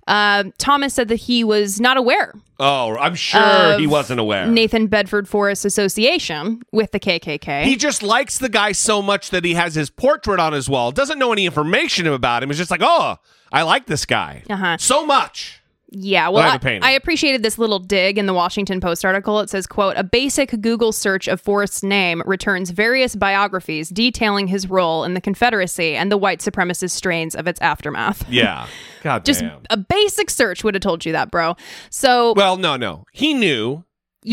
Uh, 0.09 0.45
Thomas 0.59 0.95
said 0.95 1.09
that 1.09 1.17
he 1.17 1.45
was 1.45 1.81
not 1.81 1.97
aware 1.97 2.33
Oh, 2.61 2.97
I'm 2.97 3.15
sure 3.15 3.79
he 3.79 3.87
wasn't 3.87 4.19
aware. 4.19 4.47
Nathan 4.49 4.89
Bedford 4.89 5.29
Forrest 5.29 5.65
association 5.65 6.61
with 6.73 6.91
the 6.91 6.99
KKK. 6.99 7.63
He 7.63 7.77
just 7.77 8.03
likes 8.03 8.39
the 8.39 8.49
guy 8.49 8.73
so 8.73 9.01
much 9.01 9.31
that 9.31 9.45
he 9.45 9.55
has 9.55 9.77
his 9.77 9.91
portrait 9.91 10.41
on 10.41 10.53
his 10.53 10.69
wall. 10.69 10.91
Doesn't 10.91 11.21
know 11.21 11.33
any 11.33 11.47
information 11.47 12.09
about 12.09 12.43
him. 12.43 12.49
He's 12.49 12.59
just 12.59 12.71
like, 12.73 12.81
oh, 12.83 13.17
I 13.53 13.63
like 13.63 13.87
this 13.87 14.05
guy 14.05 14.43
Uh-huh. 14.51 14.77
so 14.79 15.07
much. 15.07 15.63
Yeah, 15.91 16.29
well, 16.29 16.59
I. 16.63 16.79
I 16.83 16.91
appreciated 16.91 17.43
this 17.43 17.57
little 17.59 17.79
dig 17.79 18.19
in 18.19 18.27
the 18.27 18.35
Washington 18.35 18.81
Post 18.81 19.05
article. 19.05 19.41
It 19.41 19.49
says, 19.49 19.67
"quote 19.67 19.97
A 19.97 20.05
basic 20.05 20.61
Google 20.61 20.93
search 20.93 21.29
of 21.29 21.41
Forrest's 21.41 21.83
name 21.83 22.23
returns 22.27 22.71
various 22.71 23.17
biographies 23.17 23.89
detailing 23.89 24.49
his 24.49 24.69
role 24.69 25.05
in 25.05 25.15
the 25.15 25.21
Confederacy 25.21 25.95
and 25.95 26.13
the 26.13 26.19
white 26.19 26.41
supremacist 26.41 26.91
strains 26.91 27.35
of 27.35 27.47
its 27.47 27.61
aftermath." 27.61 28.29
Yeah. 28.29 28.67
God 29.03 29.25
Just 29.25 29.41
damn. 29.41 29.61
a 29.71 29.77
basic 29.77 30.29
search 30.29 30.65
would 30.65 30.75
have 30.75 30.83
told 30.83 31.07
you 31.07 31.13
that, 31.13 31.31
bro. 31.31 31.57
So, 31.89 32.35
Well, 32.37 32.57
no, 32.57 32.77
no. 32.77 33.05
He 33.13 33.33
knew. 33.33 33.85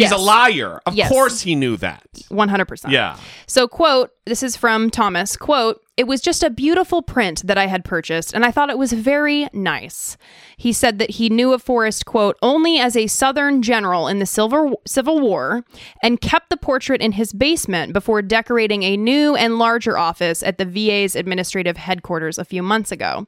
He's 0.03 0.11
a 0.11 0.17
liar. 0.17 0.81
Of 0.85 0.95
Yes. 0.95 1.09
course 1.11 1.41
he 1.41 1.55
knew 1.55 1.77
that. 1.77 2.03
one 2.29 2.49
hundred 2.49 2.65
percent. 2.67 2.93
Yeah. 2.93 3.17
So, 3.47 3.67
quote, 3.67 4.11
this 4.25 4.41
is 4.43 4.55
from 4.55 4.89
Thomas, 4.89 5.37
quote, 5.37 5.81
it 5.97 6.07
was 6.07 6.19
just 6.19 6.43
a 6.43 6.49
beautiful 6.49 7.01
print 7.01 7.45
that 7.47 7.57
I 7.57 7.67
had 7.67 7.85
purchased, 7.85 8.33
and 8.33 8.43
I 8.43 8.51
thought 8.51 8.69
it 8.69 8.77
was 8.77 8.91
very 8.91 9.47
nice. 9.53 10.17
He 10.57 10.73
said 10.73 10.99
that 10.99 11.11
he 11.11 11.29
knew 11.29 11.53
of 11.53 11.61
Forrest, 11.63 12.05
quote, 12.05 12.37
only 12.41 12.79
as 12.79 12.97
a 12.97 13.07
Southern 13.07 13.61
general 13.61 14.07
in 14.07 14.19
the 14.19 14.25
Civil, 14.25 14.81
Civil 14.85 15.19
War 15.21 15.63
and 16.03 16.19
kept 16.19 16.49
the 16.49 16.57
portrait 16.57 17.01
in 17.01 17.13
his 17.13 17.31
basement 17.31 17.93
before 17.93 18.21
decorating 18.21 18.83
a 18.83 18.97
new 18.97 19.35
and 19.35 19.57
larger 19.57 19.97
office 19.97 20.43
at 20.43 20.57
the 20.57 20.65
VA's 20.65 21.15
administrative 21.15 21.77
headquarters 21.77 22.37
a 22.37 22.43
few 22.45 22.63
months 22.63 22.91
ago. 22.91 23.25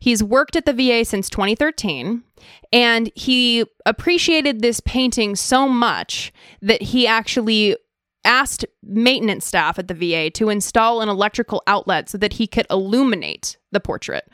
He's 0.00 0.22
worked 0.24 0.56
at 0.56 0.64
the 0.66 0.72
VA 0.72 1.04
since 1.04 1.28
2013. 1.30 2.24
And 2.72 3.10
he 3.14 3.64
appreciated 3.86 4.60
this 4.60 4.80
painting 4.80 5.36
so 5.36 5.68
much 5.68 6.32
that 6.62 6.82
he 6.82 7.06
actually 7.06 7.76
asked 8.24 8.64
maintenance 8.82 9.46
staff 9.46 9.78
at 9.78 9.88
the 9.88 9.94
VA 9.94 10.30
to 10.30 10.48
install 10.50 11.00
an 11.00 11.08
electrical 11.08 11.62
outlet 11.66 12.08
so 12.08 12.18
that 12.18 12.34
he 12.34 12.46
could 12.46 12.66
illuminate 12.70 13.56
the 13.72 13.80
portrait. 13.80 14.28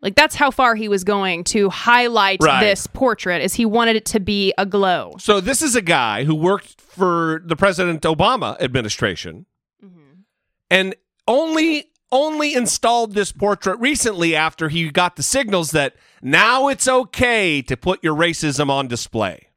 Like 0.00 0.16
that's 0.16 0.34
how 0.34 0.50
far 0.50 0.74
he 0.74 0.88
was 0.88 1.04
going 1.04 1.44
to 1.44 1.70
highlight 1.70 2.40
Right. 2.42 2.60
this 2.60 2.86
portrait 2.88 3.40
is 3.40 3.54
he 3.54 3.64
wanted 3.64 3.96
it 3.96 4.04
to 4.06 4.20
be 4.20 4.52
aglow. 4.58 5.14
So 5.18 5.40
this 5.40 5.62
is 5.62 5.76
a 5.76 5.82
guy 5.82 6.24
who 6.24 6.34
worked 6.34 6.80
for 6.80 7.42
the 7.46 7.56
President 7.56 8.02
Obama 8.02 8.60
administration 8.60 9.46
mm-hmm. 9.82 10.22
and 10.70 10.94
only 11.28 11.91
only 12.12 12.54
installed 12.54 13.14
this 13.14 13.32
portrait 13.32 13.80
recently 13.80 14.36
after 14.36 14.68
he 14.68 14.90
got 14.90 15.16
the 15.16 15.22
signals 15.22 15.70
that 15.72 15.96
now 16.22 16.68
it's 16.68 16.86
okay 16.86 17.62
to 17.62 17.76
put 17.76 18.04
your 18.04 18.14
racism 18.14 18.70
on 18.70 18.86
display. 18.86 19.48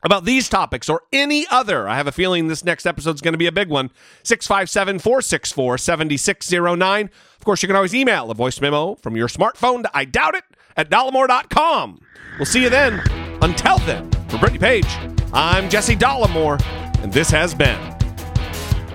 about 0.04 0.24
these 0.24 0.48
topics 0.48 0.88
or 0.88 1.02
any 1.12 1.48
other. 1.50 1.88
I 1.88 1.96
have 1.96 2.06
a 2.06 2.12
feeling 2.12 2.46
this 2.46 2.64
next 2.64 2.86
episode 2.86 3.16
is 3.16 3.20
going 3.20 3.34
to 3.34 3.38
be 3.38 3.48
a 3.48 3.52
big 3.52 3.68
one. 3.68 3.90
657 4.22 5.00
464 5.00 5.78
7609. 5.78 7.10
Of 7.36 7.44
course, 7.44 7.64
you 7.64 7.66
can 7.66 7.74
always 7.74 7.96
email 7.96 8.30
a 8.30 8.34
voice 8.34 8.60
memo 8.60 8.94
from 8.94 9.16
your 9.16 9.26
smartphone 9.26 9.82
to 9.82 9.90
I 9.92 10.04
doubt 10.04 10.36
it 10.36 10.44
at 10.76 10.88
dollemore.com. 10.88 12.00
We'll 12.38 12.46
see 12.46 12.62
you 12.62 12.70
then. 12.70 13.02
Until 13.42 13.78
then, 13.80 14.08
for 14.28 14.38
Brittany 14.38 14.60
Page, 14.60 14.86
I'm 15.32 15.68
Jesse 15.68 15.96
Dollemore, 15.96 16.62
and 17.02 17.12
this 17.12 17.28
has 17.30 17.54
been 17.56 17.80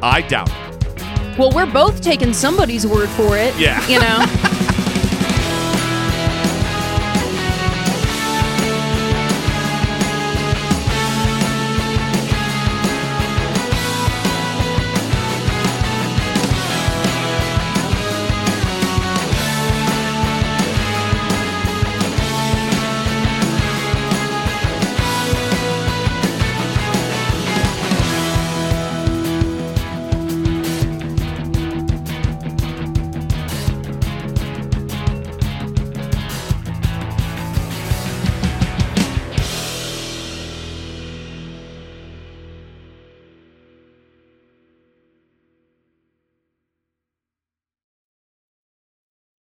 I 0.01 0.21
Doubt 0.21 0.49
It. 0.49 0.64
Well, 1.37 1.51
we're 1.51 1.71
both 1.71 2.01
taking 2.01 2.33
somebody's 2.33 2.87
word 2.87 3.09
for 3.09 3.37
it. 3.37 3.57
Yeah. 3.59 3.85
You 3.87 3.99
know? 3.99 4.51